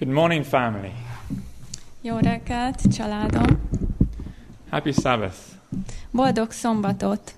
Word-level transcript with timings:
Good 0.00 0.14
morning, 0.14 0.44
family. 0.44 0.92
Jó 2.00 2.16
reggelt, 2.16 2.94
családom! 2.96 3.68
Happy 4.70 4.92
Sabbath. 4.92 5.36
Boldog 6.10 6.50
szombatot! 6.50 7.34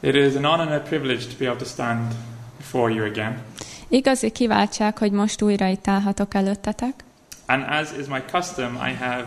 It 0.00 0.14
is 0.14 0.34
an 0.34 0.44
honor 0.44 0.72
and 0.72 0.80
a 0.80 0.80
privilege 0.80 1.24
to 1.26 1.34
be 1.38 1.44
able 1.44 1.58
to 1.58 1.64
stand 1.64 2.14
before 2.56 2.92
you 2.92 3.04
again. 3.04 3.42
Igazi 3.88 4.30
kiváltság, 4.30 4.98
hogy 4.98 5.12
most 5.12 5.42
újra 5.42 5.66
itt 5.66 5.88
állhatok 5.88 6.34
előttetek. 6.34 7.04
And 7.46 7.64
as 7.68 7.88
is 7.98 8.06
my 8.06 8.22
custom, 8.30 8.74
I 8.74 8.92
have 8.92 9.26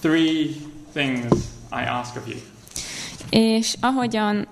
three 0.00 0.50
things 0.92 1.32
I 1.70 1.84
ask 1.88 2.16
of 2.16 2.28
you. 2.28 2.38
És 3.30 3.74
ahogyan 3.80 4.48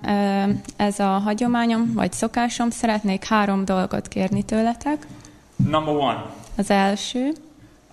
ez 0.75 0.99
a 0.99 1.19
hagyományom, 1.19 1.93
vagy 1.93 2.11
szokásom, 2.11 2.69
szeretnék 2.69 3.23
három 3.23 3.65
dolgot 3.65 4.07
kérni 4.07 4.43
tőletek. 4.43 5.07
Number 5.55 5.95
one, 5.95 6.25
Az 6.57 6.69
első, 6.69 7.27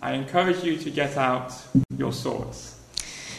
I 0.03 0.13
encourage 0.13 0.67
you 0.67 0.77
to 0.77 0.91
get 0.91 1.17
out 1.17 1.53
your 1.99 2.13
swords 2.13 2.57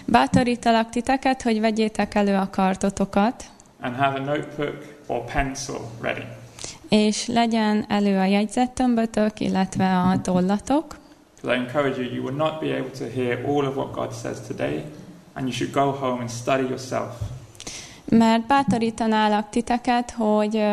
bátorítalak 0.05 0.89
titeket, 0.89 1.41
hogy 1.41 1.59
vegyétek 1.59 2.15
elő 2.15 2.35
a 2.35 2.49
kartotokat, 2.51 3.43
and 3.81 3.95
have 3.95 4.19
a 4.19 4.23
notebook 4.23 4.77
or 5.07 5.23
pencil 5.23 5.79
ready. 6.01 6.25
és 6.89 7.27
legyen 7.27 7.85
elő 7.87 8.17
a 8.17 8.25
jegyzettömbötök, 8.25 9.39
illetve 9.39 9.97
a 9.99 10.21
tollatok, 10.21 10.97
I 11.43 11.47
encourage 11.49 12.01
you, 12.01 12.13
you 12.13 12.23
will 12.23 12.35
not 12.35 12.59
be 12.59 12.67
able 12.67 12.91
to 12.97 13.05
hear 13.05 13.45
all 13.45 13.65
of 13.65 13.75
what 13.75 13.91
God 13.93 14.11
says 14.13 14.37
today, 14.47 14.83
and 15.33 15.47
you 15.47 15.51
should 15.51 15.73
go 15.73 16.05
home 16.05 16.19
and 16.19 16.29
study 16.29 16.63
yourself. 16.63 17.13
Mert 18.09 18.45
bátorítanálak 18.45 19.49
titeket, 19.49 20.11
hogy 20.11 20.63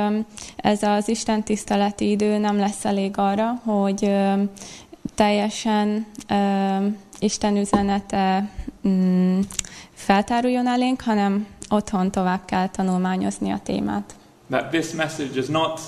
ez 0.57 0.83
az 0.83 1.09
Isten 1.09 1.43
tiszteleti 1.43 2.11
idő 2.11 2.39
nem 2.39 2.57
lesz 2.57 2.85
elég 2.85 3.13
arra, 3.17 3.61
hogy 3.65 4.15
teljesen 5.15 6.07
Isten 7.19 7.57
üzenete 7.57 8.51
mm, 8.89 9.41
feltáruljon 9.93 10.66
elénk, 10.66 11.01
hanem 11.01 11.47
otthon 11.69 12.11
tovább 12.11 12.45
kell 12.45 12.69
tanulmányozni 12.69 13.51
a 13.51 13.61
témát. 13.63 14.15
That 14.51 14.71
this 14.71 14.93
message 14.93 15.39
is 15.39 15.46
not 15.46 15.80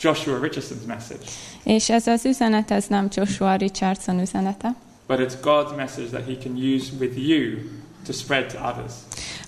Joshua 0.00 0.38
Richardson's 0.38 0.86
message, 0.86 1.24
És 1.62 1.90
ez 1.90 2.06
az 2.06 2.24
üzenet, 2.24 2.70
ez 2.70 2.86
nem 2.86 3.08
Joshua 3.14 3.54
Richardson 3.54 4.20
üzenete, 4.20 4.74
but 5.06 5.18
it's 5.18 5.34
God's 5.42 5.76
message 5.76 6.08
that 6.08 6.26
He 6.26 6.36
can 6.42 6.56
use 6.56 6.92
with 6.98 7.18
you 7.28 7.58
to 8.12 8.18
spread 8.18 8.52
to 8.52 8.68
others. 8.68 8.92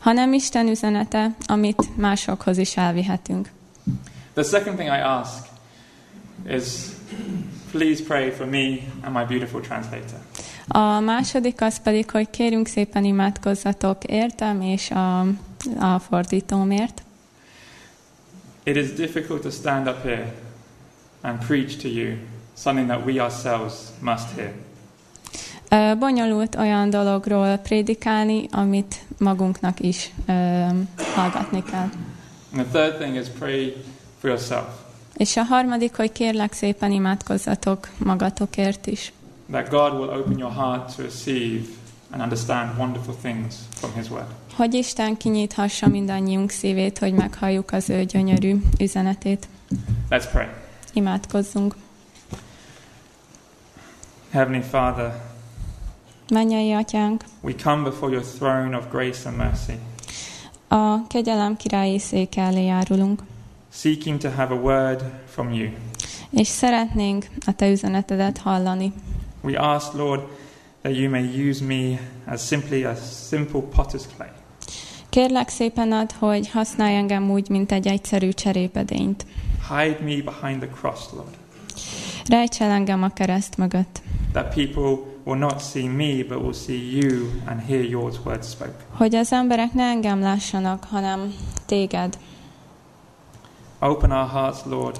hanem 0.00 0.32
Isten 0.32 0.68
üzenete, 0.68 1.34
amit 1.46 1.96
másokhoz 1.96 2.58
is 2.58 2.76
elvihetünk. 2.76 3.50
The 4.32 4.42
second 4.42 4.76
thing 4.76 4.88
I 4.88 5.00
ask 5.00 5.46
is 6.48 6.64
please 7.70 8.02
pray 8.02 8.30
for 8.30 8.46
me 8.46 8.78
and 9.02 9.14
my 9.14 9.24
beautiful 9.24 9.60
translator. 9.60 10.18
A 10.68 11.00
második 11.00 11.60
az 11.60 11.80
pedig, 11.82 12.10
hogy 12.10 12.30
kérünk 12.30 12.66
szépen 12.66 13.04
imádkozzatok 13.04 14.04
értem 14.04 14.60
és 14.60 14.90
a, 14.90 15.20
a 15.78 15.98
fordítómért. 15.98 17.02
It 18.62 18.76
is 18.76 18.92
difficult 18.92 19.42
to 19.42 19.50
stand 19.50 19.86
up 19.86 20.02
here 20.02 20.34
and 21.20 21.46
preach 21.46 21.76
to 21.76 21.88
you 21.88 22.16
something 22.56 22.88
that 22.88 23.04
we 23.04 23.22
ourselves 23.22 23.74
must 24.00 24.30
hear. 24.36 24.52
Bonyolult 25.98 26.54
olyan 26.54 26.90
dologról 26.90 27.56
prédikálni, 27.56 28.46
amit 28.50 29.04
magunknak 29.18 29.80
is 29.80 30.10
hallgatni 31.14 31.62
kell. 31.62 31.88
And 32.56 32.66
the 32.66 32.80
third 32.80 32.96
thing 33.00 33.16
is 33.16 33.26
pray 33.38 33.76
for 34.20 34.30
yourself, 34.30 34.66
És 35.16 35.36
a 35.36 35.42
harmadik, 35.42 35.96
hogy 35.96 36.12
kérlek 36.12 36.52
szépen 36.52 36.92
imádkozzatok 36.92 37.88
magatokért 37.98 38.86
is. 38.86 39.12
that 39.50 39.68
God 39.68 39.92
will 39.92 40.08
open 40.20 40.38
your 40.38 40.52
heart 40.52 40.96
to 40.96 41.02
receive 41.02 41.64
and 42.10 42.22
understand 42.22 42.78
wonderful 42.78 43.14
things 43.22 43.54
from 43.74 43.90
His 43.94 44.10
Word. 44.10 44.26
Hogy 44.56 44.74
Isten 44.74 45.16
kinyithassa 45.16 45.88
mindannyiunk 45.88 46.50
szívét, 46.50 46.98
hogy 46.98 47.12
meghalljuk 47.12 47.72
az 47.72 47.90
ő 47.90 48.04
gyönyörű 48.04 48.56
üzenetét. 48.80 49.48
Let's 50.10 50.24
pray. 50.32 50.46
Imádkozzunk. 50.92 51.74
Heavenly 54.30 54.62
Father, 54.70 55.22
Mennyei 56.30 56.72
atyánk, 56.72 57.24
we 57.40 57.54
come 57.62 57.82
before 57.82 58.12
your 58.12 58.24
throne 58.24 58.76
of 58.76 58.84
grace 58.90 59.28
and 59.28 59.36
mercy, 59.36 59.72
a 60.68 61.06
kegyelem 61.06 61.56
királyi 61.56 61.98
széke 61.98 62.42
elé 62.42 62.64
járulunk, 62.64 63.22
seeking 63.72 64.20
to 64.20 64.28
have 64.28 64.54
a 64.54 64.58
word 64.58 65.04
from 65.26 65.52
you. 65.52 65.68
és 66.30 66.46
szeretnénk 66.46 67.26
a 67.46 67.52
te 67.54 67.70
üzenetedet 67.70 68.38
hallani. 68.38 68.92
We 69.40 69.58
ask, 69.58 69.92
Lord, 69.92 70.20
that 70.82 70.96
you 70.96 71.10
may 71.10 71.48
use 71.48 71.64
me 71.64 71.98
as 72.26 72.46
simply 72.46 72.84
a 72.84 72.94
simple 73.28 73.60
potter's 73.76 74.04
clay. 74.16 74.28
Kérlek 75.08 75.48
szépen 75.48 75.92
ad, 75.92 76.12
hogy 76.12 76.50
használj 76.50 76.96
engem 76.96 77.30
úgy, 77.30 77.48
mint 77.48 77.72
egy 77.72 77.86
egyszerű 77.86 78.28
cserépedényt. 78.30 79.26
Hide 79.68 79.98
me 80.00 80.22
behind 80.22 80.60
the 80.60 80.68
cross, 80.80 81.00
Lord, 81.12 81.36
Rejts 82.28 82.60
el 82.60 82.70
engem 82.70 83.02
a 83.02 83.08
kereszt 83.08 83.56
mögött, 83.56 84.02
that 84.32 84.54
people 84.54 85.12
will 85.24 85.38
not 85.38 85.60
see 85.60 85.88
me, 85.88 86.22
but 86.22 86.42
will 86.42 86.52
see 86.52 86.90
you 87.00 87.30
and 87.46 87.60
hear 87.60 87.82
your 87.82 88.12
words 88.24 88.48
spoken. 88.48 88.74
hogy 88.90 89.14
az 89.14 89.32
emberek 89.32 89.72
ne 89.72 89.82
engem 89.82 90.20
lássanak, 90.20 90.84
hanem 90.84 91.34
téged. 91.66 92.18
Open 93.78 94.10
our 94.10 94.28
hearts, 94.28 94.58
Lord, 94.64 94.98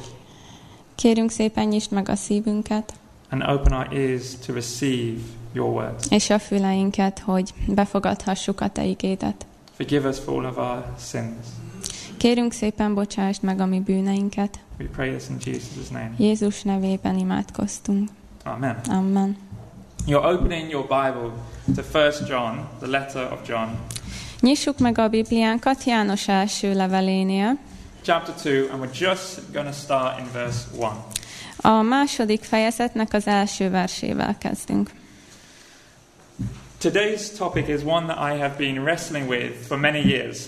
Kérünk 0.94 1.30
szépen 1.30 1.68
nyisd 1.68 1.92
meg 1.92 2.08
a 2.08 2.14
szívünket, 2.16 2.92
and 3.30 3.42
open 3.42 3.72
our 3.72 3.88
ears 3.92 4.38
to 4.46 4.52
receive 4.52 5.20
your 5.52 5.70
words. 5.70 6.06
és 6.10 6.30
a 6.30 6.38
füleinket, 6.38 7.18
hogy 7.18 7.54
befogadhassuk 7.66 8.60
a 8.60 8.68
te 8.68 8.84
igédet. 8.84 9.46
Forgive 9.76 10.08
us 10.08 10.18
for 10.18 10.34
all 10.38 10.50
of 10.50 10.56
our 10.56 10.84
sins. 10.98 11.46
Kérünk 12.16 12.52
szépen 12.52 12.94
bocsásd 12.94 13.42
meg 13.42 13.60
a 13.60 13.66
mi 13.66 13.80
bűneinket. 13.80 14.58
We 14.80 14.86
pray 14.86 15.10
this 15.10 15.28
in 15.28 15.36
Jesus' 15.44 15.88
name. 15.90 16.10
Jézus 16.18 16.62
nevében 16.62 17.18
imádkoztunk. 17.18 18.08
Amen. 18.44 18.76
Amen. 18.88 19.36
You're 20.06 20.26
opening 20.26 20.70
your 20.70 20.82
Bible 20.82 21.32
to 21.74 21.82
1 21.82 22.12
John, 22.26 22.68
the 22.78 22.86
letter 22.86 23.20
of 23.20 23.46
John, 23.46 23.78
Nyissuk 24.40 24.78
meg 24.78 24.98
a 24.98 25.08
Bibliánkat 25.08 25.84
János 25.84 26.28
első 26.28 26.74
levelénél. 26.74 27.58
chapter 28.02 28.34
2, 28.42 28.68
and 28.70 28.80
we're 28.80 28.92
just 28.92 29.52
going 29.52 29.66
to 29.66 29.72
start 29.72 30.18
in 30.18 30.26
verse 30.32 30.66
1. 30.76 30.92
A 31.56 31.82
második 31.82 32.42
fejezetnek 32.42 33.12
az 33.12 33.26
első 33.26 33.70
versével 33.70 34.38
kezdünk. 34.38 34.90
Today's 36.78 37.30
topic 37.38 37.68
is 37.68 37.80
one 37.84 38.06
that 38.06 38.34
I 38.34 38.38
have 38.38 38.56
been 38.56 38.82
wrestling 38.82 39.28
with 39.28 39.66
for 39.66 39.78
many 39.78 40.06
years. 40.06 40.38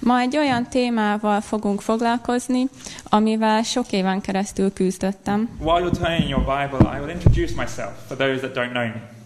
Ma 0.00 0.18
egy 0.20 0.36
olyan 0.36 0.68
témával 0.68 1.40
fogunk 1.40 1.80
foglalkozni, 1.80 2.68
amivel 3.04 3.62
sok 3.62 3.92
éven 3.92 4.20
keresztül 4.20 4.72
küzdöttem. 4.72 5.48
While 5.60 5.80
you're 5.80 5.98
turning 5.98 6.28
your 6.28 6.44
Bible, 6.44 6.96
I 6.96 7.00
will 7.00 7.10
introduce 7.10 7.54
myself 7.56 7.92
for 8.06 8.16
those 8.16 8.38
that 8.38 8.52
don't 8.54 8.70
know 8.70 8.84
me. 8.84 9.16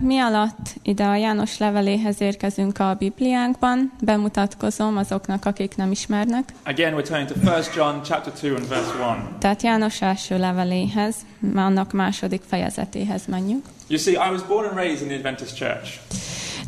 Mi 0.00 0.18
alatt 0.18 0.74
ide 0.82 1.04
a 1.04 1.16
János 1.16 1.58
leveléhez 1.58 2.20
érkezünk 2.20 2.78
a 2.78 2.96
Bibliánkban, 2.98 3.92
bemutatkozom 4.00 4.96
azoknak, 4.96 5.44
akik 5.44 5.76
nem 5.76 5.90
ismernek. 5.90 6.52
Again, 6.64 6.94
we're 6.94 7.06
turning 7.08 7.28
to 7.28 7.50
1 7.56 7.70
John 7.74 8.02
chapter 8.04 8.32
2 8.32 8.54
and 8.54 8.68
verse 8.68 8.90
1. 8.90 9.38
Tehát 9.38 9.62
János 9.62 10.02
első 10.02 10.38
leveléhez, 10.38 11.16
annak 11.54 11.92
második 11.92 12.42
fejezetéhez 12.48 13.26
menjünk. 13.26 13.64
You 13.86 13.98
see, 13.98 14.12
I 14.12 14.30
was 14.30 14.42
born 14.42 14.66
and 14.68 14.76
raised 14.76 15.02
in 15.02 15.08
the 15.08 15.16
Adventist 15.16 15.56
church. 15.56 16.00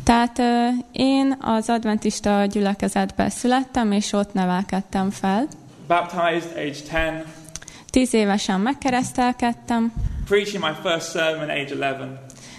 Tehát 0.03 0.41
én 0.91 1.37
az 1.39 1.69
adventista 1.69 2.45
gyülekezetben 2.45 3.29
születtem, 3.29 3.91
és 3.91 4.13
ott 4.13 4.33
nevelkedtem 4.33 5.09
fel. 5.09 5.47
Baptized 5.87 6.51
age 6.55 6.71
10, 6.71 6.83
Tíz 7.89 8.13
évesen 8.13 8.59
megkeresztelkedtem, 8.59 9.93
preaching 10.25 10.63
my 10.63 10.89
first 10.89 11.11
sermon 11.11 11.49
age 11.49 11.65
11, 11.65 12.07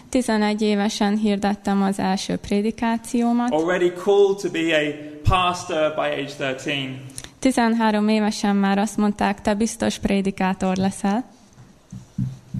11 0.08 0.62
évesen 0.62 1.16
hirdettem 1.16 1.82
az 1.82 1.98
első 1.98 2.36
prédikációmat, 2.36 3.52
already 3.52 3.92
called 4.04 4.36
to 4.42 4.50
be 4.50 4.76
a 4.76 4.94
pastor 5.28 5.94
by 5.94 6.20
age 6.22 6.54
13. 6.54 7.00
13 7.38 8.08
évesen 8.08 8.56
már 8.56 8.78
azt 8.78 8.96
mondták, 8.96 9.40
te 9.40 9.54
biztos 9.54 9.98
prédikátor 9.98 10.76
leszel. 10.76 11.24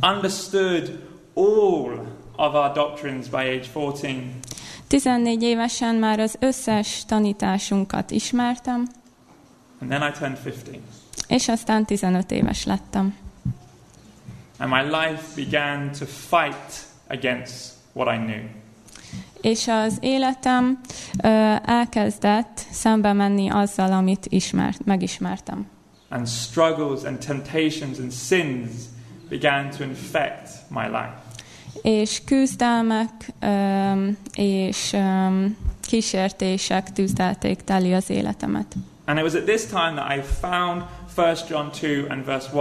understood 0.03 0.99
all 1.35 2.12
of 2.37 2.55
our 2.55 2.73
doctrines 2.75 3.29
by 3.29 3.37
age 3.37 3.69
14, 3.73 4.33
14 4.89 5.43
évesen 5.43 5.95
már 5.95 6.21
az 6.21 6.37
összes 6.41 7.05
tanításunkat 7.05 8.11
ismertem, 8.11 8.89
and 9.81 9.91
then 9.91 10.03
I 10.03 10.11
turned 10.19 10.39
15. 10.39 10.79
és 11.29 11.49
aztán 11.49 11.85
15 11.85 12.31
éves 12.31 12.65
lettem. 12.65 13.15
And 14.59 14.71
my 14.71 14.83
life 14.83 15.23
began 15.35 15.91
to 15.99 16.05
fight 16.07 16.87
against 17.09 17.73
what 17.93 18.15
I 18.15 18.19
knew. 18.19 18.43
És 19.41 19.69
az 19.69 19.97
életem 20.01 20.81
ö, 21.23 21.55
elkezdett 21.65 22.67
szembe 22.71 23.13
menni 23.13 23.51
azzal, 23.51 23.93
amit 23.93 24.27
ismert, 24.27 24.85
megismertem. 24.85 25.67
And 26.09 26.29
struggles 26.29 27.05
and 27.05 27.19
temptations 27.19 27.99
and 27.99 28.13
sins 28.13 28.71
began 29.29 29.71
to 29.71 29.85
infect 29.85 30.51
my 30.69 30.85
life. 30.85 31.22
És 31.83 32.21
küzdelmek 32.25 33.11
és 34.35 34.97
kísértések 35.81 36.93
tűzdelték 36.93 37.61
teli 37.65 37.93
az 37.95 38.11
életemet. 38.11 38.67
And 39.05 39.19
it 39.19 39.25
was 39.25 39.35
at 39.35 39.45
this 39.45 39.65
time 39.67 39.93
that 39.95 40.17
I 40.17 40.21
found 40.41 40.83
1 41.17 41.45
John 41.49 41.67
2 41.81 42.07
and 42.09 42.25
verse 42.25 42.49
1. 42.53 42.61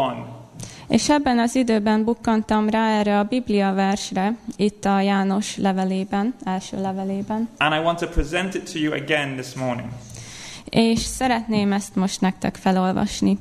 És 0.88 1.10
ebben 1.10 1.40
az 1.40 1.56
időben 1.56 2.04
bukkantam 2.04 2.70
rá 2.70 3.00
erre 3.00 3.20
a 3.20 3.24
Biblia 3.24 3.74
versre, 3.74 4.36
itt 4.56 4.86
a 4.86 5.02
János 5.02 5.58
levelében, 5.58 6.34
első 6.44 6.82
levelében, 6.82 7.50
And 7.58 7.74
I 7.74 7.78
want 7.78 8.00
to 8.00 8.08
present 8.08 8.54
it 8.54 8.72
to 8.72 8.80
you 8.80 8.94
again 8.94 9.36
this 9.36 9.54
morning. 9.54 9.88
és 10.70 11.00
szeretném 11.00 11.74
ezt 11.74 11.96
most 11.96 12.22
nektek 12.22 12.56
felolvasni. 12.56 13.38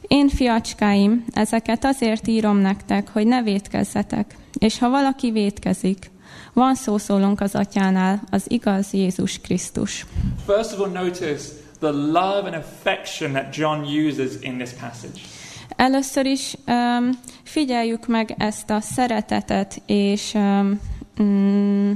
Én, 0.00 0.28
fiacskáim, 0.28 1.24
ezeket 1.32 1.84
azért 1.84 2.26
írom 2.26 2.56
nektek, 2.56 3.08
hogy 3.12 3.26
ne 3.26 3.42
vétkezzetek, 3.42 4.36
és 4.62 4.78
ha 4.78 4.88
valaki 4.90 5.30
vétkezik, 5.30 6.10
van 6.52 6.74
szószólónk 6.74 7.40
az 7.40 7.54
atyánál, 7.54 8.22
az 8.30 8.44
igaz 8.50 8.92
Jézus 8.92 9.38
Krisztus. 9.40 10.06
First 10.46 10.72
of 10.72 10.78
all, 10.78 10.90
notice 10.90 11.42
the 11.78 11.90
love 11.90 12.42
and 12.44 12.54
affection 12.54 13.32
that 13.32 13.56
John 13.56 13.82
uses 13.82 14.30
in 14.40 14.58
this 14.58 14.70
passage. 14.70 15.20
Először 15.76 16.26
is 16.26 16.54
um, 16.66 17.10
figyeljük 17.42 18.06
meg 18.06 18.34
ezt 18.38 18.70
a 18.70 18.80
szeretetet 18.80 19.82
és 19.86 20.34
um, 20.34 20.80
mm, 21.22 21.90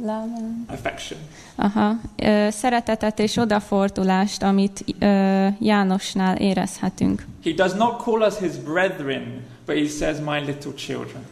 love- 0.00 0.40
Affection. 0.66 1.18
aha, 1.56 2.00
szeretetet 2.48 3.18
és 3.18 3.36
odafordulást, 3.36 4.42
amit 4.42 4.84
ö, 4.98 5.46
Jánosnál 5.60 6.36
érezhetünk. 6.36 7.26
He 7.44 7.52
does 7.52 7.72
not 7.72 8.02
call 8.02 8.20
us 8.20 8.38
his 8.38 8.52
brethren, 8.56 9.44
but 9.66 9.76
he 9.76 9.88
says, 9.88 10.18
my 10.18 10.38
little 10.38 10.72
children. 10.74 11.22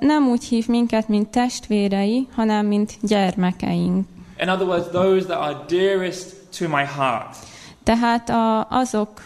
Nem 0.00 0.28
úgy 0.28 0.44
hív 0.44 0.66
minket, 0.66 1.08
mint 1.08 1.28
testvérei, 1.28 2.28
hanem 2.34 2.66
mint 2.66 2.98
gyermekeink. 3.02 4.06
In 4.40 4.48
other 4.48 4.66
words, 4.66 4.86
those 4.92 5.24
that 5.24 5.40
are 5.40 5.56
dearest 5.68 6.34
to 6.58 6.68
my 6.68 6.84
heart. 6.96 7.36
Tehát 7.82 8.28
a, 8.28 8.66
azok, 8.70 9.22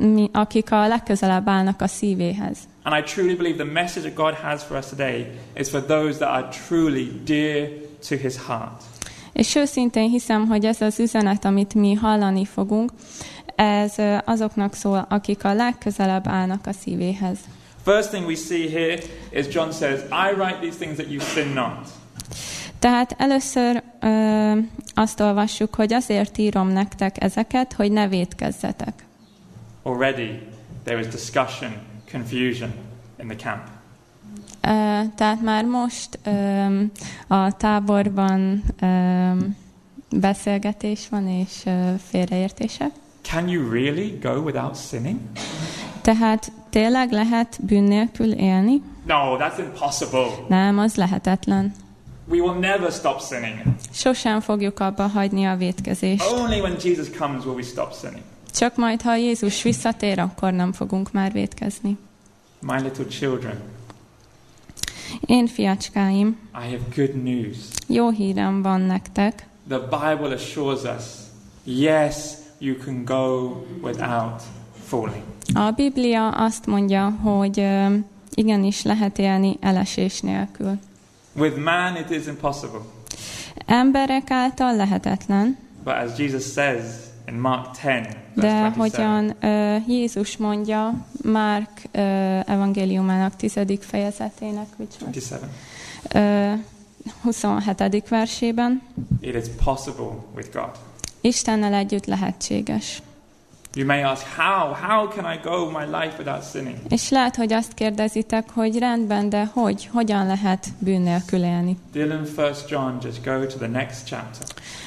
mi- 0.00 0.30
akik 0.32 0.72
a 0.72 0.86
legközelebb 0.88 1.48
állnak 1.48 1.80
a 1.80 1.86
szívéhez. 1.86 2.58
And 2.82 2.98
I 2.98 3.02
truly 3.02 3.34
believe 3.34 3.64
the 3.64 3.72
message 3.72 4.10
that 4.10 4.14
God 4.14 4.34
has 4.34 4.62
for 4.62 4.76
us 4.76 4.86
today 4.88 5.26
is 5.56 5.68
for 5.68 5.84
those 5.84 6.18
that 6.18 6.28
are 6.28 6.48
truly 6.66 7.20
dear 7.24 7.68
to 8.08 8.16
his 8.16 8.34
heart. 8.46 8.82
És 9.32 9.54
őszintén 9.54 10.08
hiszem, 10.08 10.46
hogy 10.46 10.64
ez 10.64 10.80
az 10.80 11.00
üzenet, 11.00 11.44
amit 11.44 11.74
mi 11.74 11.94
hallani 11.94 12.44
fogunk, 12.44 12.90
ez 13.56 13.94
azoknak 14.24 14.74
szól, 14.74 15.06
akik 15.08 15.44
a 15.44 15.54
legközelebb 15.54 16.28
állnak 16.28 16.66
a 16.66 16.72
szívéhez. 16.72 17.38
First 17.84 18.10
thing 18.10 18.26
we 18.26 18.34
see 18.34 18.66
here 18.68 18.98
is 19.30 19.46
John 19.54 19.70
says, 19.70 20.00
I 20.10 20.32
write 20.32 20.60
these 20.60 20.76
things 20.76 20.96
that 20.96 21.10
you 21.10 21.20
sin 21.20 21.52
not. 21.52 21.88
Tehát 22.78 23.14
először 23.18 23.82
ö, 24.00 24.58
azt 24.94 25.20
olvassuk, 25.20 25.74
hogy 25.74 25.92
azért 25.92 26.38
írom 26.38 26.68
nektek 26.68 27.22
ezeket, 27.22 27.72
hogy 27.72 27.92
ne 27.92 28.08
vétkezzetek. 28.08 29.04
Already 29.82 30.42
there 30.84 31.00
is 31.00 31.06
discussion, 31.06 31.72
confusion 32.12 32.74
in 33.20 33.26
the 33.28 33.36
camp. 33.36 33.62
Ö, 34.60 35.08
tehát 35.14 35.42
már 35.42 35.64
most 35.64 36.18
ö, 36.22 36.30
a 37.26 37.56
táborban 37.56 38.62
ö, 38.80 38.86
beszélgetés 40.10 41.08
van 41.10 41.28
és 41.28 41.62
ö, 41.64 41.92
félreértések. 42.08 42.90
Can 43.22 43.48
you 43.48 43.70
really 43.70 44.18
go 44.22 44.30
without 44.30 44.76
sinning? 44.76 45.18
Tehát 46.02 46.52
tényleg 46.74 47.12
lehet 47.12 47.58
bűn 47.60 47.82
nélkül 47.82 48.32
élni? 48.32 48.82
No, 49.06 49.36
that's 49.38 49.58
impossible. 49.58 50.26
Nem, 50.48 50.78
az 50.78 50.94
lehetetlen. 50.94 51.74
We 52.28 52.40
will 52.40 52.58
never 52.58 52.92
stop 52.92 53.20
sinning. 53.20 53.58
Sosem 53.92 54.40
fogjuk 54.40 54.80
abba 54.80 55.06
hagyni 55.06 55.44
a 55.44 55.56
vétkezést. 55.56 56.30
Only 56.32 56.60
when 56.60 56.76
Jesus 56.82 57.10
comes 57.18 57.44
will 57.44 57.54
we 57.54 57.62
stop 57.62 57.92
sinning. 57.92 58.22
Csak 58.54 58.76
majd, 58.76 59.02
ha 59.02 59.16
Jézus 59.16 59.62
visszatér, 59.62 60.18
akkor 60.18 60.52
nem 60.52 60.72
fogunk 60.72 61.12
már 61.12 61.32
vétkezni. 61.32 61.96
My 62.60 62.80
little 62.82 63.06
children, 63.06 63.62
Én, 65.26 65.46
fiacskáim, 65.46 66.38
I 66.52 66.70
have 66.70 66.84
good 66.96 67.22
news. 67.22 67.56
jó 67.86 68.10
hírem 68.10 68.62
van 68.62 68.80
nektek. 68.80 69.46
The 69.68 69.78
Bible 69.78 70.34
assures 70.34 70.82
us 70.82 71.04
yes, 71.64 72.14
you 72.58 72.76
can 72.84 73.04
go 73.04 73.52
without 73.82 74.42
falling. 74.84 75.22
A 75.54 75.70
Biblia 75.70 76.28
azt 76.28 76.66
mondja, 76.66 77.10
hogy 77.22 77.66
igenis 78.34 78.82
lehet 78.82 79.18
élni 79.18 79.56
elesés 79.60 80.20
nélkül. 80.20 80.78
With 81.36 81.56
man, 81.56 81.96
it 81.96 82.10
is 82.10 82.26
impossible. 82.26 82.80
Emberek 83.66 84.30
által 84.30 84.76
lehetetlen, 84.76 85.56
But 85.84 85.94
as 85.94 86.18
Jesus 86.18 86.52
says 86.52 86.84
in 87.28 87.34
Mark 87.34 87.70
10, 87.70 87.82
verse 87.82 88.12
de 88.34 88.68
27, 88.68 88.76
hogyan 88.76 89.34
ö, 89.40 89.76
Jézus 89.86 90.36
mondja 90.36 90.94
Márk 91.22 91.82
ö, 91.92 92.00
evangéliumának 92.46 93.36
tizedik 93.36 93.82
fejezetének, 93.82 94.66
which 94.76 95.02
was, 95.02 95.14
27, 95.14 95.40
ö, 96.12 96.52
27. 97.22 98.08
versében, 98.08 98.82
it 99.20 99.34
is 99.34 99.44
possible 99.64 100.10
with 100.34 100.48
God. 100.52 100.70
Istennel 101.20 101.74
együtt 101.74 102.06
lehetséges. 102.06 103.02
You 103.76 103.86
may 103.86 104.02
ask, 104.02 104.26
how? 104.36 104.72
How 104.72 105.08
can 105.08 105.24
I 105.24 105.40
go 105.42 105.70
my 105.70 105.84
life 105.84 106.14
without 106.18 106.50
sinning? 106.50 106.76
És 106.88 107.08
lehet, 107.08 107.36
hogy 107.36 107.52
azt 107.52 107.74
kérdezitek, 107.74 108.50
hogy 108.50 108.78
rendben, 108.78 109.28
de 109.28 109.50
hogy? 109.52 109.88
Hogyan 109.92 110.26
lehet 110.26 110.66
bűn 110.78 111.00
nélkül 111.00 111.42
élni? 111.44 111.78
Dylan, 111.92 112.24
First 112.24 112.70
John, 112.70 112.96
just 113.02 113.24
go 113.24 113.46
to 113.46 113.56
the 113.56 113.66
next 113.66 114.06
chapter. 114.06 114.46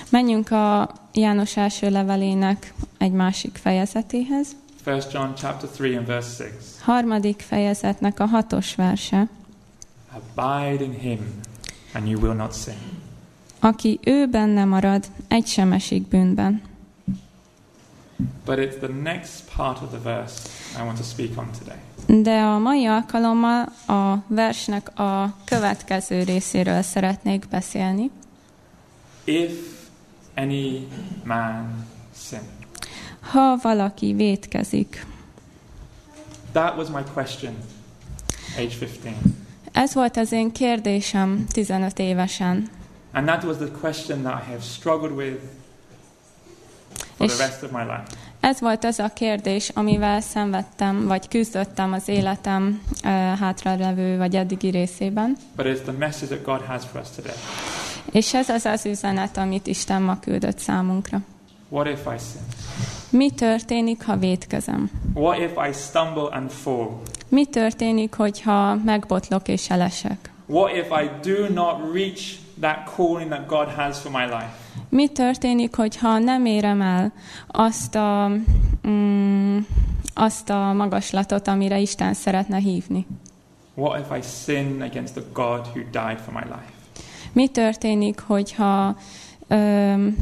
Menjünk 0.09 0.51
a 0.51 0.89
János 1.13 1.57
első 1.57 1.89
levelének 1.89 2.73
egy 2.97 3.11
másik 3.11 3.57
fejezetéhez. 3.61 4.47
First 4.83 5.13
John 5.13 5.33
chapter 5.35 5.69
3 5.77 5.97
and 5.97 6.05
verse 6.05 6.43
6. 6.43 6.53
Harmadik 6.81 7.39
fejezetnek 7.39 8.19
a 8.19 8.25
hatos 8.25 8.75
verse. 8.75 9.27
Abide 10.35 10.83
in 10.83 10.99
him, 10.99 11.19
and 11.93 12.07
you 12.07 12.21
will 12.21 12.35
not 12.35 12.53
sin. 12.53 12.73
Aki 13.59 13.99
ő 14.03 14.27
benne 14.27 14.65
marad, 14.65 15.05
egy 15.27 15.47
sem 15.47 15.71
esik 15.71 16.07
bűnben. 16.07 16.61
But 18.47 18.59
it's 18.59 18.77
the 18.77 18.87
next 18.87 19.55
part 19.55 19.81
of 19.81 19.89
the 19.91 19.97
verse 19.97 20.49
I 20.79 20.83
want 20.83 20.97
to 20.97 21.03
speak 21.03 21.37
on 21.37 21.51
today. 21.51 22.21
De 22.23 22.31
a 22.31 22.57
mai 22.57 22.85
alkalommal 22.85 23.73
a 23.87 24.23
versnek 24.27 24.99
a 24.99 25.35
következő 25.45 26.23
részéről 26.23 26.81
szeretnék 26.81 27.47
beszélni. 27.49 28.11
If 29.23 29.51
any 30.35 30.87
man 31.23 31.85
sin. 32.15 32.39
Ha 33.19 33.57
valaki 33.61 34.13
vétkezik. 34.13 35.05
That 36.51 36.77
was 36.77 36.87
my 36.87 37.03
question, 37.13 37.55
age 38.57 38.75
15. 38.79 39.15
Ez 39.71 39.93
volt 39.93 40.17
az 40.17 40.31
én 40.31 40.51
kérdésem 40.51 41.45
15 41.51 41.99
évesen. 41.99 42.69
And 43.11 43.25
that 43.25 43.43
was 43.43 43.57
the 43.57 43.71
question 43.81 44.21
that 44.21 44.43
I 44.43 44.51
have 44.51 44.61
struggled 44.61 45.15
with 45.15 45.41
for 47.17 47.27
the 47.27 47.43
rest 47.43 47.63
of 47.63 47.71
my 47.71 47.83
life. 47.83 48.05
Ez 48.39 48.59
volt 48.59 48.83
az 48.83 48.99
a 48.99 49.09
kérdés, 49.13 49.69
amivel 49.69 50.21
szenvedtem, 50.21 51.07
vagy 51.07 51.27
küzdöttem 51.27 51.93
az 51.93 52.07
életem 52.07 52.81
uh, 53.03 53.09
hátralevő 53.39 54.17
vagy 54.17 54.35
eddigi 54.35 54.69
részében. 54.69 55.37
But 55.55 55.65
it's 55.65 55.81
the 55.81 55.91
message 55.91 56.35
that 56.35 56.43
God 56.43 56.67
has 56.67 56.83
for 56.91 57.01
us 57.01 57.07
today. 57.15 57.35
És 58.11 58.33
ez 58.33 58.49
az 58.49 58.65
az 58.65 58.85
üzenet, 58.85 59.37
amit 59.37 59.67
Isten 59.67 60.01
ma 60.01 60.19
küldött 60.19 60.57
számunkra. 60.57 61.19
What 61.69 61.87
if 61.87 61.99
I 62.05 62.17
sin? 62.17 62.41
Mi 63.09 63.29
történik, 63.29 64.05
ha 64.05 64.17
vétkezem? 64.17 64.91
What 65.13 65.39
if 65.39 65.51
I 65.69 65.73
stumble 65.73 66.29
and 66.31 66.49
fall? 66.49 67.01
Mi 67.29 67.45
történik, 67.45 68.13
hogyha 68.13 68.75
megbotlok 68.75 69.47
és 69.47 69.69
elesek? 69.69 70.31
What 70.45 70.75
if 70.75 70.87
I 70.89 71.31
do 71.31 71.53
not 71.53 71.93
reach 71.93 72.21
that 72.61 72.95
calling 72.95 73.31
that 73.31 73.47
God 73.47 73.67
has 73.67 73.99
for 73.99 74.11
my 74.11 74.23
life? 74.23 74.66
Mi 74.89 75.07
történik, 75.07 75.75
hogyha 75.75 76.17
nem 76.17 76.45
érem 76.45 76.81
el 76.81 77.13
azt 77.47 77.95
a, 77.95 78.31
mm, 78.87 79.57
azt 80.13 80.49
a 80.49 80.73
magaslatot, 80.73 81.47
amire 81.47 81.79
Isten 81.79 82.13
szeretne 82.13 82.57
hívni? 82.57 83.07
What 83.73 83.99
if 83.99 84.17
I 84.17 84.21
sin 84.21 84.81
against 84.81 85.13
the 85.13 85.23
God 85.33 85.59
who 85.59 85.79
died 85.91 86.19
for 86.19 86.33
my 86.33 86.43
life? 86.43 86.71
Mi 87.31 87.47
történik, 87.47 88.19
hogyha 88.19 88.97
öm, 89.47 90.15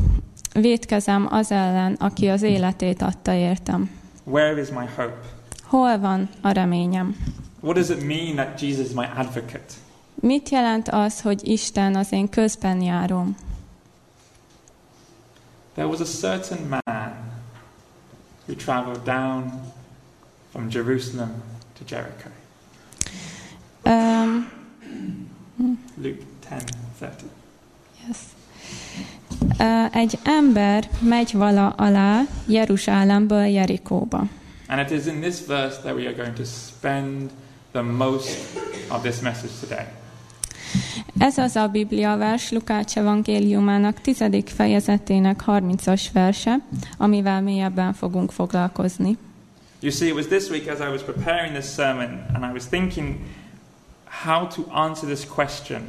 vétkezem 0.53 1.27
az 1.29 1.51
ellen, 1.51 1.93
aki 1.93 2.27
az 2.27 2.41
életét 2.41 3.01
adta 3.01 3.33
értem? 3.33 3.89
Where 4.24 4.62
is 4.62 4.69
my 4.69 4.85
hope? 4.95 5.17
Hol 5.63 6.00
van 6.00 6.29
a 6.41 6.50
reményem? 6.50 7.15
What 7.62 7.75
does 7.75 7.89
it 7.89 8.07
mean 8.07 8.35
that 8.35 8.62
Jesus 8.62 8.85
is 8.85 8.93
my 8.93 9.05
advocate? 9.15 9.65
Mit 10.21 10.50
jelent 10.50 10.89
az, 10.89 11.21
hogy 11.21 11.47
Isten 11.47 11.95
az 11.95 12.12
én 12.12 12.29
közben 12.29 12.81
járom? 12.81 13.35
There 15.75 15.88
was 15.88 16.01
a 16.01 16.05
certain 16.05 16.70
man 16.70 17.13
who 18.48 18.55
traveled 18.55 19.03
down 19.05 19.51
from 20.51 20.70
Jerusalem 20.70 21.41
to 21.75 21.84
Jericho. 21.84 22.29
Um, 23.86 24.48
Luke 25.98 26.24
10:30. 26.41 27.29
yes. 28.08 28.34
Uh, 29.60 29.88
egy 29.91 30.20
ember 30.24 30.84
megy 31.00 31.34
vala 31.34 31.74
alá 31.77 32.25
Jeruzsálemből 32.48 33.48
Jerikóba. 33.48 34.27
And 34.67 34.79
it 34.79 34.91
is 34.91 35.08
in 35.08 35.22
this 35.22 35.46
verse 35.46 35.82
that 35.82 35.96
we 35.96 36.08
are 36.08 36.15
going 36.15 36.36
to 36.36 36.46
spend 36.46 37.32
the 37.72 37.82
most 37.82 38.38
of 38.89 39.01
this 39.01 39.22
message 39.22 39.60
today. 39.60 39.86
Ez 41.17 41.38
az 41.38 41.55
a 41.55 41.67
Biblia 41.67 42.17
vers 42.17 42.51
Lukács 42.51 42.98
evangéliumának 42.98 44.01
tizedik 44.01 44.48
fejezetének 44.48 45.43
30-as 45.48 46.03
verse, 46.13 46.60
amivel 46.98 47.41
mélyebben 47.41 47.93
fogunk 47.93 48.31
foglalkozni. 48.31 49.17
You 49.79 49.91
see, 49.91 50.07
it 50.07 50.13
was 50.13 50.25
this 50.25 50.50
week 50.50 50.67
as 50.67 50.79
I 50.79 50.91
was 50.91 51.01
preparing 51.01 51.53
this 51.53 51.74
sermon 51.74 52.25
and 52.34 52.43
I 52.43 52.51
was 52.53 52.65
thinking 52.65 53.15
how 54.25 54.48
to 54.48 54.62
answer 54.72 55.10
this 55.10 55.25
question. 55.25 55.81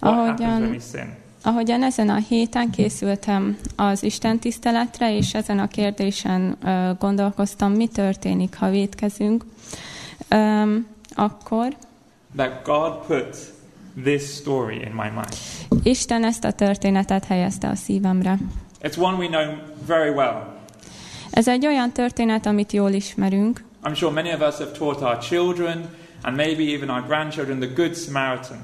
What 0.00 0.14
happens 0.14 0.40
when 0.40 0.60
we 0.60 0.66
Ahogyan, 0.66 0.80
sin? 0.80 1.16
ahogyan 1.42 1.82
ezen 1.82 2.08
a 2.08 2.16
héten 2.16 2.70
készültem 2.70 3.56
az 3.76 4.02
Isten 4.02 4.38
tiszteletre, 4.38 5.16
és 5.16 5.34
ezen 5.34 5.58
a 5.58 5.68
kérdésen 5.68 6.56
ö, 6.64 6.90
gondolkoztam, 6.98 7.72
mi 7.72 7.86
történik, 7.86 8.56
ha 8.56 8.70
vétkezünk, 8.70 9.44
Öm, 10.28 10.86
akkor 11.14 11.76
That 12.36 12.62
God 12.64 13.06
put 13.06 13.55
this 14.02 14.34
story 14.34 14.74
in 14.74 14.92
my 14.92 15.10
mind. 15.10 15.36
Isten 15.82 16.24
ezt 16.24 16.44
a 16.44 16.52
történetet 16.52 17.24
helyezte 17.24 17.68
a 17.68 17.74
szívemre. 17.74 18.38
It's 18.82 18.98
one 18.98 19.16
we 19.16 19.26
know 19.26 19.56
very 19.86 20.10
well. 20.10 20.54
Ez 21.30 21.48
egy 21.48 21.66
olyan 21.66 21.92
történet, 21.92 22.46
amit 22.46 22.72
jól 22.72 22.90
ismerünk. 22.90 23.64
I'm 23.84 23.94
sure 23.94 24.12
many 24.12 24.32
of 24.32 24.40
us 24.40 24.56
have 24.56 24.70
taught 24.70 25.00
our 25.00 25.18
children 25.18 25.88
and 26.22 26.36
maybe 26.36 26.62
even 26.62 26.88
our 26.88 27.02
grandchildren 27.06 27.58
the 27.58 27.68
Good 27.74 27.94
Samaritan. 27.94 28.56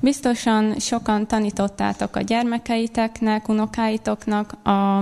Biztosan 0.00 0.78
sokan 0.78 1.26
tanítottátok 1.26 2.16
a 2.16 2.20
gyermekeiteknek, 2.20 3.48
unokáitoknak 3.48 4.52
a, 4.66 4.98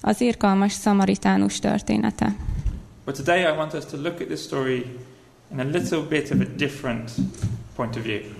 az 0.00 0.20
irgalmas 0.20 0.72
szamaritánus 0.72 1.58
története. 1.58 2.36
But 3.04 3.16
today 3.16 3.40
I 3.40 3.56
want 3.56 3.74
us 3.74 3.84
to 3.84 3.96
look 3.96 4.20
at 4.20 4.26
this 4.26 4.40
story 4.40 4.86
in 5.52 5.60
a 5.60 5.64
little 5.64 6.02
bit 6.08 6.30
of 6.30 6.40
a 6.40 6.46
different 6.56 7.10
point 7.76 7.96
of 7.96 8.02
view. 8.02 8.39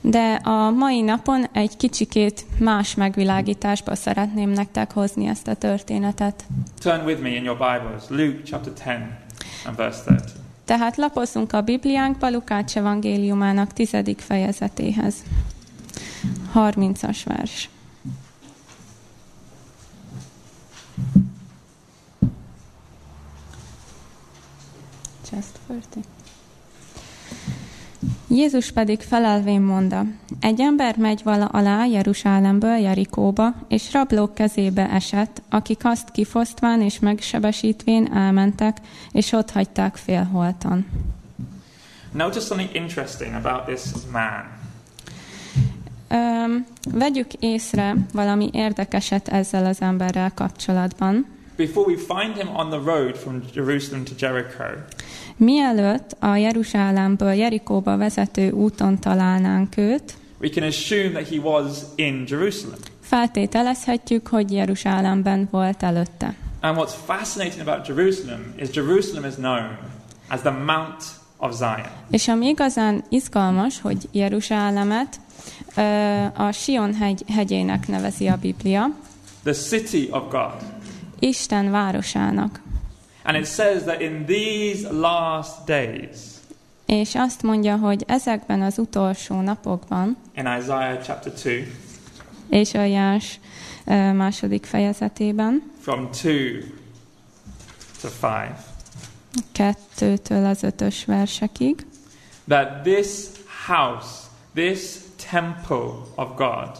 De 0.00 0.34
a 0.34 0.70
mai 0.70 1.00
napon 1.00 1.46
egy 1.52 1.76
kicsikét 1.76 2.46
más 2.58 2.94
megvilágításba 2.94 3.94
szeretném 3.94 4.50
nektek 4.50 4.92
hozni 4.92 5.26
ezt 5.26 5.46
a 5.46 5.54
történetet. 5.54 6.44
Turn 6.78 7.04
with 7.04 7.20
me 7.20 7.28
in 7.28 7.44
your 7.44 7.58
Bibles, 7.58 8.02
Luke 8.08 8.42
chapter 8.44 8.72
10 8.72 8.94
and 9.66 9.76
verse 9.76 10.02
30. 10.04 10.32
Tehát 10.64 10.96
lapozzunk 10.96 11.52
a 11.52 11.60
Bibliánkba 11.60 12.30
Lukács 12.30 12.76
evangéliumának 12.76 13.72
tizedik 13.72 14.18
fejezetéhez. 14.18 15.14
30-as 16.54 17.18
vers. 17.24 17.68
Just 25.32 25.58
30. 25.66 26.19
Jézus 28.32 28.72
pedig 28.72 29.00
felelvén 29.00 29.60
mondta, 29.60 30.04
egy 30.40 30.60
ember 30.60 30.96
megy 30.96 31.20
vala 31.22 31.44
alá 31.44 31.84
Jeruzsálemből 31.84 32.76
Jerikóba, 32.76 33.54
és 33.68 33.92
rablók 33.92 34.34
kezébe 34.34 34.90
esett, 34.90 35.42
akik 35.48 35.84
azt 35.84 36.10
kifosztván 36.10 36.80
és 36.80 36.98
megsebesítvén 36.98 38.12
elmentek, 38.12 38.76
és 39.12 39.32
ott 39.32 39.50
hagyták 39.50 39.96
félholtan. 39.96 40.86
Notice 42.12 42.46
something 42.46 42.74
interesting 42.74 43.34
about 43.34 43.64
this 43.64 43.82
man. 44.12 44.58
Öm, 46.08 46.66
vegyük 46.92 47.32
észre 47.32 47.94
valami 48.12 48.50
érdekeset 48.52 49.28
ezzel 49.28 49.66
az 49.66 49.80
emberrel 49.80 50.30
kapcsolatban. 50.34 51.26
Before 51.60 51.86
we 51.86 51.96
find 51.96 52.36
him 52.36 52.48
on 52.56 52.70
the 52.70 52.78
road 52.78 53.16
from 53.16 53.42
Jerusalem 53.54 54.04
to 54.04 54.12
Jericho, 54.18 54.64
Mielőtt 55.36 56.16
a 56.18 56.36
Jeruzsálemből 56.36 57.32
Jerikóba 57.32 57.96
vezető 57.96 58.50
úton 58.50 58.98
találnánk 58.98 59.76
őt, 59.76 60.14
we 60.40 60.48
can 60.48 60.62
assume 60.62 61.08
that 61.08 61.28
he 61.28 61.38
was 61.38 61.78
in 61.94 62.24
Jerusalem. 62.28 62.78
feltételezhetjük, 63.00 64.26
hogy 64.26 64.52
Jeruzsálemben 64.52 65.48
volt 65.50 65.82
előtte. 65.82 66.34
And 66.60 66.78
what's 66.78 66.94
fascinating 67.06 67.68
about 67.68 67.88
Jerusalem 67.88 68.54
is 68.58 68.68
Jerusalem 68.72 69.24
is 69.24 69.34
known 69.34 69.78
as 70.28 70.40
the 70.40 70.50
Mount 70.50 71.02
of 71.36 71.56
Zion. 71.56 71.90
És 72.10 72.28
ami 72.28 72.46
igazán 72.46 73.04
izgalmas, 73.08 73.80
hogy 73.80 74.08
Jeruzsálemet 74.12 75.20
a 76.34 76.52
Sion 76.52 76.94
hegy, 76.94 77.24
hegyének 77.28 77.88
nevezi 77.88 78.28
a 78.28 78.36
Biblia, 78.40 78.90
the 79.42 79.52
city 79.52 80.08
of 80.10 80.22
God. 80.30 80.79
Isten 81.20 81.70
városának. 81.70 82.60
And 83.22 83.36
it 83.36 83.46
says 83.46 83.82
that 83.82 84.00
in 84.00 84.24
these 84.26 84.92
last 84.92 85.64
days, 85.66 86.16
És 86.86 87.14
azt 87.14 87.42
mondja, 87.42 87.76
hogy 87.76 88.04
ezekben 88.06 88.62
az 88.62 88.78
utolsó 88.78 89.40
napokban, 89.40 90.16
in 90.36 90.46
Isaiah 90.58 91.02
chapter 91.02 91.32
2, 91.32 91.72
és 92.48 92.74
a 92.74 92.84
Jás 92.84 93.40
második 94.14 94.64
fejezetében, 94.64 95.62
from 95.80 96.10
2 96.10 96.74
to 98.00 98.08
5, 98.08 98.50
kettőtől 99.52 100.44
az 100.44 100.62
ötös 100.62 101.04
versekig, 101.04 101.86
that 102.48 102.82
this 102.82 103.08
house, 103.66 104.08
this 104.54 104.80
temple 105.30 105.92
of 106.14 106.28
God, 106.36 106.70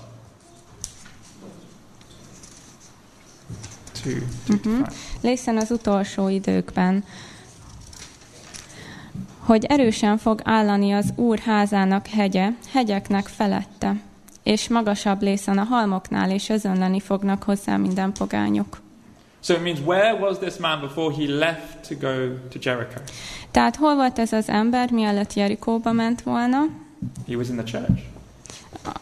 2 4.03 4.23
to 4.47 4.53
Mhm. 4.71 4.81
5. 4.81 4.93
lészen 5.21 5.57
az 5.57 5.71
utolsó 5.71 6.29
időkben, 6.29 7.05
hogy 9.39 9.65
erősen 9.65 10.19
fog 10.19 10.41
állani 10.45 10.93
az 10.93 11.13
Úr 11.17 11.39
házának 11.39 12.07
hegye, 12.07 12.49
hegyeknek 12.73 13.27
felette, 13.27 13.97
és 14.43 14.69
magasabb 14.69 15.23
lészen 15.23 15.59
a 15.59 15.63
halmoknál, 15.65 16.31
és 16.31 16.49
özönleni 16.49 17.01
fognak 17.01 17.43
hozzá 17.43 17.77
minden 17.77 18.13
pogányok. 18.13 18.81
So 19.43 19.55
it 19.55 19.63
means 19.63 19.79
where 19.85 20.15
was 20.15 20.39
this 20.39 20.57
man 20.57 20.81
before 20.81 21.15
he 21.15 21.33
left 21.33 21.89
to 21.89 21.95
go 21.95 22.35
to 22.51 22.59
Jericho? 22.63 23.01
Tehát 23.51 23.77
hol 23.77 23.95
volt 23.95 24.19
ez 24.19 24.33
az 24.33 24.49
ember, 24.49 24.91
mielőtt 24.91 25.33
Jerikóba 25.35 25.93
ment 25.93 26.23
volna? 26.23 26.59
He 27.29 27.37
was 27.37 27.49
in 27.49 27.57
the 27.57 27.65
church. 27.65 28.03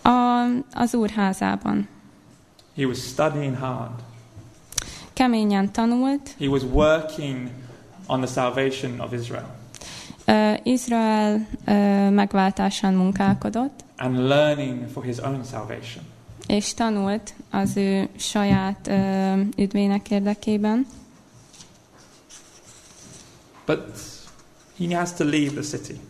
A, 0.06 0.44
az 0.72 0.94
Úr 0.94 1.10
házában. 1.10 1.88
He 2.76 2.84
was 2.86 2.98
studying 2.98 3.56
hard. 3.56 3.90
Keményen 5.18 5.72
tanult, 5.72 6.34
He 6.38 6.46
was 6.46 6.62
working 6.62 7.48
on 8.06 8.20
the 8.20 8.30
salvation 8.32 9.00
of 9.00 9.12
Israel 9.12 9.56
ö, 10.24 10.52
Izrael 10.62 11.46
ö, 11.64 12.10
megváltásán 12.10 12.94
munkálkodott, 12.94 13.84
and 13.96 14.16
learning 14.28 14.88
for 14.92 15.04
his 15.04 15.18
own 15.18 15.44
salvation. 15.50 16.04
és 16.46 16.74
tanult 16.74 17.34
az 17.50 17.76
ő 17.76 18.08
saját 18.16 18.86
ö, 18.86 19.40
üdvének 19.56 20.10
érdekében. 20.10 20.86
But 23.66 23.98
he 24.78 24.98
has 24.98 25.12
to 25.12 25.24
leave 25.24 25.50
the 25.50 25.62
city. 25.62 26.00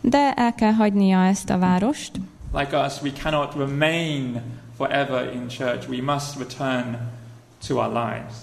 De 0.00 0.32
el 0.32 0.54
kell 0.54 0.72
hagynia 0.72 1.24
ezt 1.24 1.50
a 1.50 1.58
várost. 1.58 2.12
Like 2.52 2.76
us, 2.86 3.02
we 3.02 3.10
cannot 3.22 3.54
remain 3.54 4.40
forever 4.76 5.32
in 5.34 5.48
church. 5.48 5.88
We 5.88 6.02
must 6.02 6.38
return 6.38 6.96
to 7.66 7.76
our 7.76 7.92
lives. 7.92 8.34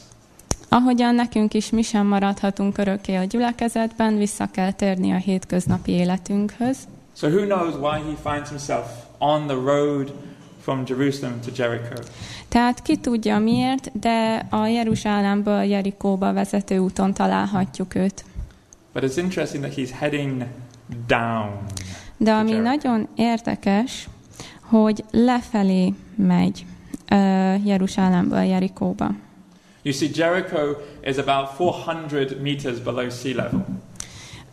Ahogyan 0.73 1.15
nekünk 1.15 1.53
is 1.53 1.69
mi 1.69 1.81
sem 1.81 2.07
maradhatunk 2.07 2.77
örökké 2.77 3.15
a 3.15 3.23
gyülekezetben, 3.23 4.17
vissza 4.17 4.47
kell 4.51 4.71
térni 4.71 5.11
a 5.11 5.15
hétköznapi 5.15 5.91
életünkhöz. 5.91 6.77
So 7.15 7.27
who 7.27 7.45
knows 7.45 7.75
why 7.75 8.11
he 8.11 8.31
finds 8.31 8.49
himself 8.49 8.85
on 9.17 9.47
the 9.47 9.55
road 9.55 10.13
from 10.61 10.83
Jerusalem 10.87 11.39
to 11.45 11.51
Jericho? 11.55 12.01
Tehát 12.47 12.81
ki 12.81 12.97
tudja 12.97 13.39
miért, 13.39 13.99
de 13.99 14.45
a 14.49 14.67
Jeruzsálemből 14.67 15.63
Jerikóba 15.63 16.33
vezető 16.33 16.77
úton 16.77 17.13
találhatjuk 17.13 17.95
őt. 17.95 18.25
But 18.93 19.03
it's 19.03 19.17
interesting 19.17 19.63
that 19.63 19.75
he's 19.75 19.91
heading 19.99 20.45
down. 21.07 21.49
De 22.17 22.31
ami 22.31 22.51
nagyon 22.51 23.07
érdekes, 23.15 24.07
hogy 24.61 25.03
lefelé 25.11 25.93
megy 26.15 26.65
ö, 27.09 27.15
Jeruzsálemből 27.65 28.43
Jerikóba. 28.43 29.11
You 29.83 29.93
see, 29.93 30.09
Jericho 30.09 30.77
is 31.03 31.17
about 31.17 31.55
400 31.55 32.37
meters 32.41 32.79
below 32.79 33.09
sea 33.09 33.33
level. 33.33 33.65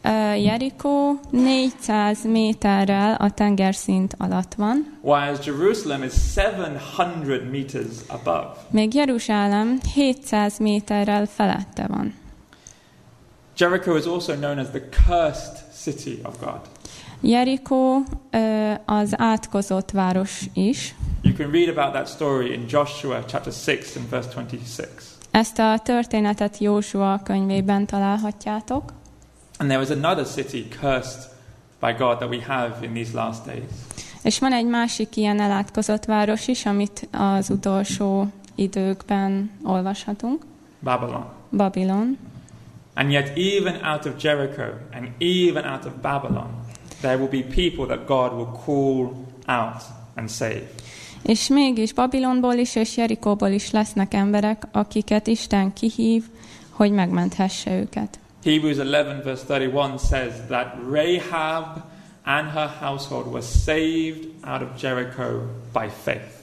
Ö, 0.02 0.34
Jerikó 0.34 1.20
400 1.30 2.24
méterrel 2.24 3.14
a 3.14 3.30
tengerszint 3.30 4.14
alatt 4.18 4.54
van, 4.54 4.98
Whereas 5.00 5.46
Jerusalem 5.46 6.02
is 6.02 6.12
700 6.34 7.40
meters 7.50 7.86
above. 8.06 8.46
még 8.70 8.94
Jeruzsálem 8.94 9.78
700 9.94 10.58
méterrel 10.58 11.26
felette 11.26 11.86
van. 11.88 12.14
Jericho 13.56 13.96
is 13.96 14.04
also 14.06 14.34
known 14.34 14.58
as 14.58 14.66
the 14.70 14.80
cursed 15.06 15.64
city 15.82 16.18
of 16.22 16.38
God. 16.40 16.60
Jerikó 17.20 18.02
ö, 18.30 18.72
az 18.84 19.12
átkozott 19.16 19.90
város 19.90 20.40
is. 20.54 20.94
You 21.22 21.34
can 21.34 21.50
read 21.50 21.68
about 21.78 21.92
that 21.92 22.08
story 22.08 22.52
in 22.52 22.64
Joshua 22.68 23.24
chapter 23.24 23.52
6 23.52 23.96
and 23.96 24.08
verse 24.08 24.28
26. 24.34 25.07
Ezt 25.38 25.58
a 25.58 25.78
történetet 25.78 26.58
Józsua 26.58 27.20
könyvében 27.24 27.86
találhatjátok. 27.86 28.92
And 29.58 29.68
there 29.68 29.78
was 29.78 29.90
another 29.90 30.26
city 30.26 30.68
cursed 30.80 31.30
by 31.80 31.92
God 31.98 32.18
that 32.18 32.28
we 32.28 32.42
have 32.46 32.86
in 32.86 32.92
these 32.92 33.10
last 33.14 33.44
days. 33.46 33.62
És 34.22 34.38
van 34.38 34.52
egy 34.52 34.66
másik 34.66 35.16
ilyen 35.16 35.40
elátkozott 35.40 36.04
város 36.04 36.46
is, 36.48 36.66
amit 36.66 37.08
az 37.12 37.50
utolsó 37.50 38.26
időkben 38.54 39.50
olvashatunk. 39.64 40.44
Babylon. 40.80 41.24
Babilon. 41.50 42.18
And 42.94 43.10
yet, 43.10 43.36
even 43.36 43.74
out 43.84 44.04
of 44.06 44.22
Jericho 44.22 44.70
and 44.92 45.08
even 45.18 45.64
out 45.64 45.84
of 45.84 45.92
Babylon, 46.02 46.50
there 47.00 47.16
will 47.16 47.30
be 47.30 47.42
people 47.42 47.96
that 47.96 48.06
God 48.06 48.32
will 48.32 48.60
call 48.64 49.12
out 49.46 49.82
and 50.14 50.30
save. 50.30 50.68
És 51.28 51.48
mégis 51.48 51.92
Babilonból 51.92 52.54
is 52.54 52.74
és 52.74 52.96
Jerikóból 52.96 53.48
is 53.48 53.70
lesznek 53.70 54.14
emberek, 54.14 54.62
akiket 54.72 55.26
Isten 55.26 55.72
kihív, 55.72 56.24
hogy 56.70 56.90
megmenthesse 56.90 57.78
őket. 57.78 58.18
Hebrews 58.44 58.76
11, 58.76 59.22
verse 59.24 59.44
31 59.48 59.98
says 60.10 60.32
that 60.46 60.66
Rahab 60.90 61.82
and 62.24 62.50
her 62.50 62.70
household 62.80 63.26
were 63.26 63.44
saved 63.64 64.28
out 64.44 64.62
of 64.62 64.82
Jericho 64.82 65.24
by 65.72 65.88
faith. 66.02 66.36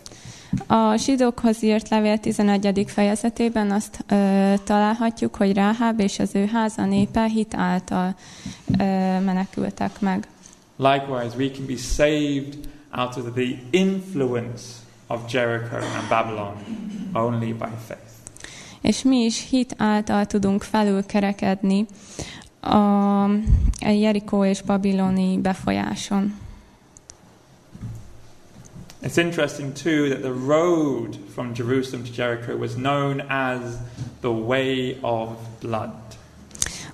A 0.67 0.95
zsidókhoz 0.95 1.63
írt 1.63 1.89
levél 1.89 2.17
11. 2.17 2.83
fejezetében 2.87 3.71
azt 3.71 4.03
ö, 4.07 4.53
találhatjuk, 4.63 5.35
hogy 5.35 5.53
Ráháb 5.53 5.99
és 5.99 6.19
az 6.19 6.35
ő 6.35 6.45
háza 6.45 6.85
népe 6.85 7.25
hit 7.25 7.53
által 7.55 8.15
ö, 8.79 8.83
menekültek 9.19 9.99
meg. 9.99 10.27
Likewise, 10.77 11.35
we 11.37 11.49
can 11.49 11.65
be 11.65 11.77
saved 11.77 12.73
out 12.95 13.17
of 13.17 13.33
the 13.33 13.57
influence 13.69 14.61
of 15.07 15.27
Jericho 15.27 15.77
and 15.77 16.09
Babylon 16.09 16.55
only 17.13 17.53
by 17.53 17.69
faith. 17.87 17.99
És 18.81 19.03
mi 19.03 19.17
is 19.17 19.49
hit 19.49 19.75
által 19.77 20.25
tudunk 20.25 20.63
felülkerekedni 20.63 21.85
a, 22.59 23.29
Jerikó 23.79 24.45
és 24.45 24.61
babiloni 24.61 25.37
befolyáson. 25.37 26.33
It's 29.01 29.17
interesting 29.17 29.73
too 29.73 30.09
that 30.09 30.21
the 30.21 30.33
road 30.47 31.19
from 31.33 31.53
Jerusalem 31.53 32.03
to 32.05 32.11
Jericho 32.11 32.57
was 32.57 32.73
known 32.73 33.23
as 33.27 33.77
the 34.21 34.31
way 34.31 34.97
of 35.01 35.29
blood. 35.59 36.04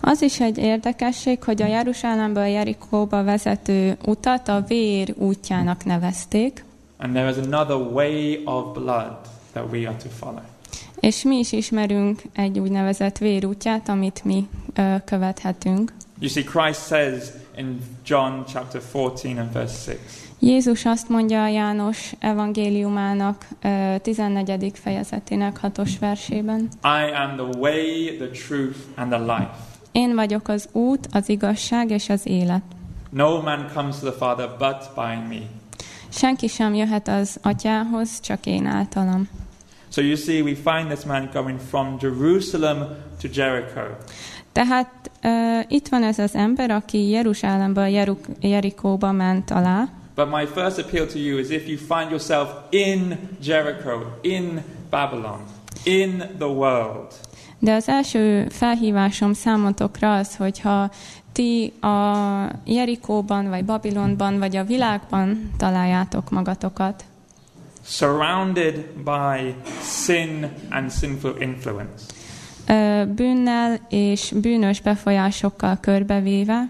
Az 0.01 0.21
is 0.21 0.39
egy 0.39 0.57
érdekesség, 0.57 1.43
hogy 1.43 1.61
a 1.61 1.65
Jeruzsálemből 1.67 2.45
Jerikóba 2.45 3.23
vezető 3.23 3.97
utat 4.05 4.47
a 4.47 4.63
vér 4.67 5.13
útjának 5.17 5.85
nevezték, 5.85 6.63
And 6.97 7.13
there 7.13 7.29
is 7.29 7.35
another 7.37 7.75
way 7.93 8.41
of 8.45 8.73
blood 8.73 9.17
that 9.53 9.71
we 9.71 9.87
are 9.87 9.95
to 10.03 10.09
follow. 10.09 10.41
és 10.99 11.23
mi 11.23 11.37
is 11.37 11.51
ismerünk 11.51 12.21
egy 12.33 12.59
úgynevezett 12.59 13.17
vérútját, 13.17 13.89
amit 13.89 14.23
mi 14.23 14.47
ö, 14.73 14.95
követhetünk. 15.05 15.93
You 16.19 16.29
see, 16.29 16.43
Christ 16.43 16.85
says 16.87 17.23
in 17.57 17.79
John 18.05 18.31
chapter 18.51 18.81
14 18.91 19.37
and 19.37 19.53
verse 19.53 19.91
6, 19.91 19.99
Jézus 20.39 20.85
azt 20.85 21.09
mondja 21.09 21.43
a 21.43 21.47
János 21.47 22.13
evangéliumának 22.19 23.47
ö, 23.63 23.95
14. 24.01 24.71
fejezetének 24.73 25.57
hatos 25.57 25.99
versében. 25.99 26.59
I 26.83 27.11
am 27.13 27.35
the 27.35 27.59
way, 27.59 28.15
the 28.17 28.27
truth, 28.47 28.77
and 28.95 29.09
the 29.11 29.19
life. 29.19 29.49
Én 29.91 30.15
vagyok 30.15 30.47
az 30.47 30.69
út, 30.71 31.07
az 31.11 31.29
igazság 31.29 31.89
és 31.89 32.09
az 32.09 32.21
élet. 32.23 32.63
No 33.09 33.41
man 33.41 33.67
comes 33.73 33.99
to 33.99 34.09
the 34.09 34.17
Father 34.17 34.49
but 34.57 34.89
by 34.95 35.35
me. 35.35 35.41
Senki 36.09 36.47
sem 36.47 36.73
jöhet 36.73 37.07
az 37.07 37.39
atyához, 37.41 38.19
csak 38.19 38.45
én 38.45 38.65
általam. 38.65 39.29
So 39.89 40.01
you 40.01 40.15
see, 40.15 40.41
we 40.41 40.55
find 40.55 40.87
this 40.87 41.05
man 41.05 41.29
coming 41.33 41.59
from 41.59 41.97
Jerusalem 42.01 42.77
to 43.21 43.27
Jericho. 43.33 43.81
Tehát 44.51 45.11
uh, 45.23 45.63
itt 45.67 45.87
van 45.87 46.03
ez 46.03 46.19
az 46.19 46.35
ember, 46.35 46.71
aki 46.71 47.09
Jeruzsálemből 47.09 47.87
Jeruk, 47.87 48.25
Jerikóba 48.41 49.11
ment 49.11 49.51
alá, 49.51 49.89
But 50.15 50.29
my 50.29 50.45
first 50.45 50.77
appeal 50.77 51.07
to 51.07 51.17
you 51.17 51.39
is 51.39 51.49
if 51.49 51.67
you 51.67 51.77
find 51.77 52.11
yourself 52.11 52.49
in 52.71 53.17
Jericho, 53.39 54.19
in 54.23 54.61
Babylon, 54.89 55.45
in 55.85 56.35
the 56.37 56.49
world, 56.49 57.13
de 57.61 57.73
az 57.73 57.87
első 57.87 58.47
felhívásom 58.49 59.33
számotokra 59.33 60.15
az, 60.15 60.35
hogyha 60.35 60.91
ti 61.31 61.73
a 61.81 62.15
Jerikóban, 62.65 63.49
vagy 63.49 63.65
Babilonban, 63.65 64.39
vagy 64.39 64.55
a 64.55 64.63
világban 64.63 65.51
találjátok 65.57 66.29
magatokat, 66.29 67.03
surrounded 67.85 68.85
by 69.03 69.55
sin 69.81 70.51
and 70.69 70.91
sinful 70.91 71.35
influence, 71.39 72.05
bűnnel 73.15 73.79
és 73.89 74.33
bűnös 74.41 74.81
befolyásokkal 74.81 75.77
körbevéve, 75.79 76.69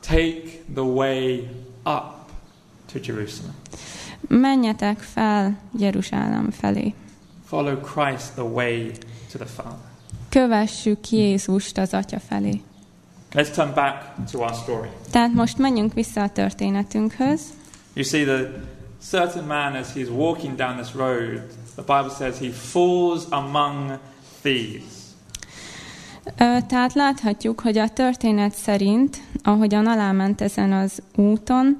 take 0.00 0.42
the 0.74 0.82
way 0.82 1.48
up 1.84 2.30
to 2.92 2.98
Jerusalem. 3.04 3.54
menjetek 4.28 4.98
fel 4.98 5.58
Jeruzsálem 5.78 6.50
felé. 6.50 6.94
Follow 7.44 7.80
Christ 7.80 8.32
the 8.32 8.42
way 8.42 8.90
to 9.32 9.38
the 9.38 9.46
Father. 9.46 9.91
Kövessük 10.32 11.10
Jézust 11.10 11.78
az 11.78 11.94
Atya 11.94 12.18
felé. 12.18 12.60
Let's 13.32 13.50
turn 13.50 13.74
back 13.74 14.30
to 14.30 14.38
our 14.38 14.54
story. 14.54 14.88
Tehát 15.10 15.32
most 15.32 15.58
menjünk 15.58 15.94
vissza 15.94 16.22
a 16.22 16.28
történetünkhöz. 16.28 17.40
You 17.92 18.04
see, 18.04 18.24
the 18.24 18.50
certain 19.10 19.44
man, 19.44 19.74
as 19.74 19.92
he's 19.94 20.08
walking 20.08 20.56
down 20.56 20.76
this 20.76 20.94
road, 20.94 21.42
the 21.74 21.82
Bible 21.86 22.10
says 22.18 22.38
he 22.38 22.50
falls 22.50 23.22
among 23.30 23.98
thieves. 24.42 24.82
Tehát 26.66 26.94
láthatjuk, 26.94 27.60
hogy 27.60 27.78
a 27.78 27.88
történet 27.88 28.54
szerint, 28.54 29.16
ahogyan 29.42 29.86
aláment 29.86 30.40
ezen 30.40 30.72
az 30.72 31.02
úton, 31.16 31.78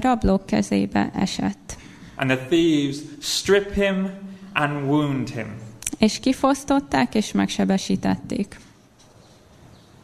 rablók 0.00 0.46
kezébe 0.46 1.10
esett. 1.14 1.76
And 2.16 2.30
the 2.30 2.46
thieves 2.46 2.96
strip 3.20 3.72
him 3.74 4.10
and 4.52 4.88
wound 4.88 5.28
him. 5.28 5.64
És 5.98 6.20
kifosztották, 6.20 7.14
és 7.14 7.32
megsebesítették. 7.32 8.60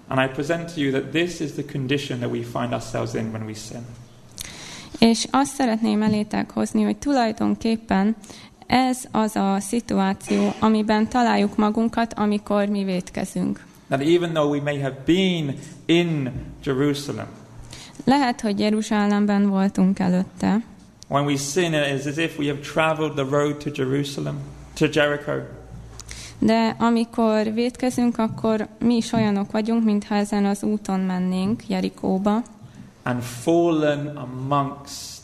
And 0.09 0.31
I 0.31 0.33
present 0.35 0.75
to 0.75 0.81
you 0.81 0.91
that 0.91 1.05
this 1.11 1.41
is 1.41 1.53
the 1.53 1.65
condition 1.73 2.19
that 2.19 2.31
we 2.31 2.43
find 2.43 2.73
ourselves 2.73 3.15
in 3.15 3.31
when 3.31 3.43
we 3.43 3.55
sin. 3.55 3.81
És 4.99 5.27
azt 5.31 5.55
szeretném 5.55 6.03
elétek 6.03 6.51
hozni, 6.51 6.83
hogy 6.83 6.97
tulajdonképpen 6.97 8.17
ez 8.67 8.99
az 9.11 9.37
a 9.37 9.61
szituáció, 9.61 10.55
amiben 10.59 11.09
találjuk 11.09 11.57
magunkat, 11.57 12.15
amikor 12.15 12.67
mi 12.67 12.85
vétkezünk. 12.85 13.67
That 13.89 14.01
even 14.01 14.33
though 14.33 14.51
we 14.51 14.61
may 14.63 14.81
have 14.81 14.97
been 15.05 15.59
in 15.87 16.33
Jerusalem, 16.65 17.27
Lehet, 18.05 18.41
hogy 18.41 18.61
Jeruzsálemben 18.61 19.49
voltunk 19.49 19.99
előtte, 19.99 20.63
when 21.09 21.25
we 21.25 21.37
sin, 21.37 21.73
it 21.73 21.99
is 21.99 22.07
as 22.07 22.17
if 22.17 22.39
we 22.39 22.47
have 22.47 22.61
traveled 22.61 23.13
the 23.13 23.37
road 23.37 23.57
to 23.57 23.71
Jerusalem, 23.75 24.39
to 24.75 24.87
Jericho, 24.93 25.33
de 26.45 26.77
amikor 26.79 27.53
vétkezünk, 27.53 28.19
akkor 28.19 28.69
mi 28.79 28.97
is 28.97 29.13
olyanok 29.13 29.51
vagyunk, 29.51 29.85
mintha 29.85 30.15
ezen 30.15 30.45
az 30.45 30.63
úton 30.63 31.01
mennénk 31.01 31.69
Jerikóba, 31.69 32.43
and 33.03 33.23
fallen 33.23 34.07
amongst 34.17 35.23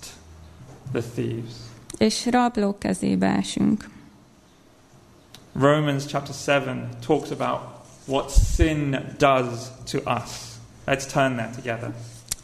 the 0.93 1.03
thieves. 1.15 1.53
és 1.99 2.27
rablók 2.31 2.79
kezébe 2.79 3.27
esünk. 3.27 3.89
Romans 5.53 6.07
chapter 6.07 6.63
7 6.65 6.77
talks 7.07 7.31
about 7.31 7.61
what 8.05 8.31
sin 8.55 8.91
does 9.19 9.47
to 9.91 9.99
us. 9.99 10.31
Let's 10.87 11.13
turn 11.13 11.37
there 11.37 11.51
together. 11.55 11.95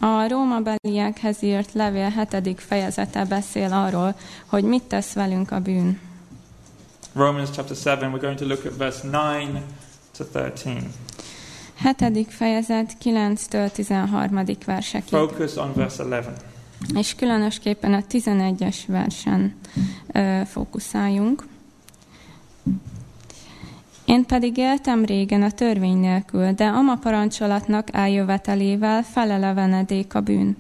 A 0.01 0.29
Rómabeliekhez 0.29 1.43
írt 1.43 1.73
levél 1.73 2.09
hetedik 2.11 2.59
fejezete 2.59 3.25
beszél 3.25 3.73
arról, 3.73 4.15
hogy 4.47 4.65
mit 4.65 4.83
tesz 4.83 5.13
velünk 5.13 5.51
a 5.51 5.61
bűn. 5.61 6.01
Romans 7.17 7.51
chapter 7.51 7.77
7, 7.77 8.13
we're 8.13 8.19
going 8.19 8.39
to 8.39 8.45
look 8.45 8.67
at 8.67 8.73
verse 8.73 9.07
9 9.07 9.63
to 10.17 10.25
13. 10.25 10.93
Hetedik 11.75 12.31
fejezet 12.31 12.97
9-től 13.05 13.71
13. 13.71 14.45
versekig. 14.67 15.09
Focus 15.09 15.57
on 15.57 15.73
verse 15.75 16.03
11. 16.03 16.33
És 16.95 17.15
különösképpen 17.15 17.93
a 17.93 18.01
11-es 18.11 18.77
versen 18.87 19.55
ö, 20.13 20.41
fókuszáljunk. 20.47 21.47
Én 24.05 24.25
pedig 24.25 24.57
éltem 24.57 25.05
régen 25.05 25.43
a 25.43 25.51
törvény 25.51 25.99
nélkül, 25.99 26.53
de 26.53 26.67
ama 26.67 26.97
parancsolatnak 26.97 27.89
eljövetelével 27.93 29.03
felelevenedék 29.03 30.15
a 30.15 30.21
bűn. 30.21 30.57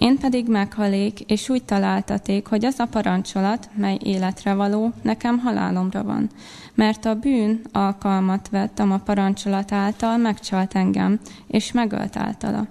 Én 0.00 0.18
pedig 0.18 0.48
meghalék, 0.48 1.20
és 1.20 1.48
úgy 1.48 1.64
találtaték, 1.64 2.46
hogy 2.46 2.64
az 2.64 2.78
a 2.78 2.86
parancsolat, 2.86 3.68
mely 3.74 3.98
életre 4.02 4.54
való, 4.54 4.92
nekem 5.02 5.38
halálomra 5.38 6.04
van. 6.04 6.30
Mert 6.74 7.04
a 7.04 7.14
bűn 7.14 7.60
alkalmat 7.72 8.48
vettem 8.48 8.92
a 8.92 8.98
parancsolat 8.98 9.72
által, 9.72 10.16
megcsalt 10.16 10.74
engem, 10.74 11.18
és 11.46 11.72
megölt 11.72 12.16
általa. 12.16 12.66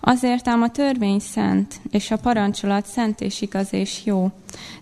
Azért 0.00 0.48
ám 0.48 0.62
a 0.62 0.70
törvény 0.70 1.18
szent, 1.18 1.80
és 1.90 2.10
a 2.10 2.16
parancsolat 2.16 2.86
szent 2.86 3.20
és 3.20 3.40
igaz 3.40 3.72
és 3.72 4.04
jó. 4.04 4.30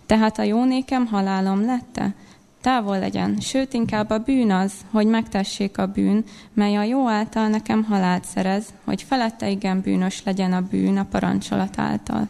Tehát 0.07 0.39
a 0.39 0.43
jó 0.43 0.65
nékem 0.65 1.07
halálom 1.07 1.65
lette? 1.65 2.15
Távol 2.61 2.99
legyen, 2.99 3.41
sőt 3.41 3.73
inkább 3.73 4.11
a 4.11 4.19
bűn 4.19 4.51
az, 4.51 4.73
hogy 4.91 5.07
megtessék 5.07 5.79
a 5.79 5.87
bűn, 5.87 6.25
mely 6.53 6.77
a 6.77 6.83
jó 6.83 7.09
által 7.09 7.49
nekem 7.49 7.85
halált 7.85 8.25
szerez, 8.25 8.65
hogy 8.85 9.03
felette 9.03 9.49
igen 9.49 9.81
bűnös 9.81 10.23
legyen 10.25 10.53
a 10.53 10.61
bűn 10.61 10.99
a 10.99 11.07
parancsolat 11.11 11.79
által. 11.79 12.29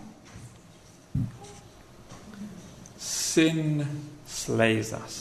Sin 3.01 3.87
slays 4.29 4.87
us. 4.91 5.15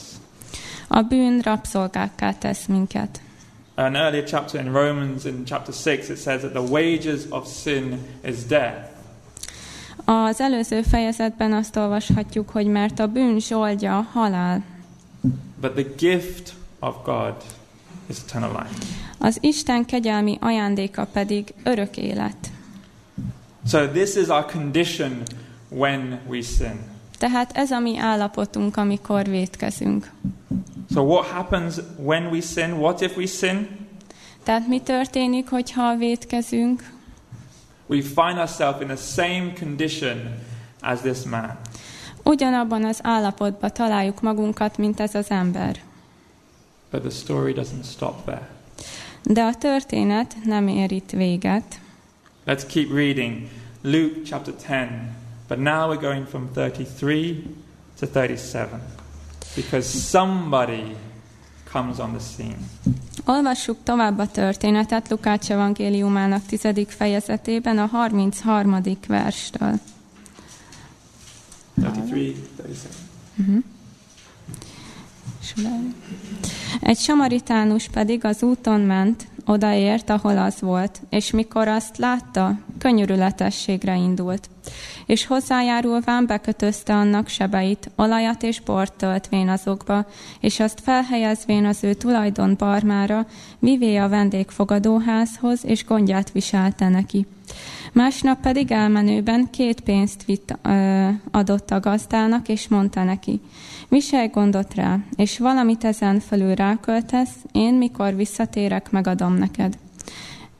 A 0.87 1.01
bűn 1.01 1.39
rabszolgákká 1.39 2.31
tesz 2.31 2.65
minket. 2.65 3.21
An 3.75 3.95
earlier 3.95 4.23
chapter 4.23 4.65
in 4.65 4.71
Romans, 4.71 5.25
in 5.25 5.43
chapter 5.45 5.73
6, 5.73 6.09
it 6.09 6.21
says 6.21 6.41
that 6.41 6.51
the 6.51 6.61
wages 6.61 7.21
of 7.29 7.47
sin 7.61 7.99
is 8.25 8.45
death. 8.45 8.95
Az 10.05 10.41
előző 10.41 10.81
fejezetben 10.81 11.53
azt 11.53 11.75
olvashatjuk, 11.75 12.49
hogy 12.49 12.67
mert 12.67 12.99
a 12.99 13.07
bűn 13.07 13.39
zsoldja 13.39 14.07
halál. 14.11 14.63
But 15.61 15.73
the 15.73 15.85
gift 15.97 16.53
of 16.79 16.95
God 17.03 17.33
is 18.09 18.17
eternal 18.27 18.51
life. 18.51 18.85
Az 19.17 19.37
Isten 19.41 19.85
kegyelmi 19.85 20.37
ajándéka 20.41 21.05
pedig 21.05 21.53
örök 21.63 21.97
élet. 21.97 22.51
So 23.67 23.87
this 23.87 24.15
is 24.15 24.27
our 24.27 24.45
condition 24.45 25.23
when 25.69 26.19
we 26.27 26.41
sin. 26.41 26.79
Tehát 27.17 27.51
ez 27.57 27.71
a 27.71 27.79
mi 27.79 27.97
állapotunk, 27.97 28.77
amikor 28.77 29.25
vétkezünk. 29.27 30.11
So 30.93 31.01
what 31.01 31.25
happens 31.25 31.75
when 32.03 32.25
we 32.25 32.41
sin? 32.41 32.71
What 32.71 33.01
if 33.01 33.17
we 33.17 33.25
sin? 33.25 33.67
Tehát 34.43 34.67
mi 34.67 34.81
történik, 34.81 35.49
hogyha 35.49 35.95
vétkezünk? 35.95 36.91
We 37.85 38.01
find 38.01 38.37
ourselves 38.37 38.81
in 38.81 38.87
the 38.87 38.95
same 38.95 39.53
condition 39.59 40.17
as 40.81 40.99
this 40.99 41.23
man. 41.23 41.57
Ugyanabban 42.27 42.85
az 42.85 42.99
állapotban 43.03 43.71
találjuk 43.73 44.21
magunkat, 44.21 44.77
mint 44.77 44.99
ez 44.99 45.15
az 45.15 45.29
ember. 45.29 45.79
But 46.91 47.01
the 47.01 47.09
story 47.09 47.53
doesn't 47.53 47.91
stop 47.91 48.25
there. 48.25 48.49
De 49.23 49.41
a 49.41 49.55
történet 49.55 50.35
nem 50.43 50.67
ér 50.67 50.91
itt 50.91 51.09
véget. 51.09 51.79
Let's 52.45 52.63
keep 52.67 52.91
reading 52.91 53.47
Luke 53.81 54.21
chapter 54.25 54.53
10. 54.53 54.87
But 55.47 55.57
now 55.57 55.91
we're 55.91 56.01
going 56.01 56.27
from 56.27 56.49
33 56.53 57.55
to 57.99 58.05
37 58.07 58.81
because 59.55 59.87
somebody 59.87 60.95
comes 61.71 61.99
on 61.99 62.09
the 62.09 62.19
scene. 62.19 62.57
Olvassuk 63.25 63.77
tovább 63.83 64.19
a 64.19 64.27
történetet 64.27 65.09
Lukács 65.09 65.51
evangéliumának 65.51 66.45
tizedik 66.45 66.89
fejezetében 66.89 67.77
a 67.77 67.85
33. 67.85 68.81
verstől. 69.07 69.79
33, 71.81 72.35
37. 72.57 72.89
Uh-huh. 73.39 73.63
Egy 76.81 76.97
samaritánus 76.97 77.87
pedig 77.87 78.25
az 78.25 78.43
úton 78.43 78.81
ment, 78.81 79.27
odaért, 79.45 80.09
ahol 80.09 80.37
az 80.37 80.61
volt, 80.61 81.01
és 81.09 81.31
mikor 81.31 81.67
azt 81.67 81.97
látta, 81.97 82.57
könyörületességre 82.77 83.95
indult. 83.95 84.49
És 85.05 85.25
hozzájárulván 85.25 86.25
bekötözte 86.25 86.93
annak 86.93 87.27
sebeit, 87.27 87.89
olajat 87.95 88.43
és 88.43 88.59
bort 88.59 88.93
töltvén 88.93 89.49
azokba, 89.49 90.05
és 90.39 90.59
azt 90.59 90.79
felhelyezvén 90.83 91.65
az 91.65 91.83
ő 91.83 91.93
tulajdon 91.93 92.55
barmára, 92.57 93.25
vivé 93.59 93.95
a 93.95 94.09
vendégfogadóházhoz, 94.09 95.65
és 95.65 95.85
gondját 95.85 96.31
viselte 96.31 96.89
neki. 96.89 97.25
Másnap 97.93 98.41
pedig 98.41 98.71
elmenőben 98.71 99.49
két 99.51 99.81
pénzt 99.81 100.25
vitt, 100.25 100.57
ö, 100.61 101.07
adott 101.31 101.71
a 101.71 101.79
gazdának, 101.79 102.49
és 102.49 102.67
mondta 102.67 103.03
neki, 103.03 103.41
viselj 103.89 104.27
gondot 104.27 104.73
rá, 104.73 104.99
és 105.15 105.39
valamit 105.39 105.83
ezen 105.83 106.19
felül 106.19 106.55
ráköltesz, 106.55 107.35
én 107.51 107.73
mikor 107.73 108.15
visszatérek, 108.15 108.91
megadom 108.91 109.33
neked. 109.33 109.77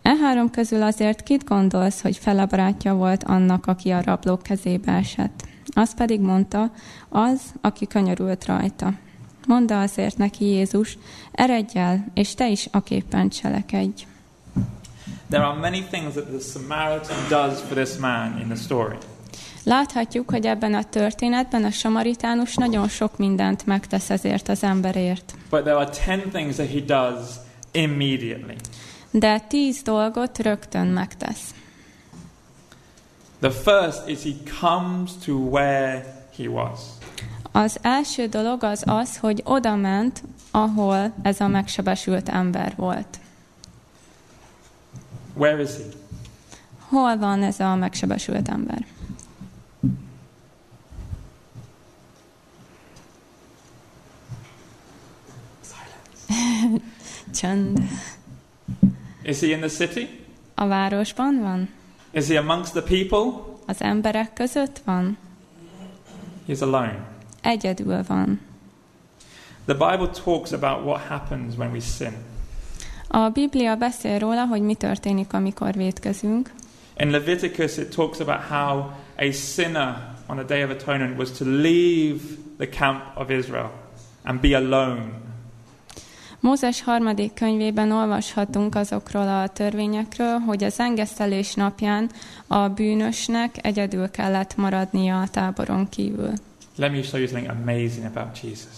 E 0.08 0.16
három 0.16 0.52
közül 0.52 0.82
azért 0.82 1.24
kit 1.24 1.44
gondolsz, 1.44 2.02
hogy 2.02 2.18
felebrátja 2.18 2.94
volt 2.94 3.24
annak, 3.24 3.66
aki 3.66 3.90
a 3.90 4.02
rablók 4.02 4.44
kezébe 4.44 4.92
esett? 4.92 5.44
Az 5.74 5.94
pedig 5.94 6.20
mondta, 6.20 6.72
az, 7.10 7.42
aki 7.62 7.88
könyörült 7.88 8.46
rajta. 8.46 8.94
Mondta 9.48 9.82
azért 9.82 10.18
neki 10.18 10.46
Jézus, 10.46 10.98
eredj 11.32 11.78
el, 11.78 12.06
és 12.14 12.34
te 12.34 12.50
is 12.50 12.68
aképpen 12.72 13.30
cselekedj. 13.30 14.06
There 15.30 15.44
are 15.44 15.60
many 15.60 15.84
things 15.92 16.14
that 16.14 16.26
the 16.26 16.40
Samaritan 16.40 17.18
does 17.30 17.60
for 17.60 17.78
this 17.78 17.98
man 17.98 18.40
in 18.40 18.46
the 18.48 18.56
story. 18.56 18.98
Láthatjuk, 19.64 20.30
hogy 20.30 20.46
ebben 20.46 20.74
a 20.74 20.84
történetben 20.84 21.64
a 21.64 21.72
samaritánus 21.72 22.56
nagyon 22.56 22.88
sok 22.88 23.18
mindent 23.18 23.66
megtesz 23.66 24.10
ezért 24.10 24.50
az 24.50 24.64
emberért. 24.64 25.34
But 25.50 25.62
there 25.62 25.76
are 25.76 25.90
10 25.90 26.22
things 26.32 26.56
that 26.56 26.70
he 26.70 26.80
does 26.80 27.26
immediately. 27.72 28.56
De 29.12 29.40
tíz 29.40 29.82
dolgot 29.82 30.38
rögtön 30.38 30.88
megtesz. 30.88 31.54
The 33.40 33.52
first 33.52 34.08
is 34.08 34.24
he 34.24 34.32
comes 34.60 35.12
to 35.26 35.34
where 35.34 36.26
he 36.38 36.48
was. 36.48 36.80
Az 37.52 37.78
első 37.82 38.28
dolog 38.28 38.64
az 38.64 38.84
az, 38.86 39.18
hogy 39.18 39.42
oda 39.46 39.76
ment, 39.76 40.24
ahol 40.52 41.14
ez 41.22 41.40
a 41.40 41.48
megsebesült 41.48 42.30
ember 42.30 42.74
volt. 42.76 43.20
Where 45.34 45.62
is 45.62 45.70
he? 45.70 45.84
Hol 46.90 47.18
van 47.18 47.44
ez 47.44 47.60
a 47.60 47.76
megsebesült 47.76 48.50
ember? 48.50 48.86
Csönd. 57.40 57.80
Is 59.24 59.40
he 59.40 59.52
in 59.52 59.60
the 59.60 59.70
city? 59.70 60.08
A 60.56 60.68
városban 60.68 61.40
van? 61.42 61.70
Is 62.12 62.28
he 62.28 62.38
amongst 62.38 62.72
the 62.72 62.82
people? 62.82 63.56
Az 63.66 63.82
emberek 63.82 64.34
között 64.34 64.82
van? 64.86 65.18
He's 66.48 66.62
alone. 66.62 67.06
Egyedül 67.42 68.04
van. 68.08 68.40
The 69.66 69.74
Bible 69.74 70.10
talks 70.24 70.52
about 70.52 70.86
what 70.86 71.02
happens 71.02 71.56
when 71.56 71.72
we 71.72 71.80
sin. 71.80 72.14
A 73.08 73.30
Biblia 73.30 73.76
beszél 73.76 74.20
róla, 74.20 74.46
hogy 74.46 74.62
mi 74.62 74.76
történik, 74.76 75.34
amikor 75.34 75.74
vétkezünk. 75.74 76.52
In 76.98 77.10
Leviticus, 77.10 77.78
it 77.78 77.96
talks 77.96 78.20
about 78.20 78.40
how 78.50 78.92
a 79.18 79.32
sinner 79.32 80.16
on 80.28 80.40
a 80.40 80.44
day 80.44 80.64
of 80.64 80.70
atonement 80.70 81.18
was 81.18 81.32
to 81.32 81.46
leave 81.46 82.20
the 82.58 82.70
camp 82.70 83.02
of 83.16 83.30
Israel 83.30 83.72
and 84.24 84.40
be 84.40 84.56
alone. 84.56 85.27
Mózes 86.48 86.82
harmadik 86.82 87.34
könyvében 87.34 87.92
olvashatunk 87.92 88.76
azokról 88.76 89.28
a 89.28 89.48
törvényekről, 89.48 90.38
hogy 90.38 90.64
az 90.64 90.80
engesztelés 90.80 91.54
napján 91.54 92.10
a 92.48 92.68
bűnösnek 92.68 93.66
egyedül 93.66 94.12
kellett 94.12 94.56
maradnia 94.56 95.22
a 95.22 95.28
táboron 95.28 95.90
kívül. 95.90 96.32
Let 96.76 96.92
me 96.92 97.02
show 97.02 97.20
you 97.20 97.28
something 97.28 97.58
amazing 97.62 98.06
about 98.06 98.40
Jesus. 98.42 98.74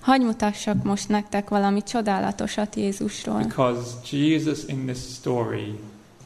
Hagy 0.00 0.20
mutassak 0.20 0.82
most 0.82 1.08
nektek 1.08 1.48
valami 1.48 1.82
csodálatosat 1.82 2.76
Jézusról. 2.76 3.38
Because 3.38 3.90
Jesus 4.10 4.64
in 4.66 4.86
this 4.86 4.98
story 4.98 5.78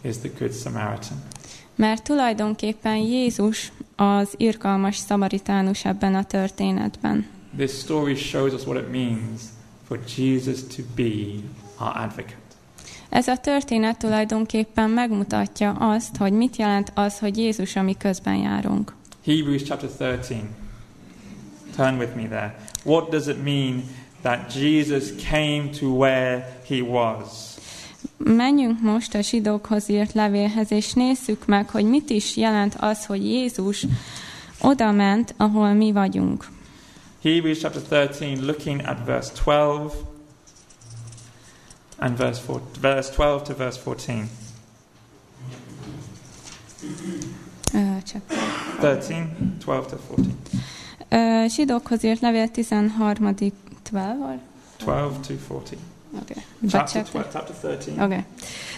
is 0.03 0.17
the 0.17 0.31
Good 0.39 0.53
Samaritan. 0.53 1.23
Mert 1.75 2.03
tulajdonképpen 2.03 2.97
Jézus 2.97 3.73
az 3.97 4.35
irgalmas 4.37 4.97
szamaritánus 4.97 5.85
ebben 5.85 6.15
a 6.15 6.25
történetben. 6.25 7.27
This 7.57 7.73
story 7.73 8.15
shows 8.15 8.53
us 8.53 8.65
what 8.67 8.83
it 8.83 8.91
means 8.91 9.54
for 9.87 9.99
Jesus 10.17 10.61
to 10.77 10.83
be 10.97 11.13
our 11.79 11.97
advocate. 11.97 12.43
Ez 13.09 13.29
a 13.29 13.37
történet 13.37 13.99
tulajdonképpen 13.99 14.91
megmutatja 14.91 15.71
azt, 15.71 16.17
hogy 16.17 16.33
mit 16.33 16.57
jelent 16.57 16.93
az, 16.95 17.19
hogy 17.19 17.37
Jézus 17.37 17.77
a 17.77 17.83
mi 17.83 17.97
közben 17.97 18.37
járunk. 18.37 18.95
Hebrews 19.25 19.63
chapter 19.63 19.89
13. 19.89 20.49
Turn 21.77 21.99
with 21.99 22.15
me 22.17 22.23
there. 22.23 22.55
What 22.85 23.11
does 23.11 23.27
it 23.27 23.43
mean 23.45 23.83
that 24.23 24.55
Jesus 24.55 25.05
came 25.31 25.69
to 25.79 25.87
where 25.87 26.59
he 26.69 26.81
was? 26.81 27.27
Menjünk 28.17 28.81
most 28.81 29.15
a 29.15 29.21
zsidókhoz 29.21 29.89
írt 29.89 30.13
levélhez, 30.13 30.73
és 30.73 30.93
nézzük 30.93 31.47
meg, 31.47 31.69
hogy 31.69 31.85
mit 31.85 32.11
is 32.11 32.37
jelent 32.37 32.75
az, 32.79 33.07
hogy 33.07 33.25
Jézus 33.25 33.87
oda 34.61 34.93
ment, 34.93 35.35
ahol 35.37 35.73
mi 35.73 35.93
vagyunk. 35.93 36.47
Hebrews 37.25 37.61
chapter 37.61 37.81
13, 37.81 38.45
looking 38.45 38.83
at 38.83 38.99
verse 39.07 39.31
12 39.31 39.95
and 41.99 42.17
verse, 42.19 42.39
4, 42.39 42.61
verse 42.81 43.11
12 43.11 43.43
to 43.45 43.55
verse 43.55 43.79
14. 43.79 44.29
Ö, 47.75 47.79
becsepel. 47.95 48.37
13, 48.81 49.57
12 49.59 49.87
to 49.87 49.97
14. 49.97 50.37
Ö, 51.09 51.49
Zsidókhoz 51.49 52.03
írt 52.03 52.21
levél 52.21 52.51
13. 52.51 52.93
12 53.83 54.25
or? 54.25 54.39
12 54.77 55.21
to 55.27 55.35
14. 55.47 55.79
Okay. 56.21 56.43
Chapter, 56.69 57.03
Becsepel. 57.03 57.11
12, 57.11 57.33
chapter 57.33 57.57
13. 57.57 57.95
Oké. 57.95 58.05
Okay. 58.05 58.25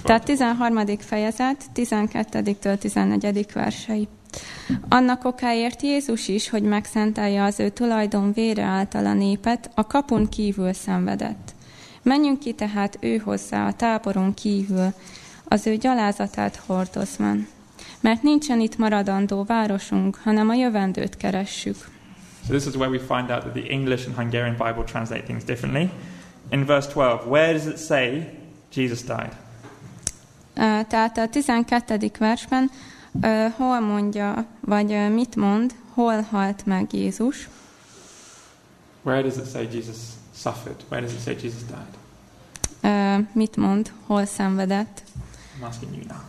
Tehát 0.03 0.25
13. 0.25 0.97
fejezet, 1.01 1.65
12-től 1.75 2.79
14. 2.79 3.47
versei. 3.53 4.09
Annak 4.89 5.25
okáért 5.25 5.83
Jézus 5.83 6.29
is, 6.29 6.49
hogy 6.49 6.63
megszentelje 6.63 7.43
az 7.43 7.61
ő 7.61 7.69
tulajdon 7.69 8.33
vére 8.33 8.63
által 8.63 9.07
a 9.07 9.13
népet, 9.13 9.71
a 9.75 9.87
kapun 9.87 10.29
kívül 10.29 10.73
szenvedett. 10.73 11.55
Menjünk 12.03 12.39
ki 12.39 12.53
tehát 12.53 12.99
ő 13.01 13.17
hozzá 13.17 13.67
a 13.67 13.73
táboron 13.73 14.35
kívül, 14.35 14.93
az 15.45 15.67
ő 15.67 15.77
gyalázatát 15.77 16.63
hordozván. 16.67 17.49
Mert 18.01 18.23
nincsen 18.23 18.61
itt 18.61 18.77
maradandó 18.77 19.45
városunk, 19.45 20.17
hanem 20.25 20.49
a 20.49 20.55
jövendőt 20.55 21.17
keressük. 21.17 21.77
So 22.47 22.53
this 22.53 22.67
is 22.67 22.75
where 22.75 22.91
we 22.91 22.99
find 22.99 23.31
out 23.31 23.41
that 23.41 23.53
the 23.53 23.71
English 23.71 24.07
and 24.07 24.17
Hungarian 24.17 24.57
Bible 24.57 24.85
translate 24.85 25.23
things 25.23 25.45
differently. 25.45 25.91
In 26.51 26.65
verse 26.65 26.89
12, 26.89 27.29
where 27.29 27.53
does 27.53 27.67
it 27.67 27.79
say 27.79 28.33
Jesus 28.73 29.03
died? 29.03 29.33
Ö, 30.55 30.83
Tehát 30.89 31.19
a 31.19 31.29
12. 31.29 32.11
versben 32.19 32.71
hol 33.57 33.81
mondja, 33.81 34.47
vagy 34.61 35.13
mit 35.13 35.37
mond, 35.37 35.75
hol 35.95 36.23
halt 36.31 36.67
meg 36.67 36.93
Jézus, 36.93 37.49
Where 39.03 39.23
does 39.23 39.37
it 39.37 39.47
say 39.47 39.69
Jesus 39.73 39.99
suffered? 40.35 40.77
Where 40.89 41.01
does 41.07 41.13
it 41.15 41.21
say 41.23 41.35
Jesus 41.35 41.63
died? 41.63 41.95
ö, 42.81 43.23
mit 43.33 43.57
mond, 43.57 43.93
hol 44.07 44.27
szenvedett, 44.27 45.03
I'm 45.61 45.65
asking 45.67 45.95
you 45.95 46.03
now. 46.09 46.21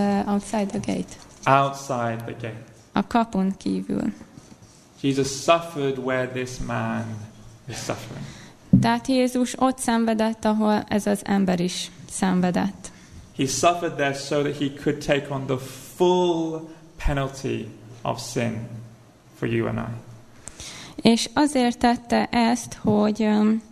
ö, 0.00 0.30
outside 0.30 0.66
the 0.66 0.78
gate, 0.92 1.16
Outside 1.44 2.16
the 2.24 2.32
gate. 2.40 2.64
a 2.92 3.06
kapun 3.06 3.54
kívül. 3.56 4.12
Jesus 5.00 5.42
suffered 5.42 5.98
where 5.98 6.26
this 6.26 6.58
man 6.66 7.04
is 7.68 7.76
suffering. 7.76 8.24
Tehát 8.80 9.06
Jézus 9.06 9.54
ott 9.60 9.78
szenvedett, 9.78 10.44
ahol 10.44 10.82
ez 10.88 11.06
az 11.06 11.20
ember 11.24 11.60
is 11.60 11.90
szenvedett. 12.10 12.90
He 13.36 13.46
suffered 13.46 13.92
there 13.94 14.14
so 14.14 14.42
that 14.42 14.56
he 14.56 14.70
could 14.82 15.04
take 15.04 15.26
on 15.30 15.46
the 15.46 15.56
full 15.98 16.68
penalty 17.06 17.66
of 18.02 18.20
sin 18.20 18.68
for 19.38 19.48
you 19.48 19.66
and 19.66 19.78
I. 19.78 19.90
És 21.02 21.28
azért 21.34 21.78
tette 21.78 22.28
ezt, 22.30 22.74
hogy 22.74 23.22
öm, 23.22 23.62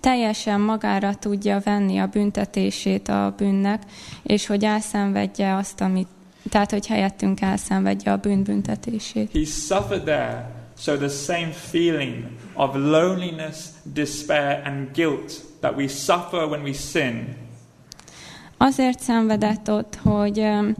teljesen 0.00 0.60
magára 0.60 1.14
tudja 1.14 1.60
venni 1.64 1.98
a 1.98 2.06
büntetését 2.06 3.08
a 3.08 3.34
bűnnek, 3.36 3.82
és 4.22 4.46
hogy 4.46 4.64
elszenvedje 4.64 5.56
azt, 5.56 5.80
amit, 5.80 6.08
tehát 6.48 6.70
hogy 6.70 6.86
helyettünk 6.86 7.40
elszenvedje 7.40 8.12
a 8.12 8.16
bűn 8.16 8.42
büntetését. 8.42 9.30
He 9.32 9.44
suffered 9.44 10.02
there 10.02 10.50
so 10.78 10.96
the 10.96 11.08
same 11.08 11.50
feeling 11.52 12.24
of 12.54 12.74
loneliness, 12.74 13.56
despair, 13.82 14.62
and 14.64 14.88
guilt 14.94 15.32
that 15.60 15.76
we 15.76 15.88
suffer 15.88 16.44
when 16.44 16.62
we 16.62 16.72
sin 16.72 17.36
Azért 18.62 19.00
szenvedett 19.00 19.70
ott, 19.70 19.98
hogy 20.02 20.38
öm, 20.38 20.74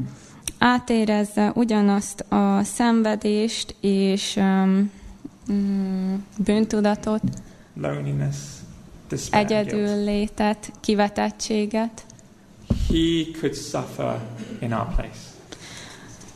átérezze 0.64 1.52
ugyanazt 1.54 2.20
a 2.20 2.60
szenvedést 2.62 3.74
és 3.80 4.36
öm, 4.36 4.90
mm, 5.52 6.14
bűntudatot, 6.38 7.22
loneliness, 7.74 8.36
despair, 9.08 9.44
egyedül 9.44 10.04
létet, 10.04 10.72
kivetettséget, 10.80 12.04
He 12.88 13.38
could 13.40 13.54
suffer 13.54 14.20
in 14.60 14.72
our 14.72 14.94
place. 14.94 15.18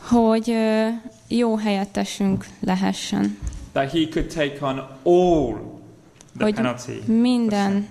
hogy 0.01 0.51
ö, 0.51 0.89
jó 1.29 1.57
helyettesünk 1.57 2.47
lehessen. 2.61 3.39
That 3.73 3.91
he 3.91 4.09
could 4.13 4.27
take 4.29 4.57
on 4.61 4.79
all 5.03 5.55
the 6.37 6.45
Hogy 6.45 6.55
penalty. 6.55 7.03
minden 7.07 7.87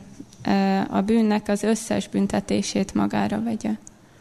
ö, 0.45 0.51
a 0.89 1.01
bűnnek 1.01 1.47
az 1.47 1.63
összes 1.63 2.07
büntetését 2.07 2.93
magára 2.93 3.41
vegye. 3.43 3.71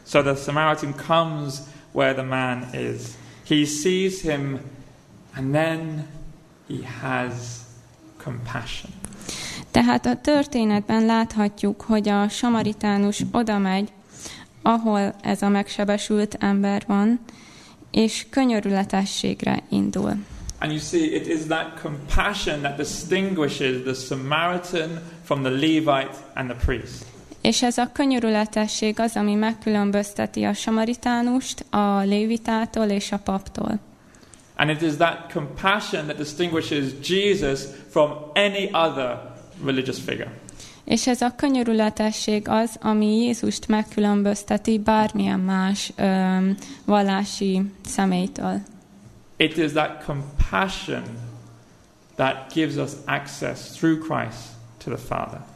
So 0.07 0.21
the 0.21 0.35
Samaritan 0.35 0.95
comes 1.07 1.53
where 1.93 2.13
the 2.13 2.23
man 2.23 2.67
is. 2.73 3.17
He 3.47 3.65
sees 3.65 4.21
him 4.21 4.59
and 5.35 5.53
then 5.53 6.07
he 6.67 6.79
has 7.01 7.33
compassion. 8.23 8.91
Tehát 9.71 10.05
a 10.05 10.15
történetben 10.21 11.05
láthatjuk, 11.05 11.81
hogy 11.81 12.09
a 12.09 12.29
samaritánus 12.29 13.21
oda 13.31 13.57
megy, 13.57 13.89
ahol 14.61 15.15
ez 15.21 15.41
a 15.41 15.49
megsebesült 15.49 16.35
ember 16.39 16.83
van, 16.87 17.19
és 17.91 18.25
könyörületességre 18.29 19.63
indul. 19.69 20.17
And 20.59 20.71
you 20.71 20.79
see, 20.79 21.15
it 21.15 21.27
is 21.27 21.45
that 21.45 21.79
compassion 21.81 22.61
that 22.61 22.77
distinguishes 22.77 23.81
the 23.83 23.93
Samaritan 23.93 24.99
from 25.23 25.43
the 25.43 25.51
Levite 25.51 26.15
and 26.33 26.49
the 26.49 26.65
priest. 26.65 27.12
És 27.43 27.63
ez 27.63 27.77
a 27.77 27.89
könyörületesség 27.93 28.99
az, 28.99 29.15
ami 29.15 29.33
megkülönbözteti 29.33 30.43
a 30.43 30.53
samaritánust 30.53 31.65
a 31.69 31.99
lévitától 31.99 32.85
és 32.85 33.11
a 33.11 33.17
paptól. 33.17 33.79
And 34.55 34.69
it 34.69 34.81
is 34.81 34.95
that 34.95 35.31
compassion 35.33 36.05
that 36.05 36.17
distinguishes 36.17 36.83
Jesus 37.09 37.61
from 37.89 38.11
any 38.33 38.69
other 38.73 39.19
religious 39.63 39.99
figure. 39.99 40.31
És 40.83 41.07
ez 41.07 41.21
a 41.21 41.35
könyörületesség 41.35 42.47
az, 42.47 42.77
ami 42.81 43.23
Jézust 43.23 43.67
megkülönbözteti 43.67 44.79
bármilyen 44.79 45.39
más 45.39 45.91
ö, 45.95 46.37
vallási 46.85 47.61
személytől. 47.85 48.59
It 49.37 49.57
is 49.57 49.71
that 49.71 50.03
compassion 50.05 51.03
that 52.15 52.53
gives 52.53 52.75
us 52.75 52.91
access 53.05 53.59
through 53.77 53.99
Christ 53.99 54.39
to 54.83 54.95
the 54.95 55.05
Father. 55.07 55.52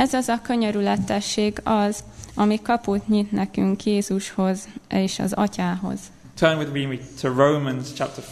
Ez 0.00 0.14
az 0.14 0.28
a 0.28 0.40
könyörületesség 0.42 1.60
az, 1.64 2.04
ami 2.34 2.62
kaput 2.62 3.08
nyit 3.08 3.32
nekünk 3.32 3.84
Jézushoz 3.84 4.68
és 4.88 5.18
az 5.18 5.32
Atyához. 5.32 5.98
Turn 6.34 6.58
with 6.58 6.72
me 6.72 6.96
to 7.20 7.28
Romans 7.34 7.92
chapter 7.92 8.24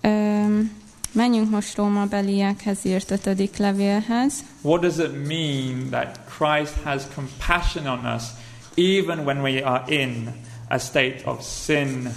5. 0.00 0.10
Ö, 0.12 0.60
menjünk 1.12 1.50
most 1.50 1.76
Róma 1.76 2.06
beliekhez 2.06 2.84
írt 2.84 3.10
ötödik 3.10 3.56
levélhez. 3.56 4.34
What 4.62 4.80
does 4.80 4.98
it 4.98 5.26
mean 5.26 5.88
that 5.90 6.18
Christ 6.36 6.74
has 6.84 7.02
compassion 7.14 7.86
on 7.86 8.14
us 8.14 8.22
even 8.74 9.18
when 9.18 9.40
we 9.40 9.64
are 9.64 9.84
in 9.88 10.28
a 10.68 10.78
state 10.78 11.20
of 11.24 11.42
sin 11.42 12.08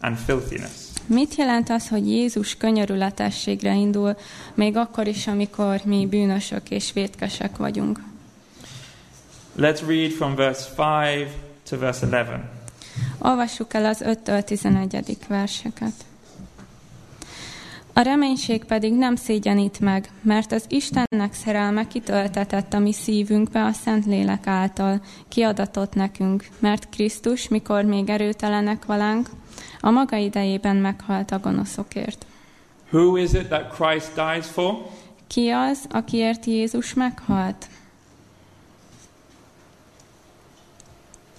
and 0.00 0.16
filthiness? 0.16 0.85
Mit 1.06 1.34
jelent 1.34 1.70
az, 1.70 1.88
hogy 1.88 2.10
Jézus 2.10 2.56
könyörületességre 2.56 3.74
indul, 3.74 4.16
még 4.54 4.76
akkor 4.76 5.06
is, 5.06 5.26
amikor 5.26 5.80
mi 5.84 6.06
bűnösök 6.06 6.70
és 6.70 6.92
vétkesek 6.92 7.56
vagyunk? 7.56 8.00
Let's 9.58 9.80
read 9.86 10.10
from 10.10 10.34
verse 10.34 10.68
5 10.76 11.28
to 11.68 11.78
verse 11.78 12.06
11. 12.06 12.26
Olvassuk 13.18 13.74
el 13.74 13.84
az 13.84 14.02
5-től 14.04 14.44
11. 14.44 15.16
verseket. 15.28 15.92
A 17.98 18.00
reménység 18.00 18.64
pedig 18.64 18.94
nem 18.94 19.16
szégyenít 19.16 19.80
meg, 19.80 20.10
mert 20.22 20.52
az 20.52 20.64
Istennek 20.68 21.32
szerelme 21.32 21.86
kitöltetett 21.86 22.72
a 22.72 22.78
mi 22.78 22.92
szívünkbe 22.92 23.64
a 23.64 23.72
Szentlélek 23.72 24.46
által, 24.46 25.02
kiadatott 25.28 25.94
nekünk, 25.94 26.48
mert 26.58 26.88
Krisztus, 26.88 27.48
mikor 27.48 27.84
még 27.84 28.08
erőtelenek 28.08 28.84
valánk, 28.84 29.28
a 29.80 29.90
maga 29.90 30.16
idejében 30.16 30.76
meghalt 30.76 31.30
a 31.30 31.38
gonoszokért. 31.38 32.26
Who 32.90 33.16
is 33.16 33.32
it 33.32 33.46
that 33.46 33.74
Christ 33.74 34.14
dies 34.14 34.46
for? 34.46 34.74
Ki 35.26 35.48
az, 35.48 35.86
akiért 35.90 36.44
Jézus 36.44 36.94
meghalt? 36.94 37.66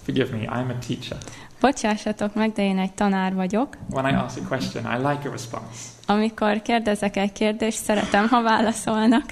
Forgive 0.04 0.36
me, 0.36 0.44
I'm 0.44 0.70
a 0.70 0.78
teacher. 0.86 1.18
Bocsássatok 1.60 2.34
meg, 2.34 2.52
de 2.52 2.62
én 2.62 2.78
egy 2.78 2.92
tanár 2.92 3.34
vagyok. 3.34 3.76
When 3.90 4.14
I 4.14 4.16
ask 4.16 4.38
a 4.44 4.48
question, 4.48 4.84
I 4.84 4.96
like 4.96 5.28
a 5.28 5.30
response. 5.30 5.78
Amikor 6.06 6.62
kérdezek 6.62 7.16
egy 7.16 7.32
kérdést, 7.32 7.82
szeretem, 7.82 8.28
ha 8.28 8.42
válaszolnak. 8.42 9.24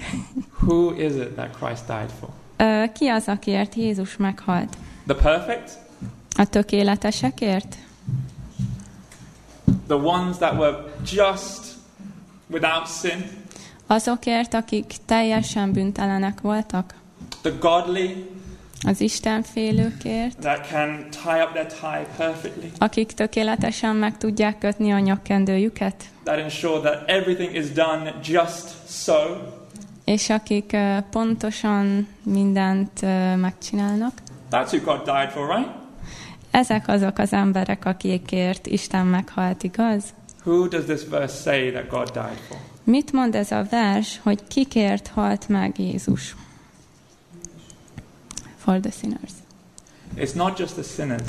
Who 0.61 0.91
is 0.91 1.13
it 1.13 1.29
that 1.29 1.57
Christ 1.61 1.85
died 1.85 2.09
for? 2.19 2.29
Ö, 2.57 2.83
Ki 2.93 3.07
az, 3.07 3.27
akiért 3.27 3.75
Jézus 3.75 4.17
meghalt? 4.17 4.77
The 5.07 5.15
perfect? 5.15 5.71
A 6.37 6.45
tökéletesekért? 6.45 7.75
The 9.87 9.95
ones 9.95 10.37
that 10.37 10.57
were 10.57 10.77
just 11.11 11.59
without 12.47 12.87
sin? 12.87 13.25
Azokért, 13.87 14.53
akik 14.53 14.93
teljesen 15.05 15.71
büntelenek 15.71 16.41
voltak? 16.41 16.93
The 17.41 17.51
godly 17.59 18.29
Az 18.81 19.01
Istenfélőkért? 19.01 20.37
that 20.39 20.67
can 20.69 21.05
tie 21.23 21.43
up 21.43 21.51
their 21.51 21.67
tie 21.81 22.07
perfectly? 22.17 22.67
Akik 22.77 23.11
tökéletesen 23.11 23.95
meg 23.95 24.17
tudják 24.17 24.57
kötni 24.57 24.91
a 24.91 24.99
nyakkendőjüket? 24.99 26.03
That 26.23 26.37
ensure 26.37 26.79
that 26.79 27.09
everything 27.09 27.55
is 27.55 27.71
done 27.71 28.13
just 28.23 28.67
so? 28.87 29.13
És 30.05 30.29
akik 30.29 30.77
pontosan 31.11 32.07
mindent 32.23 33.01
megcsinálnak? 33.35 34.13
That's 34.51 34.71
who 34.71 34.81
God 34.81 35.03
died 35.05 35.29
for, 35.29 35.47
right? 35.55 35.69
Ezek 36.51 36.87
azok 36.87 37.17
az 37.17 37.33
emberek, 37.33 37.85
akikért 37.85 38.67
Isten 38.67 39.05
meghalt, 39.05 39.63
igaz? 39.63 40.03
Who 40.43 40.67
does 40.67 40.83
this 40.83 41.01
verse 41.09 41.41
say 41.41 41.71
that 41.71 41.87
God 41.89 42.09
died 42.09 42.37
for? 42.47 42.57
Mit 42.83 43.11
mond 43.11 43.35
ez 43.35 43.51
a 43.51 43.65
vers, 43.69 44.19
hogy 44.23 44.39
kikért 44.47 45.07
halt 45.07 45.47
meg 45.47 45.79
Jézus? 45.79 46.35
For 48.67 48.79
the 48.79 48.91
sinners. 48.91 49.31
It's 50.17 50.33
not 50.33 50.57
just 50.57 50.73
the 50.73 50.83
sinners. 50.83 51.21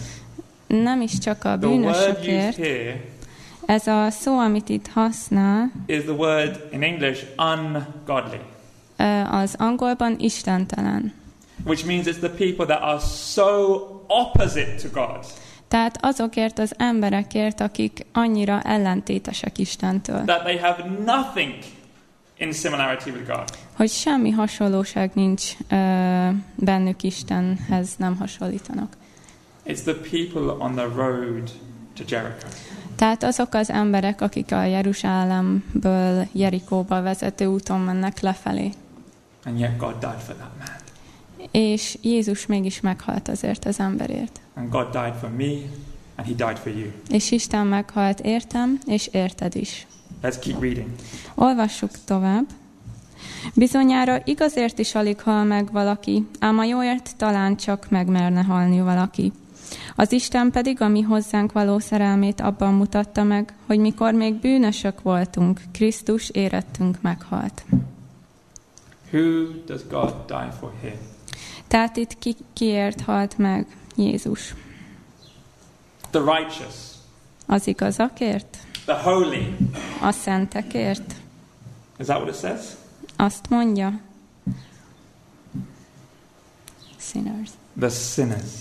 Nem 0.66 1.01
is 1.01 1.18
csak 1.18 1.44
a 1.44 1.59
The 1.59 1.68
word 1.68 1.85
used 1.85 2.14
bűnösökért. 2.14 2.57
here 2.57 3.01
Ez 3.66 3.87
a 3.87 4.11
szó, 4.11 4.38
amit 4.38 4.68
itt 4.68 4.87
használ, 4.87 5.70
is 5.87 6.03
the 6.03 6.12
word 6.12 6.68
in 6.72 6.83
English 6.83 7.24
ungodly, 7.37 8.40
az 9.31 9.55
angolban 9.59 10.16
istentelen. 10.18 11.12
which 11.64 11.87
means 11.87 12.07
it's 12.07 12.18
the 12.18 12.29
people 12.29 12.66
that 12.66 12.83
are 12.83 13.01
so 13.33 13.77
opposite 14.07 14.74
to 14.83 14.88
God 14.92 15.24
Tehát 15.68 15.98
azokért 16.01 16.59
az 16.59 16.72
emberekért, 16.77 17.61
akik 17.61 18.07
annyira 18.12 18.61
ellentétesek 18.62 19.59
Istentől, 19.59 20.24
that 20.24 20.42
they 20.42 20.57
have 20.59 20.85
nothing 21.07 21.55
in 22.38 22.53
similarity 22.53 23.11
with 23.11 23.27
God. 23.27 23.44
hogy 23.77 23.90
semmi 23.90 24.31
hasonlóság 24.31 25.11
nincs 25.14 25.53
ö, 25.68 25.77
bennük 26.55 27.03
Istenhez, 27.03 27.94
nem 27.96 28.16
hasonlítanak. 28.16 28.96
It's 29.66 29.83
the 29.83 29.94
people 29.94 30.64
on 30.64 30.74
the 30.74 30.85
road 30.94 31.51
to 31.96 32.03
Jericho. 32.09 32.46
Tehát 32.96 33.22
azok 33.22 33.55
az 33.55 33.70
emberek, 33.70 34.20
akik 34.20 34.53
a 34.53 34.64
Jeruzsálemből 34.64 36.27
Jerikóba 36.33 37.03
vezető 37.03 37.46
úton 37.46 37.81
mennek 37.81 38.20
lefelé. 38.20 38.70
And 39.44 39.59
yet 39.59 39.77
God 39.77 39.94
died 40.01 40.20
for 40.20 40.35
that 40.35 40.51
man. 40.59 40.77
És 41.51 41.98
Jézus 42.03 42.46
mégis 42.46 42.81
meghalt 42.81 43.29
azért 43.29 43.64
az 43.64 43.81
emberért. 43.81 44.40
And 44.55 44.68
God 44.70 44.90
died 44.90 45.14
for 45.14 45.31
me, 45.31 45.53
and 46.16 46.27
he 46.27 46.35
died 46.35 46.57
for 46.57 46.72
you. 46.72 46.90
És 47.09 47.31
Isten 47.31 47.66
meghalt 47.66 48.20
értem, 48.20 48.79
és 48.87 49.07
érted 49.07 49.55
is. 49.55 49.87
Let's 50.23 50.39
keep 50.39 50.61
reading. 50.61 50.89
Olvassuk 51.35 51.91
tovább. 52.05 52.47
Bizonyára 53.55 54.21
igazért 54.25 54.79
is 54.79 54.95
alig 54.95 55.21
hal 55.21 55.45
meg 55.45 55.73
valaki, 55.73 56.27
ám 56.39 56.59
a 56.59 56.65
jóért 56.65 57.17
talán 57.17 57.57
csak 57.57 57.91
megmerne 57.91 58.43
halni 58.43 58.81
valaki. 58.81 59.33
Az 59.97 60.13
Isten 60.13 60.51
pedig 60.51 60.81
a 60.81 60.89
mi 60.89 61.01
hozzánk 61.01 61.53
való 61.53 61.79
szerelmét 61.79 62.41
abban 62.41 62.75
mutatta 62.75 63.23
meg, 63.23 63.55
hogy 63.67 63.79
mikor 63.79 64.13
még 64.13 64.35
bűnösök 64.35 65.03
voltunk, 65.03 65.61
Krisztus 65.73 66.31
érettünk 66.31 67.01
meghalt. 67.01 67.65
Who 69.13 69.47
does 69.67 69.81
God 69.91 70.15
die 70.27 70.51
for 70.61 70.73
here? 70.81 70.99
Tehát 71.67 71.97
itt 71.97 72.19
ki, 72.19 72.37
kiért 72.53 73.01
halt 73.01 73.39
meg 73.39 73.67
Jézus? 73.97 74.55
The 76.11 76.21
righteous, 76.21 76.75
Az 77.47 77.67
igazakért? 77.67 78.59
The 78.88 78.96
holy. 78.96 79.55
A 80.01 80.11
szentekért? 80.12 81.14
Is 81.98 82.07
that 82.07 82.20
what 82.20 82.29
it 82.29 82.35
says? 82.40 82.61
Azt 83.16 83.48
mondja? 83.48 84.01
Sinners. 86.96 87.51
The 87.79 87.88
sinners. 87.88 88.53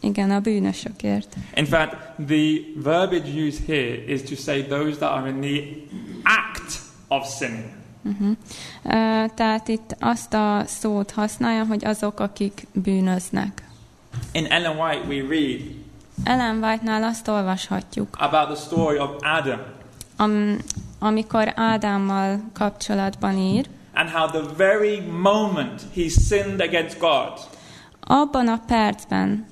Igen, 0.00 0.30
a 0.30 0.40
bűnösökért. 0.40 1.36
In 1.54 1.64
fact, 1.66 1.96
the 2.26 2.60
verbiage 2.76 3.46
used 3.46 3.64
here 3.66 4.12
is 4.12 4.22
to 4.22 4.34
say 4.34 4.62
those 4.66 4.96
that 4.96 5.10
are 5.10 5.28
in 5.28 5.40
the 5.40 5.62
act 6.22 6.80
of 7.08 7.36
sinning. 7.36 7.64
Uh-huh. 8.04 8.36
Ö, 8.84 9.24
Tehát 9.34 9.68
itt 9.68 9.96
azt 10.00 10.34
a 10.34 10.62
szót 10.66 11.10
használja, 11.10 11.64
hogy 11.64 11.84
azok, 11.84 12.20
akik 12.20 12.66
bűnöznek. 12.72 13.62
In 14.32 14.46
Ellen 14.46 14.76
White, 14.76 15.06
we 15.06 15.28
read 15.28 15.60
Ellen 16.24 16.64
White-nál 16.64 17.02
azt 17.02 17.28
olvashatjuk, 17.28 18.16
about 18.20 18.46
the 18.46 18.64
story 18.64 18.98
of 18.98 19.10
Adam. 19.20 19.60
Am, 20.16 20.56
amikor 20.98 21.52
Ádámmal 21.56 22.40
kapcsolatban 22.52 23.36
ír, 23.36 23.66
and 23.94 24.10
how 24.10 24.26
the 24.26 24.54
very 24.56 25.00
moment 25.00 25.82
he 25.94 26.08
sinned 26.08 26.60
against 26.60 26.98
God, 26.98 27.32
abban 28.00 28.48
a 28.48 28.60
percben, 28.66 29.46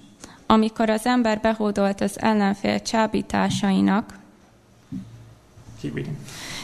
amikor 0.47 0.91
az 0.91 1.07
ember 1.07 1.41
behódolt 1.41 2.01
az 2.01 2.21
ellenfél 2.21 2.83
csábításainak, 2.83 4.19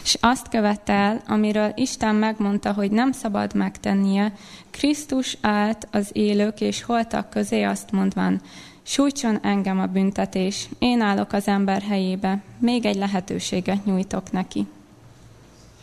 és 0.03 0.17
azt 0.21 0.49
követte 0.49 0.93
el, 0.93 1.23
amiről 1.27 1.73
Isten 1.75 2.15
megmondta, 2.15 2.73
hogy 2.73 2.91
nem 2.91 3.13
szabad 3.13 3.55
megtennie, 3.55 4.33
Krisztus 4.71 5.37
állt 5.41 5.89
az 5.91 6.11
élők 6.13 6.61
és 6.61 6.83
holtak 6.83 7.31
közé 7.31 7.63
azt 7.63 7.91
mondván, 7.91 8.41
sújtson 8.87 9.39
engem 9.43 9.79
a 9.81 9.87
büntetés, 9.87 10.69
én 10.79 11.01
állok 11.01 11.33
az 11.33 11.49
ember 11.49 11.83
helyébe, 11.83 12.43
még 12.59 12.85
egy 12.85 12.97
lehetőséget 12.97 13.85
nyújtok 13.85 14.33
neki. 14.33 14.67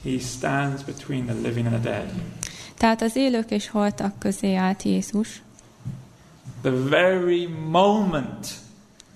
he 0.04 0.20
stands 0.20 0.84
between 0.84 1.26
the 1.26 1.34
living 1.34 1.66
and 1.66 1.82
the 1.82 1.92
dead. 1.92 2.12
Tehát 2.78 3.02
az 3.02 3.16
élők 3.16 3.52
és 3.52 3.70
holtak 3.70 4.20
közé 4.20 4.56
állt 4.56 4.84
Jézus. 4.84 5.42
The 6.62 6.72
very 6.72 7.48
moment 7.70 8.48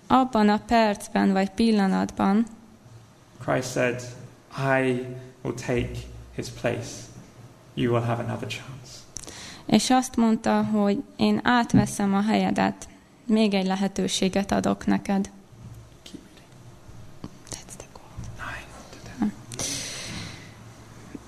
Abban 0.08 0.50
a 0.50 0.60
percben 0.68 1.32
vagy 1.32 1.50
pillanatban 1.50 2.46
Christ 3.46 3.72
said, 3.72 4.02
I 4.58 5.06
will 5.42 5.56
take 5.66 5.90
his 6.36 6.48
place, 6.62 6.90
you 7.74 7.94
will 7.94 8.06
have 8.06 8.24
another 8.24 8.48
chance. 8.50 8.92
és 9.66 9.90
azt 9.90 10.16
mondta, 10.16 10.64
hogy 10.64 11.04
én 11.16 11.40
átveszem 11.44 12.14
a 12.14 12.22
helyedet, 12.22 12.88
még 13.28 13.54
egy 13.54 13.66
lehetőséget 13.66 14.52
adok 14.52 14.86
neked. 14.86 15.30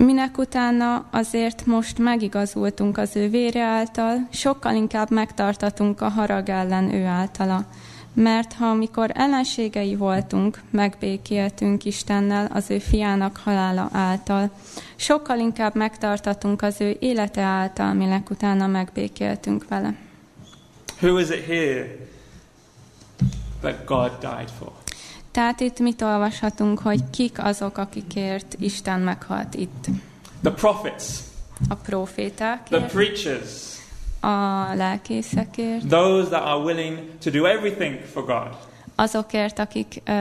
Minek 0.06 0.38
utána 0.38 1.06
azért 1.12 1.66
most 1.66 1.98
megigazultunk 1.98 2.98
az 2.98 3.16
ő 3.16 3.30
vére 3.30 3.62
által, 3.64 4.28
sokkal 4.30 4.76
inkább 4.76 5.12
megtartatunk 5.12 6.02
a 6.02 6.10
harag 6.10 6.50
ellen 6.50 6.94
ő 6.94 7.06
általa. 7.06 7.66
Mert 8.14 8.54
ha 8.54 8.66
amikor 8.66 9.12
ellenségei 9.14 9.96
voltunk, 9.96 10.62
megbékéltünk 10.70 11.86
Istennel 11.86 12.50
az 12.54 12.70
ő 12.70 12.80
fiának 12.80 13.38
halála 13.44 13.90
által, 13.92 14.50
sokkal 14.96 15.40
inkább 15.40 15.76
megtartatunk 15.76 16.62
az 16.62 16.82
ő 16.82 16.98
élete 17.00 17.42
által, 17.42 17.94
minek 17.94 18.30
utána 18.30 18.68
megbékéltünk 18.68 19.68
vele. 19.68 20.09
Who 21.02 21.18
is 21.20 21.30
it 21.30 21.46
here 21.46 21.88
that 23.62 23.86
God 23.86 24.12
died 24.20 24.50
for? 24.60 24.72
Tehát 25.32 25.60
itt 25.60 25.80
mit 25.80 26.02
olvashatunk, 26.02 26.80
hogy 26.80 27.10
kik 27.10 27.44
azok, 27.44 27.78
akikért 27.78 28.56
Isten 28.60 29.00
meghalt 29.00 29.54
itt? 29.54 29.86
The 30.42 30.52
prophets, 30.52 31.04
A 31.70 31.76
the 31.76 31.76
profétákért, 31.86 32.92
preachers, 32.92 33.52
a 34.20 34.28
lelkészekért, 34.76 35.88
those 35.88 36.28
that 36.30 36.44
are 36.44 36.64
willing 36.64 37.00
to 37.24 37.30
do 37.30 37.46
everything 37.46 38.00
for 38.14 38.26
God. 38.26 38.58
azokért, 38.96 39.60
akik 39.60 40.02
ö, 40.06 40.12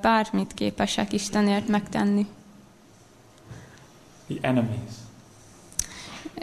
bármit 0.00 0.54
képesek 0.54 1.12
Istenért 1.12 1.68
megtenni. 1.68 2.26
The 4.28 4.48
enemies. 4.48 4.90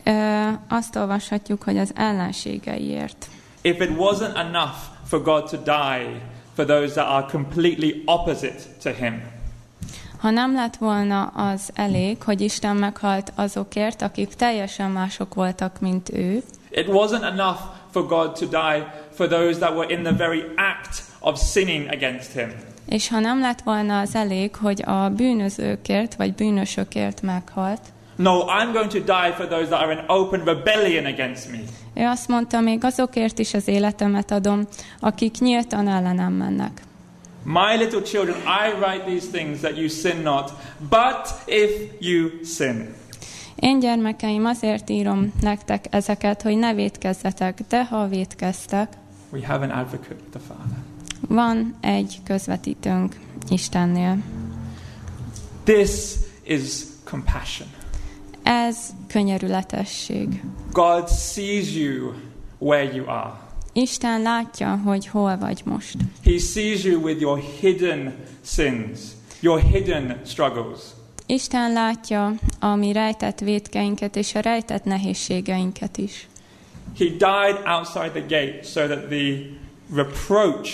Ö, 0.03 0.49
azt 0.67 0.95
olvashatjuk, 0.95 1.63
hogy 1.63 1.77
az 1.77 1.91
ellenségeiért. 1.95 3.27
If 3.65 3.79
it 3.79 3.89
wasn't 3.97 4.35
enough 4.37 4.75
for 5.05 5.21
God 5.21 5.49
to 5.49 5.57
die 5.57 6.21
for 6.55 6.65
those 6.65 6.93
that 6.93 7.07
are 7.07 7.25
completely 7.31 8.01
opposite 8.05 8.59
to 8.83 8.89
Him, 8.89 9.21
Ha 10.17 10.29
nem 10.29 10.53
lett 10.53 10.75
volna 10.75 11.23
az 11.23 11.69
elég, 11.73 12.23
hogy 12.23 12.41
Isten 12.41 12.75
meghalt 12.75 13.31
azokért, 13.35 14.01
akik 14.01 14.33
teljesen 14.35 14.91
mások 14.91 15.33
voltak, 15.33 15.79
mint 15.79 16.09
ő, 16.13 16.43
it 16.71 16.87
wasn't 16.87 17.23
enough 17.31 17.59
for 17.91 18.07
God 18.07 18.31
to 18.39 18.45
die 18.45 19.05
for 19.13 19.27
those 19.27 19.59
that 19.59 19.75
were 19.75 19.93
in 19.93 20.03
the 20.03 20.13
very 20.13 20.41
act 20.55 21.03
of 21.19 21.39
sinning 21.51 21.87
against 21.93 22.31
Him. 22.31 22.51
és 22.85 23.07
ha 23.09 23.19
nem 23.19 23.39
lett 23.39 23.61
volna 23.61 23.99
az 23.99 24.15
elég, 24.15 24.55
hogy 24.55 24.81
a 24.85 25.09
bűnözőkért 25.09 26.15
vagy 26.15 26.33
bűnösökért 26.33 27.21
meghalt, 27.21 27.81
No, 28.15 28.39
I'm 28.45 28.71
going 28.73 28.91
to 28.91 28.99
die 28.99 29.33
for 29.35 29.47
those 29.47 29.65
that 29.65 29.81
are 29.81 29.91
in 29.91 29.99
open 30.07 30.43
rebellion 30.45 31.05
against 31.05 31.51
me. 31.51 31.57
Ő 31.93 32.05
azt 32.05 32.27
mondta, 32.27 32.59
még 32.59 32.83
azokért 32.83 33.39
is 33.39 33.53
az 33.53 33.67
életemet 33.67 34.31
adom, 34.31 34.67
akik 34.99 35.39
nyíltan 35.39 35.87
ellenem 35.87 36.33
mennek. 36.33 36.81
My 37.43 37.77
little 37.77 38.01
children, 38.01 38.37
I 38.37 38.73
write 38.79 39.03
these 39.05 39.27
things 39.27 39.59
that 39.59 39.77
you 39.77 39.87
sin 39.87 40.21
not, 40.23 40.51
but 40.89 41.33
if 41.45 41.71
you 41.99 42.29
sin. 42.43 42.93
Én 43.55 43.79
gyermekeim, 43.79 44.45
azért 44.45 44.89
írom 44.89 45.33
nektek 45.41 45.85
ezeket, 45.89 46.41
hogy 46.41 46.57
ne 46.57 46.73
vétkezzetek, 46.73 47.59
de 47.69 47.85
ha 47.85 48.07
vétkeztek, 48.07 48.93
We 49.31 49.47
have 49.47 49.65
an 49.65 49.71
advocate 49.71 50.13
with 50.13 50.29
the 50.29 50.39
Father. 50.47 50.77
van 51.27 51.75
egy 51.81 52.19
közvetítőnk 52.23 53.15
Istennél. 53.49 54.17
This 55.63 55.89
is 56.43 56.71
compassion. 57.03 57.67
Ez 58.43 58.77
könyörületesség. 59.07 60.43
God 60.71 61.09
sees 61.09 61.75
you 61.75 62.13
where 62.57 62.93
you 62.93 63.07
are. 63.07 63.41
Isten 63.73 64.21
látja, 64.21 64.81
hogy 64.85 65.07
hol 65.07 65.37
vagy 65.37 65.61
most. 65.65 65.95
He 66.23 66.37
sees 66.37 66.83
you 66.83 67.01
with 67.01 67.21
your 67.21 67.43
hidden 67.59 68.13
sins, 68.45 68.99
your 69.39 69.61
hidden 69.61 70.21
struggles. 70.25 70.79
Isten 71.25 71.71
látja 71.71 72.33
a 72.59 72.75
mi 72.75 72.91
rejtett 72.91 73.39
vétkeinket 73.39 74.15
és 74.15 74.35
a 74.35 74.39
rejtett 74.39 74.83
nehézségeinket 74.83 75.97
is. 75.97 76.27
He 76.97 77.05
died 77.05 77.57
outside 77.65 78.09
the 78.09 78.25
gate 78.27 78.63
so 78.63 78.87
that 78.87 79.07
the 79.07 79.35
reproach 79.93 80.69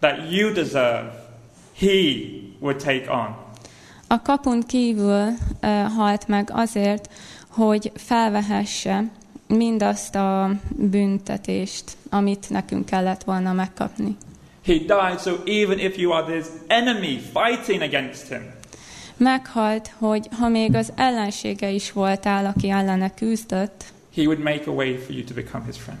that 0.00 0.30
you 0.30 0.52
deserve, 0.52 1.12
he 1.72 2.14
would 2.60 2.76
take 2.76 3.10
on. 3.10 3.41
A 4.12 4.22
kapun 4.22 4.62
kívül 4.62 5.28
halt 5.96 6.28
meg 6.28 6.50
azért, 6.52 7.10
hogy 7.48 7.92
felvehesse 7.94 9.10
mindazt 9.46 10.14
a 10.14 10.50
büntetést, 10.76 11.84
amit 12.10 12.50
nekünk 12.50 12.86
kellett 12.86 13.22
volna 13.24 13.52
megkapni. 13.52 14.16
He 14.64 14.72
died 14.72 15.20
so 15.20 15.36
even 15.44 15.78
if 15.78 15.96
you 15.98 16.12
are 16.12 16.32
this 16.32 16.46
enemy 16.66 17.18
fighting 17.18 17.82
against 17.82 18.28
him, 18.28 18.40
Meghalt, 19.16 19.90
hogy 19.98 20.28
ha 20.38 20.48
még 20.48 20.74
az 20.74 20.92
ellensége 20.96 21.70
is 21.70 21.92
voltál, 21.92 22.46
aki 22.46 22.70
ellene 22.70 23.14
küzdött, 23.14 23.84
he 24.14 24.22
would 24.22 24.38
make 24.38 24.62
a 24.66 24.72
way 24.72 24.96
for 24.96 25.14
you 25.14 25.24
to 25.24 25.34
become 25.34 25.64
his 25.64 25.76
friend. 25.76 26.00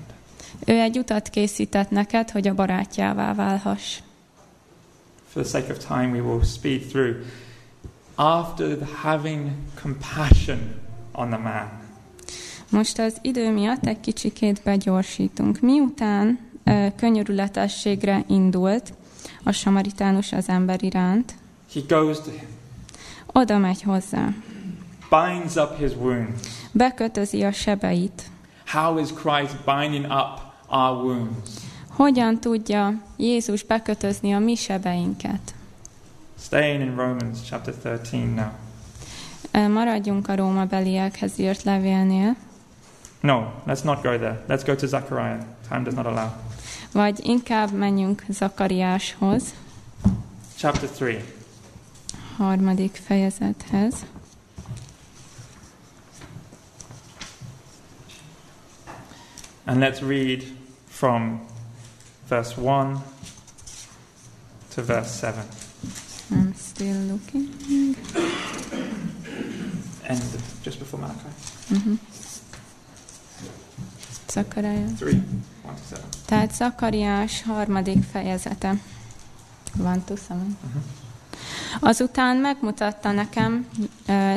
ő 0.66 0.80
egy 0.80 0.98
utat 0.98 1.28
készített 1.28 1.90
neked, 1.90 2.30
hogy 2.30 2.48
a 2.48 2.54
barátjává 2.54 3.34
válhass. 3.34 3.98
For 5.28 5.42
the 5.42 5.60
sake 5.60 5.72
of 5.72 5.78
time, 5.86 6.08
we 6.10 6.20
will 6.20 6.44
speed 6.44 6.80
through. 6.80 7.16
After 8.14 8.78
having 9.02 9.50
compassion 9.82 10.58
on 11.12 11.28
the 11.28 11.38
man, 11.38 11.80
Most 12.70 12.98
az 12.98 13.16
idő 13.22 13.50
miatt 13.52 13.86
egy 13.86 14.00
kicsikét 14.00 14.60
begyorsítunk. 14.64 15.60
Miután 15.60 16.38
ö, 16.64 16.86
könyörületességre 16.96 18.24
indult 18.28 18.92
a 19.42 19.52
samaritánus 19.52 20.32
az 20.32 20.48
ember 20.48 20.82
iránt, 20.82 21.34
he 21.74 21.80
goes 21.88 22.16
to 22.20 22.30
him, 22.30 22.48
oda 23.26 23.58
megy 23.58 23.82
hozzá, 23.82 24.28
binds 25.10 25.56
up 25.56 25.76
his 25.78 25.92
wounds. 25.96 26.40
bekötözi 26.72 27.42
a 27.42 27.52
sebeit. 27.52 28.22
How 28.66 28.98
is 28.98 29.08
Christ 29.12 29.56
binding 29.64 30.04
up 30.04 30.40
our 30.68 31.04
wounds? 31.04 31.50
Hogyan 31.88 32.40
tudja 32.40 32.94
Jézus 33.16 33.62
bekötözni 33.64 34.32
a 34.34 34.38
mi 34.38 34.54
sebeinket? 34.54 35.54
Staying 36.42 36.80
in 36.80 36.96
Romans 36.96 37.38
chapter 37.48 37.72
13 37.72 38.34
now. 38.34 38.50
Maradjunk 39.68 40.28
a 40.28 40.34
Róma 40.34 40.64
beliekhez 40.64 41.38
írt 41.38 41.62
levélnél, 41.62 42.36
No, 43.20 43.52
let's 43.66 43.82
not 43.82 44.02
go 44.02 44.16
there. 44.18 44.42
Let's 44.48 44.64
go 44.64 44.74
to 44.74 44.86
Zechariah. 44.86 45.44
Time 45.68 45.82
does 45.82 45.94
not 45.94 46.06
allow. 46.06 46.30
vagy 46.92 47.18
inkább 47.26 47.70
menjünk 47.72 48.24
Zakariáshoz, 48.28 49.42
Chapter 50.56 50.88
3. 50.88 51.24
harmadik 52.36 52.94
fejezethez. 52.94 53.94
And 59.64 59.80
let's 59.80 60.00
read 60.02 60.42
from 60.88 61.40
verse 62.28 62.54
1 62.60 63.02
to 64.74 64.82
verse 64.82 65.10
7. 65.10 65.44
I'm 66.32 66.54
still 66.56 66.96
looking. 67.10 67.48
And 70.08 70.20
just 70.62 70.78
before 70.78 71.00
Malachi. 71.00 71.28
Uh-huh. 71.70 71.96
Zakaria. 74.28 74.86
3 74.96 75.22
1 75.64 75.74
to 75.74 75.94
7. 75.94 76.04
Tehát 76.26 76.54
Zakariás 76.54 77.42
harmadik 77.42 78.02
fejezete. 78.02 78.80
Van 79.76 80.04
tuszom. 80.04 80.56
Uh-huh. 80.64 80.82
Azután 81.80 82.36
megmutatta 82.36 83.12
nekem 83.12 83.66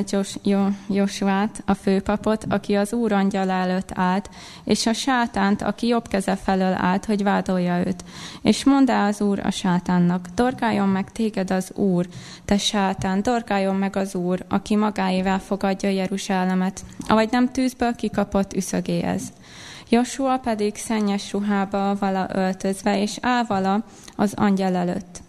Jos, 0.10 0.36
jo, 0.44 0.68
Josuát, 0.90 1.64
a 1.66 1.74
főpapot, 1.74 2.46
aki 2.50 2.76
az 2.76 2.94
úr 2.94 3.12
angyal 3.12 3.50
előtt 3.50 3.90
állt, 3.94 4.30
és 4.64 4.86
a 4.86 4.94
sátánt, 4.94 5.62
aki 5.62 5.88
jobb 5.88 6.08
keze 6.08 6.36
felől 6.36 6.74
állt, 6.74 7.06
hogy 7.06 7.24
vádolja 7.24 7.80
őt. 7.80 8.04
És 8.42 8.64
mondá 8.64 9.08
az 9.08 9.22
úr 9.22 9.40
a 9.40 9.52
sátánnak, 9.52 10.28
dorgáljon 10.36 10.88
meg 10.88 11.12
téged 11.12 11.52
az 11.52 11.72
úr, 11.74 12.08
te 12.46 12.58
sátán, 12.58 13.22
dorgáljon 13.22 13.76
meg 13.76 13.96
az 13.96 14.16
úr, 14.16 14.46
aki 14.50 14.76
magáével 14.76 15.40
fogadja 15.40 15.90
Jeruzsálemet, 15.90 16.84
avagy 17.08 17.32
nem 17.32 17.52
tűzből 17.52 17.96
kikapott 17.96 18.54
üszögéhez. 18.54 19.24
Joshua 19.90 20.38
pedig 20.38 20.76
szennyes 20.76 21.32
ruhába 21.32 21.96
vala 22.00 22.28
öltözve, 22.34 23.02
és 23.02 23.18
áll 23.22 23.44
vala 23.44 23.84
az 24.16 24.34
angyal 24.36 24.76
előtt. 24.76 25.25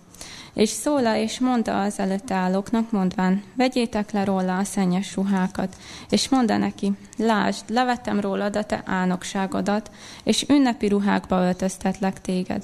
És 0.56 0.68
szóla 0.68 1.16
és 1.16 1.38
mondta 1.38 1.82
az 1.82 1.98
előtt 1.98 2.30
állóknak, 2.30 2.90
mondván, 2.90 3.42
vegyétek 3.54 4.10
le 4.10 4.24
róla 4.24 4.56
a 4.58 4.64
szennyes 4.64 5.14
ruhákat, 5.14 5.76
és 6.10 6.28
mondta 6.28 6.56
neki, 6.56 6.92
lásd, 7.16 7.64
levettem 7.68 8.20
rólad 8.20 8.56
a 8.56 8.64
te 8.64 8.82
álnokságodat, 8.86 9.90
és 10.24 10.44
ünnepi 10.48 10.88
ruhákba 10.88 11.42
öltöztetlek 11.42 12.20
téged. 12.20 12.62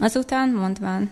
Azután 0.00 0.48
mondván, 0.48 1.10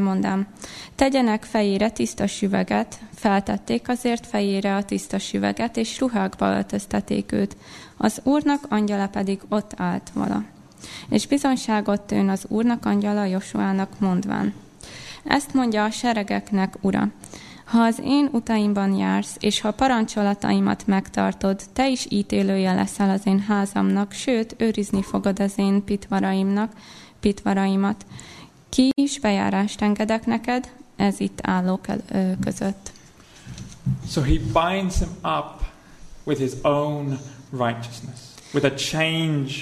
mondám, 0.00 0.46
tegyenek 0.94 1.44
fejére 1.44 1.90
tiszta 1.90 2.26
süveget, 2.26 2.98
feltették 3.14 3.88
azért 3.88 4.26
fejére 4.26 4.76
a 4.76 4.84
tiszta 4.84 5.18
süveget, 5.18 5.76
és 5.76 6.00
ruhákba 6.00 6.54
öltöztették 6.54 7.32
őt. 7.32 7.56
Az 7.96 8.20
úrnak 8.22 8.66
angyala 8.68 9.08
pedig 9.08 9.40
ott 9.48 9.72
állt 9.76 10.10
vala. 10.14 10.44
És 11.08 11.26
bizonyságot 11.26 12.00
tőn 12.00 12.28
az 12.28 12.44
úrnak 12.48 12.84
angyala 12.86 13.24
Josuának 13.24 13.98
mondván, 13.98 14.54
ezt 15.28 15.54
mondja 15.54 15.84
a 15.84 15.90
seregeknek, 15.90 16.74
ura. 16.80 17.08
Ha 17.64 17.78
az 17.78 18.00
én 18.04 18.28
utaimban 18.32 18.94
jársz, 18.94 19.36
és 19.40 19.60
ha 19.60 19.70
parancsolataimat 19.70 20.86
megtartod, 20.86 21.60
te 21.72 21.88
is 21.88 22.06
ítélője 22.10 22.74
leszel 22.74 23.10
az 23.10 23.26
én 23.26 23.40
házamnak, 23.40 24.12
sőt, 24.12 24.54
őrizni 24.58 25.02
fogod 25.02 25.40
az 25.40 25.52
én 25.56 25.84
pitvaraimnak, 25.84 26.72
pitvaraimat. 27.20 28.06
Ki 28.68 28.90
is 28.94 29.20
bejárást 29.20 29.82
engedek 29.82 30.26
neked, 30.26 30.70
ez 30.96 31.20
itt 31.20 31.38
állók 31.42 31.86
között. 32.44 32.92
So 34.08 34.20
he 34.20 34.38
binds 34.38 34.98
him 34.98 35.10
up 35.22 35.62
with 36.24 36.40
his 36.40 36.52
own 36.62 37.18
righteousness, 37.50 38.20
with 38.52 38.66
a 38.66 38.74
change 38.74 39.52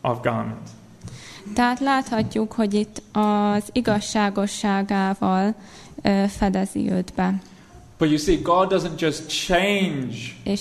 of 0.00 0.22
garment. 0.22 0.68
Tehát 1.54 1.80
láthatjuk, 1.80 2.52
hogy 2.52 2.74
itt 2.74 3.02
az 3.12 3.62
igazságosságával 3.72 5.54
fedezi 6.28 6.90
őt 6.90 7.12
be. 7.16 7.34
But 7.98 8.08
you 8.10 8.18
see, 8.18 8.36
God 8.42 8.72
doesn't 8.72 8.98
just 9.00 9.28
change 9.28 10.14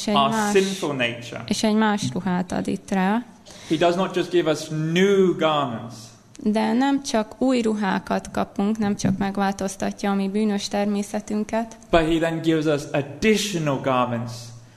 our 0.08 0.30
más, 0.30 0.52
sinful 0.52 0.90
nature. 0.96 1.44
és 1.48 1.64
egy 1.64 1.76
más 1.76 2.02
ruhát 2.14 2.52
ad 2.52 2.68
itt 2.68 2.92
rá. 2.92 3.24
He 3.70 3.76
does 3.76 3.96
not 3.96 4.16
just 4.16 4.30
give 4.30 4.52
us 4.52 4.68
new 4.94 5.36
garments. 5.38 5.96
De 6.44 6.74
nem 6.74 7.04
csak 7.04 7.42
új 7.42 7.62
ruhákat 7.62 8.32
kapunk, 8.32 8.78
nem 8.78 8.96
csak 8.96 9.18
megváltoztatja 9.18 10.12
a 10.12 10.14
mi 10.16 10.30
bűnös 10.30 10.68
természetünket, 10.68 11.78
But 11.90 12.00
he 12.00 12.18
then 12.18 12.42
gives 12.42 12.66
us 12.66 12.82
additional 12.92 13.80
garments 13.82 14.32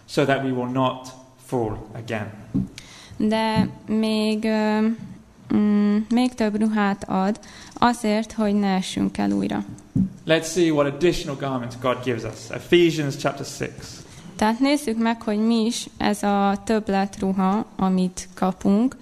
so 0.08 0.24
that 0.24 0.42
we 0.44 0.50
will 0.50 0.70
not 0.72 1.08
fall 1.46 1.86
again. 2.02 2.26
de 3.16 3.68
még, 3.86 4.44
ö, 4.44 4.86
mm, 5.54 5.96
még 6.08 6.34
több 6.34 6.60
ruhát 6.60 7.04
ad 7.08 7.40
azért, 7.72 8.32
hogy 8.32 8.54
ne 8.54 8.74
essünk 8.74 9.18
el 9.18 9.30
újra. 9.30 9.64
Let's 10.26 10.46
see 10.46 10.70
what 10.70 10.94
additional 10.94 11.36
garments 11.36 11.74
God 11.80 12.04
gives 12.04 12.22
us. 12.22 12.50
Ephesians 12.50 13.16
chapter 13.16 13.46
6. 13.58 13.70
Tehát 14.36 14.58
nézzük 14.58 14.98
meg, 14.98 15.22
hogy 15.22 15.38
mi 15.38 15.64
is 15.64 15.88
ez 15.96 16.22
a 16.22 16.62
többlet 16.64 17.18
ruha, 17.18 17.66
amit 17.76 18.28
kapunk. 18.34 18.96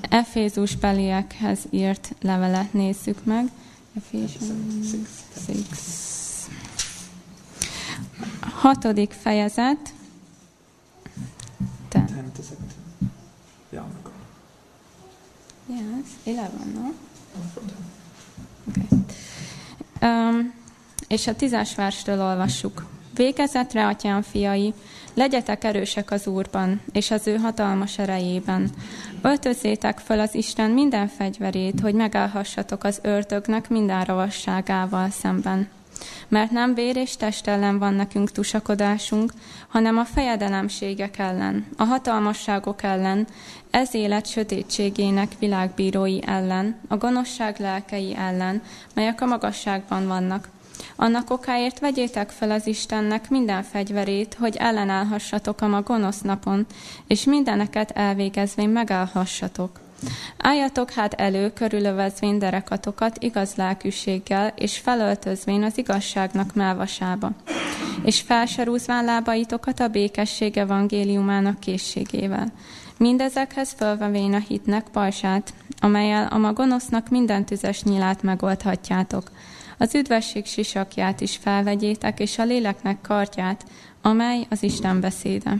Efézus 0.00 0.76
beliekhez 0.76 1.58
írt 1.70 2.14
levelet 2.20 2.72
nézzük 2.72 3.24
meg. 3.24 3.50
Ephesians 3.96 4.50
6. 5.46 5.56
Hatodik 8.40 9.12
fejezet. 9.12 9.94
Te. 11.88 12.04
10 12.04 12.14
to 12.34 12.42
17. 12.42 12.74
Yeah, 13.70 13.82
I'm 13.82 13.92
not 13.92 14.12
Yes, 15.68 15.80
11, 16.22 16.50
no? 16.74 16.92
Okay. 18.68 18.88
Um, 20.00 20.54
és 21.08 21.26
a 21.26 21.36
tízes 21.36 21.74
verstől 21.74 22.20
olvassuk. 22.20 22.86
Végezetre, 23.14 23.86
atyám 23.86 24.22
fiai, 24.22 24.74
legyetek 25.14 25.64
erősek 25.64 26.10
az 26.10 26.26
Úrban, 26.26 26.80
és 26.92 27.10
az 27.10 27.26
ő 27.26 27.36
hatalmas 27.36 27.98
erejében. 27.98 28.70
Öltözzétek 29.22 29.98
föl 29.98 30.20
az 30.20 30.34
Isten 30.34 30.70
minden 30.70 31.08
fegyverét, 31.08 31.80
hogy 31.80 31.94
megállhassatok 31.94 32.84
az 32.84 32.98
ördögnek 33.02 33.68
minden 33.68 34.04
ravasságával 34.04 35.10
szemben. 35.10 35.68
Mert 36.28 36.50
nem 36.50 36.74
vér 36.74 36.96
és 36.96 37.16
test 37.16 37.46
ellen 37.46 37.78
van 37.78 37.94
nekünk 37.94 38.30
tusakodásunk, 38.30 39.32
hanem 39.68 39.98
a 39.98 40.04
fejedelemségek 40.04 41.18
ellen, 41.18 41.66
a 41.76 41.84
hatalmasságok 41.84 42.82
ellen, 42.82 43.26
ez 43.76 43.94
élet 43.94 44.26
sötétségének 44.26 45.32
világbírói 45.38 46.18
ellen, 46.26 46.80
a 46.88 46.96
gonoszság 46.96 47.56
lelkei 47.58 48.14
ellen, 48.14 48.62
melyek 48.94 49.20
a 49.20 49.26
magasságban 49.26 50.06
vannak. 50.06 50.48
Annak 50.96 51.30
okáért 51.30 51.78
vegyétek 51.78 52.30
fel 52.30 52.50
az 52.50 52.66
Istennek 52.66 53.30
minden 53.30 53.62
fegyverét, 53.62 54.36
hogy 54.38 54.56
ellenállhassatok 54.56 55.60
a 55.60 55.66
ma 55.66 55.82
gonosz 55.82 56.20
napon, 56.20 56.66
és 57.06 57.24
mindeneket 57.24 57.90
elvégezvén 57.90 58.68
megállhassatok. 58.68 59.80
Álljatok 60.38 60.90
hát 60.90 61.14
elő, 61.14 61.52
körülövezvén 61.52 62.38
derekatokat 62.38 63.16
igaz 63.18 63.54
lelkűséggel, 63.54 64.52
és 64.56 64.78
felöltözvén 64.78 65.62
az 65.62 65.78
igazságnak 65.78 66.54
melvasába, 66.54 67.30
és 68.04 68.20
felserúzván 68.20 69.04
lábaitokat 69.04 69.80
a 69.80 69.88
békesség 69.88 70.56
evangéliumának 70.56 71.60
készségével. 71.60 72.52
Mindezekhez 72.98 73.72
fölvevén 73.72 74.34
a 74.34 74.38
hitnek 74.38 74.88
pajsát, 74.92 75.54
amelyel 75.80 76.26
a 76.26 76.36
ma 76.38 76.52
gonosznak 76.52 77.08
minden 77.08 77.44
tüzes 77.44 77.82
nyilát 77.82 78.22
megoldhatjátok. 78.22 79.30
Az 79.78 79.94
üdvesség 79.94 80.46
sisakját 80.46 81.20
is 81.20 81.36
felvegyétek, 81.36 82.20
és 82.20 82.38
a 82.38 82.44
léleknek 82.44 83.00
kartját, 83.00 83.64
amely 84.02 84.46
az 84.50 84.62
Isten 84.62 85.00
beszéde. 85.00 85.56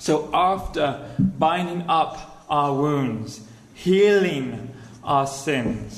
So 0.00 0.28
after 0.30 1.14
binding 1.16 1.80
up 1.80 2.16
our 2.46 2.70
wounds, 2.70 3.32
healing 3.84 4.54
our 5.00 5.26
sins, 5.44 5.92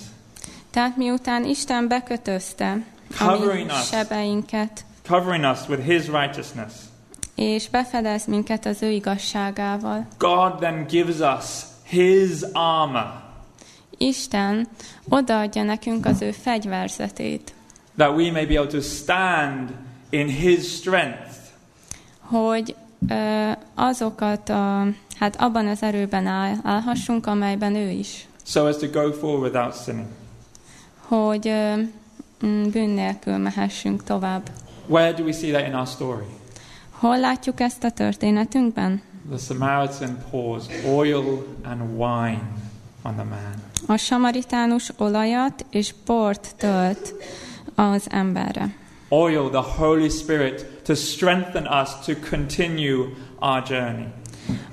Tehát 0.70 0.96
miután 0.96 1.44
Isten 1.44 1.88
bekötözte 1.88 2.84
a 3.18 3.30
mi 3.30 3.66
sebeinket, 3.90 4.84
covering 5.02 5.44
us 5.44 5.68
with 5.68 5.82
his 5.82 6.06
righteousness, 6.06 6.72
és 7.36 7.68
befedez 7.68 8.26
minket 8.26 8.66
az 8.66 8.82
ő 8.82 8.90
igazságával, 8.90 10.06
God 10.18 10.58
then 10.58 10.86
gives 10.86 11.38
us 11.38 11.44
his 11.84 12.40
armor 12.52 13.24
Isten 13.98 14.68
odaadja 15.08 15.62
nekünk 15.62 16.06
az 16.06 16.22
ő 16.22 16.30
fegyverzetét, 16.30 17.54
that 17.96 18.16
we 18.16 18.32
may 18.32 18.46
be 18.46 18.58
able 18.60 18.70
to 18.70 18.80
stand 18.80 19.70
in 20.10 20.26
his 20.26 20.74
strength 20.74 21.34
hogy 22.20 22.74
ö, 23.08 23.50
azokat, 23.74 24.48
a, 24.48 24.86
hát 25.18 25.36
abban 25.38 25.66
az 25.66 25.82
erőben 25.82 26.26
áll, 26.26 26.54
állhassunk, 26.62 27.26
amelyben 27.26 27.74
ő 27.74 27.88
is, 27.88 28.26
so 28.42 28.66
as 28.66 28.76
to 28.76 28.86
go 28.90 29.12
forward 29.12 29.42
without 29.42 29.82
sinning. 29.84 30.06
hogy 31.00 31.48
ö, 31.48 31.74
bűn 32.70 32.88
nélkül 32.88 33.36
mehessünk 33.36 34.04
tovább. 34.04 34.50
Where 34.86 35.12
do 35.12 35.24
we 35.24 35.32
see 35.32 35.50
that 35.50 35.66
in 35.66 35.74
our 35.74 35.86
story? 35.86 36.35
Hol 36.98 37.18
látjuk 37.18 37.60
ezt 37.60 37.84
a 37.84 37.90
történetünkben? 37.90 39.02
The 39.28 39.38
Samaritan 39.38 40.18
pours 40.30 40.64
oil 40.94 41.46
and 41.64 41.80
wine 41.96 42.42
on 43.02 43.14
the 43.14 43.24
man. 43.24 43.54
A 43.86 43.96
samaritánus 43.96 44.92
olajat 44.98 45.66
és 45.70 45.94
bort 46.06 46.54
tölt 46.56 47.14
az 47.74 48.06
emberre. 48.10 48.74
Oil, 49.08 49.50
the 49.50 49.62
Holy 49.78 50.08
Spirit, 50.08 50.66
to 50.84 50.94
strengthen 50.94 51.66
us 51.82 51.88
to 52.06 52.12
continue 52.30 53.06
our 53.38 53.62
journey. 53.68 54.06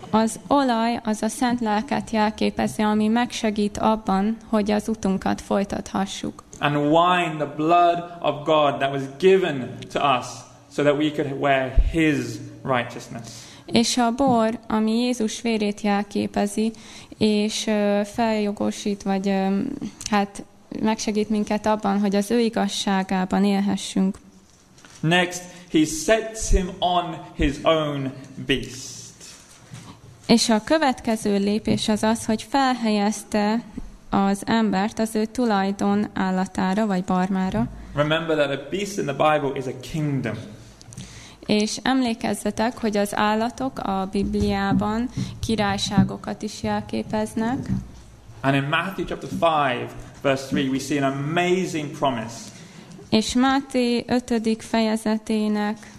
Az 0.09 0.39
olaj 0.47 0.99
az 1.03 1.21
a 1.21 1.28
szent 1.28 1.59
lelket 1.59 2.09
jelképezi, 2.09 2.82
ami 2.82 3.07
megsegít 3.07 3.78
abban, 3.78 4.38
hogy 4.49 4.71
az 4.71 4.88
utunkat 4.88 5.41
folytathassuk. 5.41 6.43
And 6.59 6.76
wine, 6.76 7.36
the 7.36 7.53
blood 7.55 8.03
of 8.21 8.45
God 8.45 8.78
that 8.78 8.91
was 8.91 9.01
given 9.17 9.78
to 9.91 10.17
us 10.17 10.26
so 10.76 10.84
that 10.84 10.97
we 10.97 11.11
could 11.11 11.39
wear 11.39 11.76
his 11.91 12.39
righteousness. 12.63 13.28
És 13.65 13.97
a 13.97 14.11
bor, 14.11 14.59
ami 14.67 14.91
Jézus 14.91 15.41
vérét 15.41 15.82
jelképezi, 15.82 16.71
és 17.17 17.69
feljogosít, 18.03 19.03
vagy 19.03 19.34
hát 20.09 20.43
megsegít 20.82 21.30
minket 21.30 21.65
abban, 21.65 21.99
hogy 21.99 22.15
az 22.15 22.32
ő 22.32 22.39
igazságában 22.39 23.43
élhessünk. 23.43 24.17
Next, 24.99 25.41
he 25.71 25.86
sets 25.86 26.49
him 26.49 26.69
on 26.80 27.17
his 27.36 27.55
own 27.63 28.13
beast. 28.45 28.91
És 30.28 30.49
a 30.49 30.63
következő 30.63 31.38
lépés 31.38 31.88
az 31.88 32.03
az, 32.03 32.26
hogy 32.26 32.45
felhelyezte 32.49 33.63
az 34.09 34.41
embert 34.45 34.99
az 34.99 35.15
ő 35.15 35.26
tulajdon 35.26 36.07
állatára, 36.13 36.86
vagy 36.86 37.03
barmára, 37.03 37.69
Remember 37.95 38.36
that 38.36 38.49
a 38.49 38.69
beast 38.71 38.97
in 38.97 39.05
the 39.05 39.13
Bible 39.13 39.55
is 39.55 39.67
a 39.67 39.80
kingdom. 39.80 40.38
És 41.46 41.78
emlékezzetek, 41.84 42.78
hogy 42.78 42.98
az 42.98 43.16
állatok 43.16 43.80
a 43.80 44.08
Bibliában 44.12 45.10
királyságokat 45.39 46.41
is 46.41 46.64
jelképeznek, 46.64 47.58
And 48.41 48.56
in 48.56 48.64
Matthew 48.64 49.06
chapter 49.06 49.30
5, 49.82 49.91
verse 50.22 50.48
3, 50.50 50.70
we 50.70 50.80
see 50.80 50.98
an 51.04 51.12
amazing 51.14 51.89
promise. 51.98 52.36
és 53.10 53.34
Máté 53.34 54.04
5. 54.08 54.64
fejezetének 54.64 55.91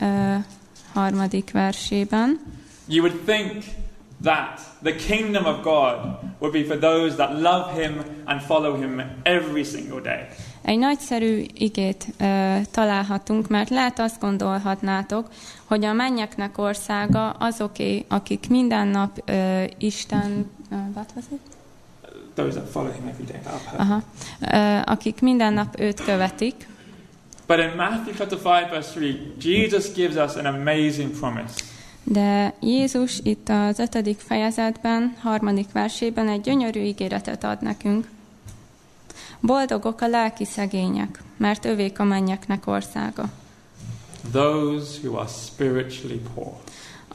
ö, 0.00 0.34
harmadik 0.92 1.50
versében 1.50 2.40
You 2.88 3.04
would 3.04 3.20
think 3.24 3.64
that 4.22 4.60
the 4.82 4.94
kingdom 4.94 5.44
of 5.44 5.62
God 5.62 6.18
would 6.38 6.52
be 6.52 6.64
for 6.64 6.78
those 6.78 7.14
that 7.16 7.30
love 7.40 7.82
him 7.82 8.02
and 8.24 8.40
follow 8.40 8.76
him 8.76 9.02
every 9.22 9.64
single 9.64 10.00
day. 10.00 10.26
Egy 10.66 10.78
nagyszerű 10.78 11.44
igét 11.54 12.06
ö, 12.18 12.56
találhatunk, 12.70 13.48
mert 13.48 13.70
lehet 13.70 13.98
azt 13.98 14.20
gondolhatnátok, 14.20 15.28
hogy 15.64 15.84
a 15.84 15.92
mennyeknek 15.92 16.58
országa 16.58 17.30
azoké, 17.30 18.04
akik 18.08 18.48
minden 18.48 18.88
nap 18.88 19.22
ö, 19.24 19.62
Isten... 19.78 20.50
Ö, 20.70 20.74
what 20.94 21.10
was 21.14 21.24
it? 21.30 21.40
Those 22.34 22.58
that 22.58 22.70
follow 22.70 22.92
him 22.92 23.06
every 23.06 23.24
day. 23.24 23.40
Aha. 23.76 24.02
Ö, 24.40 24.90
akik 24.90 25.20
minden 25.20 25.52
nap 25.52 25.80
őt 25.80 26.00
követik. 26.00 26.68
But 27.46 27.58
in 27.58 27.70
Matthew 27.76 28.14
chapter 28.14 28.38
5, 28.38 28.70
verse 28.70 28.90
3, 28.92 29.16
Jesus 29.40 29.92
gives 29.92 30.28
us 30.28 30.36
an 30.36 30.46
amazing 30.46 31.10
promise. 31.18 31.54
De 32.02 32.54
Jézus 32.60 33.20
itt 33.22 33.48
az 33.48 33.78
ötödik 33.78 34.18
fejezetben, 34.18 35.16
harmadik 35.22 35.72
versében 35.72 36.28
egy 36.28 36.40
gyönyörű 36.40 36.80
ígéretet 36.80 37.44
ad 37.44 37.62
nekünk. 37.62 38.06
Boldogok 39.40 40.00
a 40.00 40.08
lelki 40.08 40.44
szegények, 40.44 41.22
mert 41.36 41.64
övék 41.64 41.98
a 41.98 42.04
mennyeknek 42.04 42.66
országa. 42.66 43.24
Those 44.32 44.98
who 45.02 45.16
are 45.16 45.28
spiritually 45.28 46.20
poor. 46.34 46.52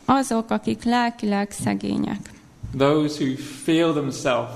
Azok, 0.05 0.49
akik 0.49 0.83
lelkileg 0.83 1.51
szegények. 1.51 2.31
Those 2.77 3.23
who 3.23 3.35
feel 3.63 3.93
themselves 3.93 4.51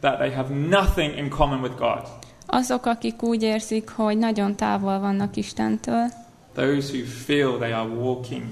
that 0.00 0.18
they 0.18 0.30
have 0.30 0.54
nothing 0.54 1.16
in 1.16 1.28
common 1.28 1.60
with 1.60 1.74
God. 1.78 2.02
Azok, 2.46 2.86
akik 2.86 3.22
úgy 3.22 3.42
érzik, 3.42 3.88
hogy 3.88 4.18
nagyon 4.18 4.56
távol 4.56 4.98
vannak 4.98 5.36
Istentől. 5.36 6.06
Those 6.54 6.92
who 6.92 7.04
feel 7.04 7.58
they 7.58 7.72
are 7.72 7.88
walking 7.88 8.44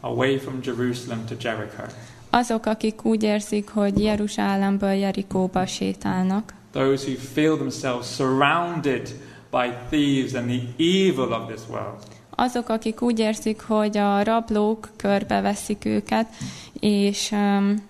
away 0.00 0.38
from 0.38 0.60
Jerusalem 0.62 1.24
to 1.24 1.34
Jericho. 1.40 1.82
Azok, 2.30 2.66
akik 2.66 3.04
úgy 3.04 3.22
érzik, 3.22 3.68
hogy 3.68 4.02
Jeruzsálemből 4.02 4.92
Jerikóba 4.92 5.66
sétálnak. 5.66 6.54
Those 6.74 7.04
who 7.04 7.16
feel 7.16 7.56
themselves 7.56 8.08
surrounded 8.08 9.08
by 9.50 9.72
thieves 9.90 10.34
and 10.34 10.48
the 10.48 10.62
evil 10.76 11.32
of 11.32 11.46
this 11.46 11.60
world. 11.68 12.02
Azok, 12.30 12.68
akik 12.68 13.02
úgy 13.02 13.18
érzik, 13.18 13.60
hogy 13.60 13.96
a 13.96 14.22
rablók 14.22 14.88
körbeveszik 14.96 15.84
őket, 15.84 16.26
és, 16.80 17.30
um, 17.30 17.88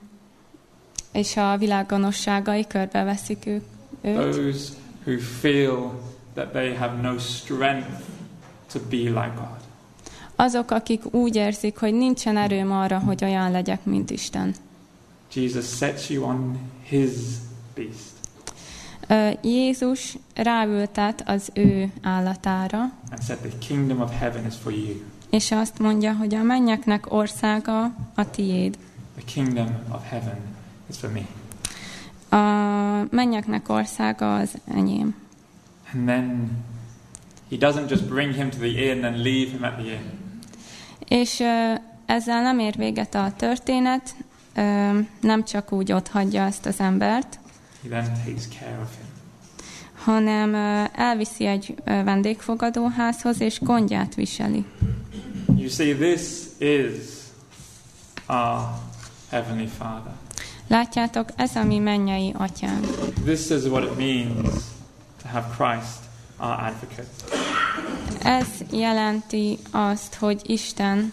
és 1.13 1.37
a 1.37 1.57
világ 1.57 1.87
gonoszságai 1.87 2.67
körbeveszik 2.67 3.47
ők, 3.47 3.65
őt. 4.01 4.33
Those 4.33 4.73
who 5.05 5.19
feel 5.19 6.01
that 6.35 6.53
they 6.53 6.75
have 6.75 7.01
no 7.01 7.19
strength 7.19 8.01
to 8.73 8.79
be 8.91 8.97
like 8.97 9.33
God. 9.37 9.63
Azok, 10.37 10.71
akik 10.71 11.15
úgy 11.15 11.37
érzik, 11.37 11.79
hogy 11.79 11.95
nincsen 11.95 12.37
erőm 12.37 12.73
arra, 12.73 12.99
hogy 12.99 13.25
olyan 13.25 13.51
legyek, 13.51 13.85
mint 13.85 14.11
Isten. 14.11 14.55
Jesus 15.33 15.77
sets 15.77 16.09
you 16.11 16.25
on 16.25 16.59
his 16.83 17.11
beast. 17.75 18.14
Jézus 19.43 20.17
ráültet 20.35 21.23
az 21.27 21.51
ő 21.55 21.93
állatára, 22.03 22.79
and 23.11 23.23
said, 23.27 23.39
The 23.39 23.59
kingdom 23.59 24.01
of 24.01 24.19
heaven 24.19 24.47
is 24.47 24.55
for 24.63 24.73
you. 24.73 24.95
és 25.31 25.51
azt 25.53 25.79
mondja, 25.79 26.13
hogy 26.13 26.35
a 26.35 26.43
mennyeknek 26.43 27.13
országa 27.13 27.83
a 28.15 28.31
tiéd. 28.31 28.79
The 29.17 29.25
kingdom 29.35 29.69
of 29.93 30.09
heaven 30.09 30.37
is 30.91 30.97
for 30.97 31.11
me. 31.13 31.21
A 32.39 33.07
mennyeknek 33.11 33.69
országa 33.69 34.37
az 34.37 34.55
enyém. 34.75 35.15
And 35.95 36.07
then 36.07 36.51
he 37.51 37.57
doesn't 37.57 37.89
just 37.89 38.05
bring 38.09 38.35
him 38.35 38.51
to 38.51 38.57
the 38.57 38.67
inn 38.93 39.05
and 39.05 39.17
leave 39.17 39.51
him 39.51 39.63
at 39.63 39.73
the 39.73 39.93
inn. 39.93 40.23
És 41.09 41.41
ö, 41.41 41.73
ezzel 42.07 42.43
nem 42.43 42.59
ér 42.59 42.77
véget 42.77 43.15
a 43.15 43.33
történet, 43.37 44.15
ö, 44.55 44.99
nem 45.21 45.45
csak 45.45 45.73
úgy 45.73 45.93
ott 45.93 46.09
hagyja 46.09 46.45
ezt 46.45 46.67
az 46.67 46.81
embert, 46.81 47.39
He 47.85 47.91
then 47.91 48.13
takes 48.25 48.49
care 48.59 48.79
of 48.83 48.89
him. 48.97 49.15
hanem 50.05 50.55
elviszi 50.95 51.47
egy 51.47 51.75
vendégfogadóházhoz, 51.85 53.41
és 53.41 53.61
gondját 53.61 54.15
viseli. 54.15 54.65
You 55.57 55.69
see, 55.69 55.95
this 55.95 56.21
is 56.59 56.95
our 58.27 58.61
Heavenly 59.29 59.69
Father. 59.79 60.13
Látjátok, 60.67 61.29
ez 61.37 61.57
a 61.57 61.65
mi 61.65 61.79
mennyei 61.79 62.35
atyánk. 62.37 62.85
This 63.25 63.49
is 63.51 63.63
what 63.63 63.83
it 63.85 63.97
means 63.97 64.55
to 65.23 65.29
have 65.29 65.47
Christ, 65.57 65.99
our 66.37 66.53
advocate. 66.53 67.09
Ez 68.23 68.47
jelenti 68.73 69.59
azt, 69.71 70.15
hogy 70.15 70.41
Isten 70.47 71.13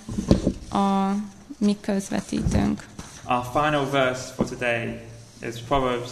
a 0.72 1.12
mi 1.58 1.78
közvetítőnk. 1.82 2.86
Our 3.28 3.46
final 3.54 3.90
verse 3.90 4.34
for 4.36 4.46
today 4.46 5.00
is 5.48 5.62
Proverbs 5.68 6.12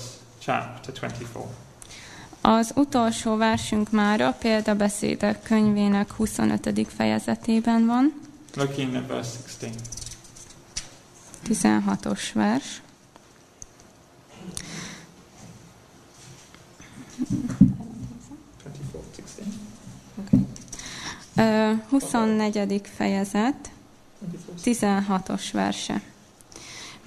chapter 0.50 0.94
24. 0.94 1.48
Az 2.42 2.72
utolsó 2.76 3.36
versünk 3.36 3.92
már 3.92 4.22
a 4.22 4.32
példabeszédek 4.32 5.44
könyvének 5.44 6.12
25. 6.12 6.88
fejezetében 6.96 7.86
van, 7.86 8.22
Looking 8.56 8.96
at 8.96 9.08
verse 9.08 9.38
16. 9.60 9.82
16-os 11.48 12.34
vers. 12.34 12.82
16. 19.16 19.44
Ö, 21.36 21.72
24. 21.90 22.82
fejezet, 22.96 23.72
24. 24.64 24.66
16-os 24.66 25.50
verse. 25.52 26.02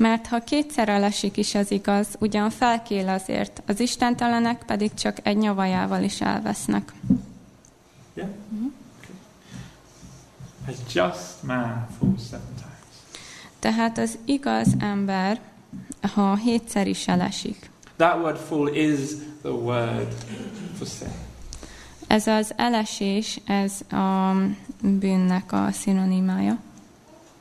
Mert 0.02 0.26
ha 0.26 0.38
kétszer 0.40 0.88
elesik 0.88 1.36
is 1.36 1.54
az 1.54 1.70
igaz, 1.70 2.06
ugyan 2.18 2.50
felkél 2.50 3.08
azért, 3.08 3.62
az 3.66 3.80
istentelenek 3.80 4.62
pedig 4.66 4.94
csak 4.94 5.18
egy 5.22 5.36
nyavajával 5.36 6.02
is 6.02 6.20
elvesznek. 6.20 6.92
Yeah? 8.14 8.30
A 10.66 10.70
just 10.92 11.42
man 11.42 11.86
falls 11.98 12.22
seven 12.30 12.54
times. 12.54 12.96
Tehát 13.58 13.98
az 13.98 14.18
igaz 14.24 14.68
ember, 14.78 15.40
ha 16.14 16.36
hétszer 16.36 16.86
is 16.86 17.08
elesik, 17.08 17.70
That 17.96 18.16
word 18.22 18.36
fall 18.36 18.74
is 18.74 19.00
the 19.42 19.50
word 19.50 20.14
for 20.78 20.86
sin. 20.86 21.12
ez 22.06 22.26
az 22.26 22.52
elesés, 22.56 23.40
ez 23.44 23.80
a 23.90 24.34
bűnnek 24.82 25.52
a 25.52 25.68
szinonimája. 25.72 26.58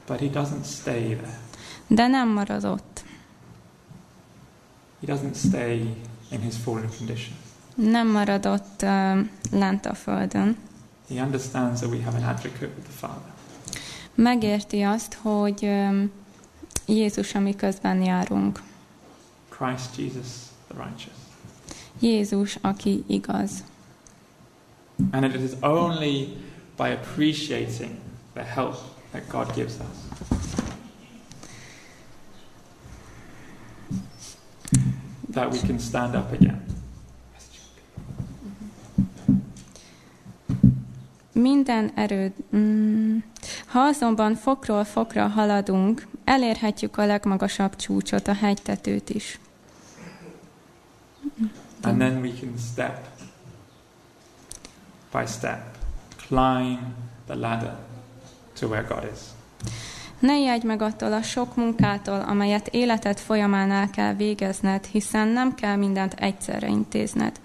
But 0.08 0.20
he 0.20 0.28
doesn't 0.28 0.66
stay 0.66 1.16
there. 1.16 1.40
De 1.94 2.08
nem 2.08 2.30
marad 2.30 2.66
ott. 2.66 3.04
He 5.06 5.14
doesn't 5.14 5.36
stay 5.36 5.96
in 6.30 6.40
his 6.40 6.56
fallen 6.64 6.90
condition. 6.98 7.36
Nem 7.76 8.08
marad 8.08 8.46
ott 8.46 8.82
uh, 8.82 9.20
lent 9.52 9.86
a 9.86 9.94
földön. 9.94 10.58
He 11.10 11.24
understands 11.24 11.80
that 11.80 11.92
we 11.92 12.04
have 12.04 12.18
an 12.18 12.24
advocate 12.24 12.72
with 12.76 12.88
the 12.88 13.08
Father. 13.08 13.32
Megérti 14.16 14.82
azt, 14.82 15.14
hogy 15.14 15.64
um, 15.64 16.12
Jézus, 16.86 17.36
ami 17.36 17.56
közben 17.56 18.04
járunk. 18.04 18.62
Christ 19.50 19.98
Jesus, 19.98 20.28
the 20.68 20.84
righteous. 20.84 21.18
Jézus, 22.00 22.58
aki 22.62 23.04
igaz. 23.08 23.64
And 25.12 25.24
it 25.24 25.42
is 25.42 25.52
only 25.62 26.28
by 26.78 26.88
appreciating 26.90 27.92
the 28.34 28.44
help 28.44 28.76
that 29.12 29.28
God 29.28 29.54
gives 29.56 29.74
us 29.74 30.30
that 35.32 35.52
we 35.52 35.60
can 35.60 35.80
stand 35.80 36.16
up 36.16 36.32
again. 36.32 36.66
Minden 41.32 41.92
erőd... 41.96 42.34
Mm, 42.56 43.18
ha 43.66 43.80
azonban 43.80 44.36
fokról 44.36 44.84
fokra 44.84 45.28
haladunk, 45.28 46.08
elérhetjük 46.24 46.98
a 46.98 47.06
legmagasabb 47.06 47.76
csúcsot, 47.76 48.28
a 48.28 48.34
hegytetőt 48.34 49.10
is. 49.10 49.40
And 51.82 51.98
then 51.98 52.22
we 52.22 52.32
can 52.40 52.58
step 52.58 53.08
by 55.12 55.26
step 55.26 55.78
climb 56.28 56.80
the 57.26 57.36
ladder 57.36 57.76
to 58.60 58.68
where 58.68 58.84
God 58.88 59.10
is. 59.14 59.20
Ne 60.22 60.38
ijedj 60.38 60.66
meg 60.66 60.82
attól 60.82 61.14
a 61.14 61.22
sok 61.22 61.56
munkától, 61.56 62.20
amelyet 62.20 62.68
életed 62.68 63.20
folyamán 63.20 63.72
el 63.72 63.90
kell 63.90 64.14
végezned, 64.14 64.86
hiszen 64.86 65.28
nem 65.28 65.56
kell 65.56 65.76
mindent 65.76 66.14
egyszerre 66.14 66.68
intézned. 66.68 67.40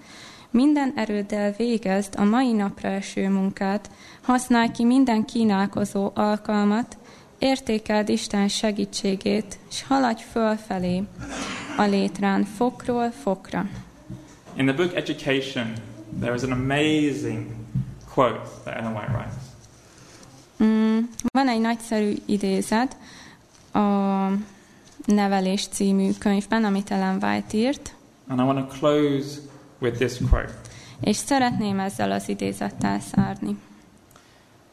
Minden 0.49 0.93
erőddel 0.95 1.51
végezd 1.57 2.13
a 2.17 2.23
mai 2.23 2.51
napra 2.51 2.89
eső 2.89 3.29
munkát, 3.29 3.89
használj 4.21 4.71
ki 4.71 4.83
minden 4.83 5.25
kínálkozó 5.25 6.11
alkalmat, 6.13 6.97
értékeld 7.39 8.09
Isten 8.09 8.47
segítségét, 8.47 9.59
és 9.69 9.83
haladj 9.83 10.23
fölfelé 10.31 11.03
a 11.77 11.83
létrán 11.83 12.43
fokról 12.43 13.11
fokra. 13.11 13.65
In 14.55 14.65
the 14.65 14.75
book 14.75 14.95
Education, 14.95 15.73
there 16.19 16.33
is 16.33 16.41
an 16.43 16.51
amazing 16.51 17.45
quote 18.13 18.49
that 18.63 18.75
Ellen 18.75 18.93
White 18.93 19.11
writes. 19.11 19.46
Mm, 20.63 20.99
van 21.33 21.47
egy 21.47 21.61
nagyszerű 21.61 22.13
idézet 22.25 22.97
a 23.73 23.79
Nevelés 25.05 25.67
című 25.67 26.11
könyvben, 26.19 26.63
amit 26.63 26.91
Ellen 26.91 27.23
White 27.23 27.57
írt, 27.57 27.95
And 28.27 28.39
I 28.39 28.43
want 28.43 28.69
to 28.69 28.77
close 28.77 29.39
with 29.79 29.97
this 29.97 30.17
quote 30.29 30.67
és 31.01 31.15
szeretném 31.15 31.79
ezzel 31.79 32.11
az 32.11 32.29
idézettel 32.29 32.99
szárni. 32.99 33.57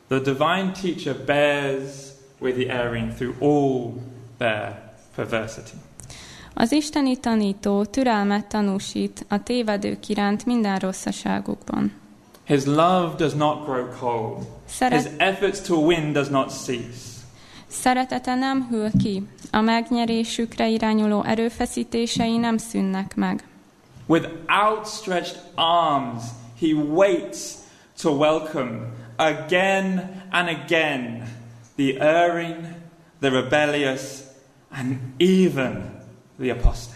The 0.08 0.18
divine 0.18 0.70
teacher 0.82 1.16
bears 1.26 1.92
with 2.38 2.58
the 2.58 2.72
erring 2.72 3.12
through 3.14 3.42
all 3.42 3.92
their 4.38 4.92
perversity. 5.14 5.76
Az 6.54 6.72
isteni 6.72 7.16
tanító 7.16 7.84
türelmet 7.84 8.46
tanúsít 8.46 9.26
a 9.28 9.42
tévedők 9.42 10.08
iránt 10.08 10.46
minden 10.46 10.78
rosszaságukban. 10.78 11.92
His 12.44 12.64
love 12.64 13.14
does 13.16 13.34
not 13.34 13.64
grow 13.64 13.86
cold. 13.98 14.46
His 14.78 15.08
efforts 15.16 15.60
to 15.60 15.74
win 15.74 16.12
does 16.12 16.28
not 16.28 16.50
cease. 16.50 17.12
szeretete 17.68 18.34
nem 18.34 18.66
hűl 18.70 18.90
ki, 19.02 19.22
a 19.50 19.60
megnyerésükre 19.60 20.68
irányuló 20.68 21.24
erőfeszítései 21.24 22.36
nem 22.36 22.56
szűnnek 22.56 23.14
meg. 23.14 23.44
With 24.06 24.28
outstretched 24.66 25.40
arms, 25.54 26.22
he 26.60 26.72
waits 26.74 27.38
to 28.02 28.10
welcome 28.10 28.92
again 29.16 30.22
and 30.30 30.48
again 30.48 31.22
the 31.76 32.00
erring, 32.00 32.56
the 33.20 33.30
rebellious, 33.30 34.00
and 34.70 34.98
even 35.18 36.02
the 36.38 36.50
apostate. 36.50 36.93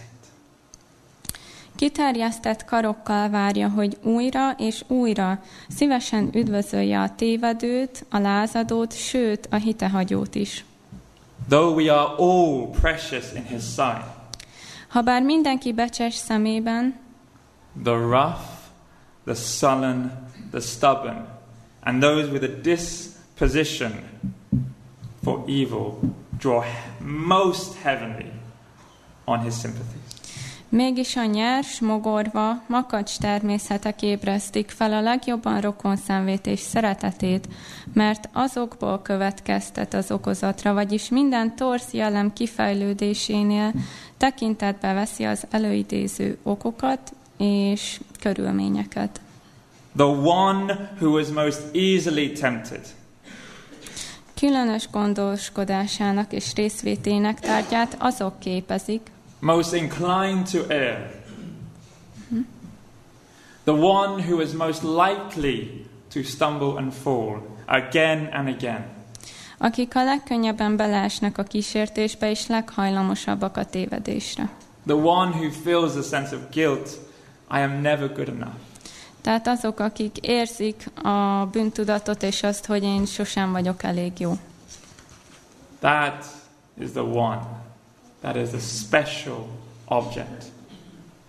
Kiterjesztett 1.79 2.65
karokkal 2.65 3.29
várja, 3.29 3.69
hogy 3.69 3.97
újra 4.03 4.51
és 4.51 4.83
újra 4.87 5.43
szívesen 5.69 6.31
üdvözölje 6.35 7.01
a 7.01 7.15
tévedőt, 7.15 8.07
a 8.11 8.19
lázadót, 8.19 8.97
sőt 8.97 9.49
a 9.51 9.57
hitehagyót 9.57 10.35
is. 10.35 10.65
Though 11.49 11.77
we 11.77 11.93
are 11.93 12.15
all 12.17 12.71
precious 12.81 13.33
in 13.35 13.45
his 13.45 13.63
sight, 13.63 14.05
Habár 14.89 15.23
mindenki 15.23 15.73
becses 15.73 16.15
szemében, 16.15 16.99
the 17.83 17.97
rough, 17.97 18.41
the 19.25 19.35
sullen, 19.35 20.29
the 20.51 20.61
stubborn, 20.61 21.27
and 21.81 22.01
those 22.01 22.31
with 22.31 22.45
a 22.45 22.61
disposition 22.63 23.93
for 25.23 25.45
evil 25.47 25.99
draw 26.39 26.65
most 27.01 27.75
heavenly 27.83 28.33
on 29.25 29.41
his 29.41 29.55
sympathies. 29.55 30.08
Mégis 30.69 31.17
a 31.17 31.25
nyers, 31.25 31.81
mogorva, 31.81 32.63
makacs 32.67 33.19
természetek 33.19 34.03
ébresztik 34.03 34.71
fel 34.71 34.93
a 34.93 35.01
legjobban 35.01 35.61
rokon 35.61 35.97
és 36.45 36.61
szeretetét, 36.61 37.49
mert 37.93 38.29
azokból 38.33 39.03
következtet 39.03 39.95
az 39.95 40.11
okozatra, 40.11 40.75
vagyis 40.75 41.09
minden 41.09 41.57
torsz 41.57 41.93
jellem 41.93 42.33
kifejlődésénél 42.33 43.73
tekintetbe 44.17 44.93
veszi 44.93 45.25
az 45.25 45.47
előidéző 45.51 46.39
okokat 46.43 47.13
és 47.37 48.01
körülményeket. 48.21 49.21
The 49.97 50.07
one 50.07 50.91
who 51.01 51.11
was 51.11 51.29
most 51.29 51.61
easily 51.73 52.33
tempted 52.33 52.97
Különös 54.39 54.89
gondoskodásának 54.91 56.33
és 56.33 56.55
részvétének 56.55 57.41
tárgyát 57.41 57.97
azok 57.99 58.39
képezik, 58.39 59.01
most 59.39 59.73
inclined 59.73 60.51
to 60.51 60.59
err, 60.69 61.11
the 63.65 63.73
one 63.73 64.23
who 64.23 64.41
is 64.41 64.53
most 64.53 64.83
likely 64.83 65.87
to 66.13 66.23
stumble 66.23 66.77
and 66.77 66.93
fall 66.93 67.43
again 67.67 68.29
and 68.33 68.49
again, 68.49 68.85
akik 69.59 69.95
a 69.95 70.05
legkönnyebben 70.05 70.77
beleesnek 70.77 71.39
a 71.39 71.43
kísértésbe 71.43 72.31
és 72.31 72.47
leghajlamosabbak 72.47 73.57
a 73.57 73.65
tévedésre. 73.65 74.51
the 74.87 74.95
one 74.97 75.31
who 75.33 75.51
feels 75.51 75.95
a 75.97 76.03
sense 76.03 76.35
of 76.35 76.41
guilt 76.53 76.89
I 77.51 77.59
am 77.59 77.81
never 77.81 78.13
good 78.13 78.29
enough, 78.29 78.55
Tehát 79.21 79.47
azok, 79.47 79.81
akik 79.81 80.17
érzik 80.17 80.91
a 81.03 81.49
bűntudatot 81.53 82.23
és 82.23 82.43
azt, 82.43 82.67
hogy 82.67 82.83
én 82.83 83.07
sosem 83.07 83.53
vagyok 83.53 83.83
elég 83.83 84.13
jó. 84.19 84.33
That 85.79 86.25
is 86.81 86.91
the 86.91 87.03
one. 87.03 87.67
That 88.21 88.37
is 88.37 88.49
the 88.49 88.61
special 88.61 89.47
object 89.85 90.45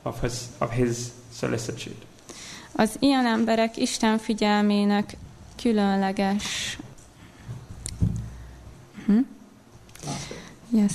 of 0.02 0.22
his, 0.22 0.34
of 0.58 0.72
his 0.72 0.98
solicitude. 1.34 1.96
Az 2.72 2.96
ilyen 3.00 3.26
emberek 3.26 3.78
Isten 3.78 4.18
figyelmének 4.18 5.18
különleges. 5.62 6.78
Hm? 9.06 9.20
Yes. 10.70 10.94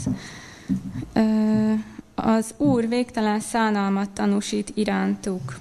Ö, 1.13 1.73
az 2.15 2.55
Úr 2.57 2.89
végtelen 2.89 3.41
szánalmat 3.41 4.11
tanúsít 4.11 4.73
irántuk. 4.75 5.59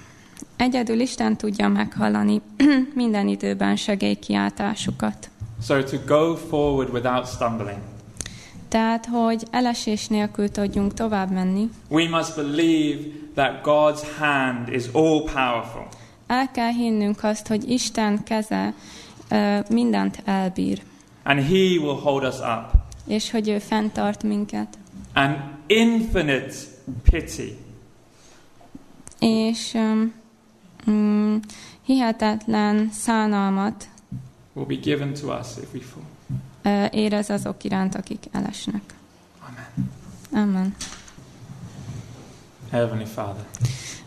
Egyedül 0.56 1.00
Isten 1.00 1.38
tudja 1.38 1.68
meghallani 1.68 2.42
minden 2.94 3.28
időben 3.28 3.76
segélykiáltásukat. 3.76 5.30
So 5.62 5.84
to 5.84 5.98
go 6.06 6.36
forward 6.36 6.94
without 6.94 7.28
stumbling, 7.28 7.80
Tehát, 8.74 9.06
hogy 9.06 9.44
elesés 9.52 10.08
nélkül 10.08 10.52
tudjunk 10.52 10.94
tovább 10.94 11.32
menni, 11.32 11.70
we 11.90 12.10
must 12.10 12.36
believe 12.36 13.02
that 13.34 13.62
God's 13.64 14.18
hand 14.20 14.74
is 14.74 14.84
all 14.94 15.22
powerful. 15.24 15.88
el 16.28 16.52
kell 16.52 16.72
hinnünk 16.72 17.24
azt, 17.24 17.48
hogy 17.48 17.70
Isten 17.70 18.24
keze 18.24 18.74
ö, 19.30 19.60
mindent 19.70 20.22
elbír, 20.26 20.82
and 21.24 21.40
He 21.40 21.80
will 21.82 22.00
hold 22.04 22.24
us 22.24 22.40
up. 22.40 22.72
és 23.08 23.32
hogy 23.32 23.50
ő 23.50 23.60
fenntart 23.60 24.24
minket. 24.24 24.78
And 25.14 25.36
infinite 25.68 26.56
pity 27.12 27.58
És 29.20 29.74
um, 29.74 30.14
mm, 30.90 31.36
hihetetlen 31.82 32.90
szánalmat 32.92 33.88
will 34.54 34.66
be 34.68 34.76
given 34.76 35.14
to 35.14 35.28
us 35.40 35.48
if 35.62 35.74
we 35.74 35.80
fall. 35.80 36.04
Érez 36.92 37.30
azok 37.30 37.64
iránt, 37.64 37.96
akik 37.96 38.24
elesnek. 38.32 38.82
Amen. 39.48 39.90
Amen. 40.48 40.76
Heavenly 42.72 43.06
Father, 43.06 43.44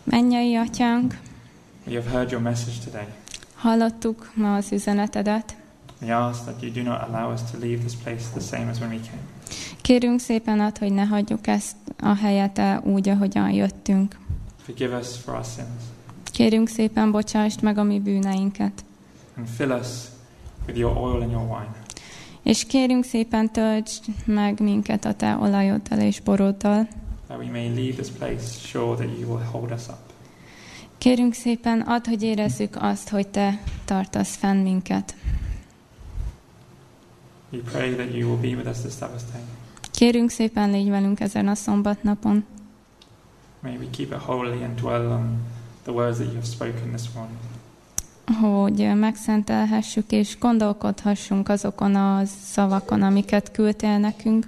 Mennyei 0.03 0.55
atyánk, 0.55 1.19
we 1.87 1.93
have 1.95 2.09
heard 2.09 2.31
your 2.31 2.43
message 2.43 2.77
today. 2.83 3.07
hallottuk 3.55 4.31
ma 4.33 4.55
az 4.55 4.71
üzenetedet. 4.71 5.55
We 6.01 6.15
ask 6.15 6.43
that 6.43 6.61
you 6.61 6.71
do 6.71 6.81
not 6.81 7.01
allow 7.01 7.33
us 7.33 7.41
to 7.51 7.57
leave 7.57 7.77
this 7.77 7.95
place 7.95 8.23
the 8.33 8.39
same 8.57 8.69
as 8.69 8.77
when 8.79 8.89
we 8.89 8.95
came. 8.99 9.21
Kérünk 9.81 10.19
szépen 10.19 10.59
ad, 10.59 10.77
hogy 10.77 10.91
ne 10.93 11.03
hagyjuk 11.05 11.47
ezt 11.47 11.75
a 12.01 12.15
helyet 12.15 12.57
el 12.59 12.81
úgy, 12.85 13.09
ahogyan 13.09 13.51
jöttünk. 13.51 14.17
Forgive 14.63 14.97
us 14.97 15.07
for 15.17 15.33
our 15.33 15.45
sins 15.45 15.81
Kérünk 16.31 16.67
szépen, 16.67 17.11
bocsásd 17.11 17.61
meg 17.63 17.77
a 17.77 17.83
mi 17.83 17.99
bűneinket. 17.99 18.83
and 19.37 19.47
fill 19.47 19.71
us 19.71 19.87
with 20.67 20.79
your 20.79 20.97
oil 20.97 21.21
and 21.21 21.31
your 21.31 21.43
wine. 21.43 21.75
És 22.47 22.65
kérünk 22.65 23.03
szépen, 23.03 23.51
töltsd 23.51 24.03
meg 24.25 24.59
minket 24.59 25.05
a 25.05 25.13
te 25.13 25.35
olajoddal 25.35 25.99
és 25.99 26.19
boroddal. 26.19 26.87
that 27.27 27.37
we 27.37 27.51
may 27.51 27.67
leave 27.67 27.93
this 27.93 28.09
place 28.09 28.67
sure 28.67 28.95
that 28.95 29.19
you 29.19 29.29
will 29.29 29.45
hold 29.51 29.71
us 29.71 29.87
up. 29.87 29.97
Kérünk 30.97 31.33
szépen, 31.33 31.81
add, 31.81 32.07
hogy 32.07 32.23
érezzük 32.23 32.75
azt, 32.79 33.09
hogy 33.09 33.27
te 33.27 33.61
tartasz 33.85 34.35
fenn 34.35 34.57
minket. 34.57 35.15
We 37.51 37.59
pray 37.59 37.95
that 37.95 38.13
you 38.13 38.29
will 38.29 38.41
be 38.41 38.55
with 38.55 38.69
us 38.69 38.77
this 38.77 38.93
Sabbath 38.93 39.23
day. 39.31 39.41
Kérünk 39.91 40.29
szépen, 40.29 40.69
légy 40.69 40.89
velünk 40.89 41.19
ezen 41.19 41.47
a 41.47 41.55
szombatnapon. 41.55 42.45
May 43.59 43.77
we 43.77 43.89
keep 43.89 44.11
it 44.11 44.19
holy 44.19 44.63
and 44.63 44.75
dwell 44.75 45.05
on 45.11 45.37
the 45.83 45.91
words 45.91 46.17
that 46.17 46.27
you 46.27 46.35
have 46.35 46.47
spoken 46.47 46.91
this 46.91 47.13
morning. 47.13 47.37
Hogy 48.41 48.95
megszentelhessük 48.95 50.11
és 50.11 50.37
gondolkodhassunk 50.39 51.49
azokon 51.49 51.95
a 51.95 52.25
szavakon, 52.25 53.01
amiket 53.01 53.51
küldtél 53.51 53.97
nekünk. 53.97 54.47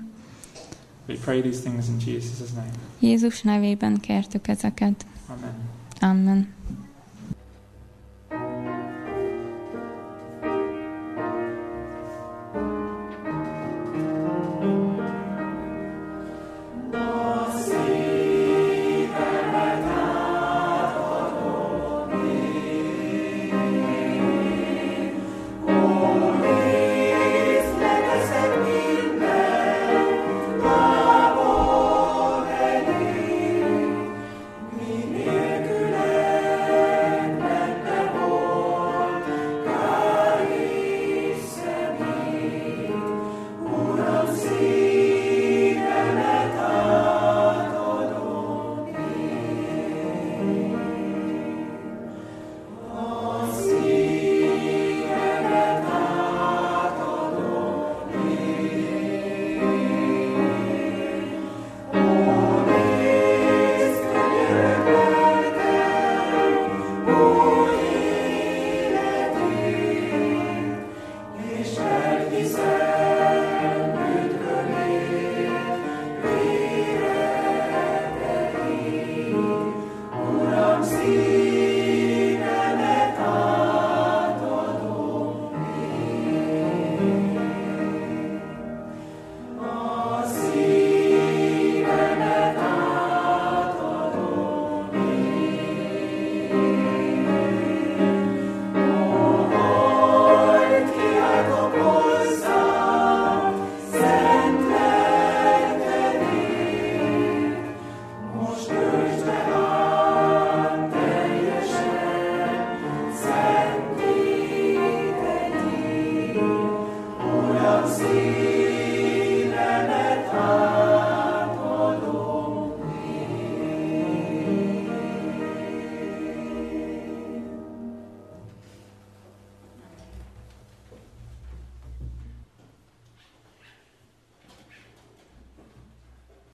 We 1.08 1.16
pray 1.24 1.42
these 1.42 1.60
things 1.60 1.88
in 1.88 2.14
Jesus' 2.14 2.52
name. 2.56 2.72
Jézus 3.00 3.42
nevében 3.42 4.00
kértük 4.00 4.48
ezeket. 4.48 5.06
Amen. 5.28 5.54
Amen. 6.00 6.59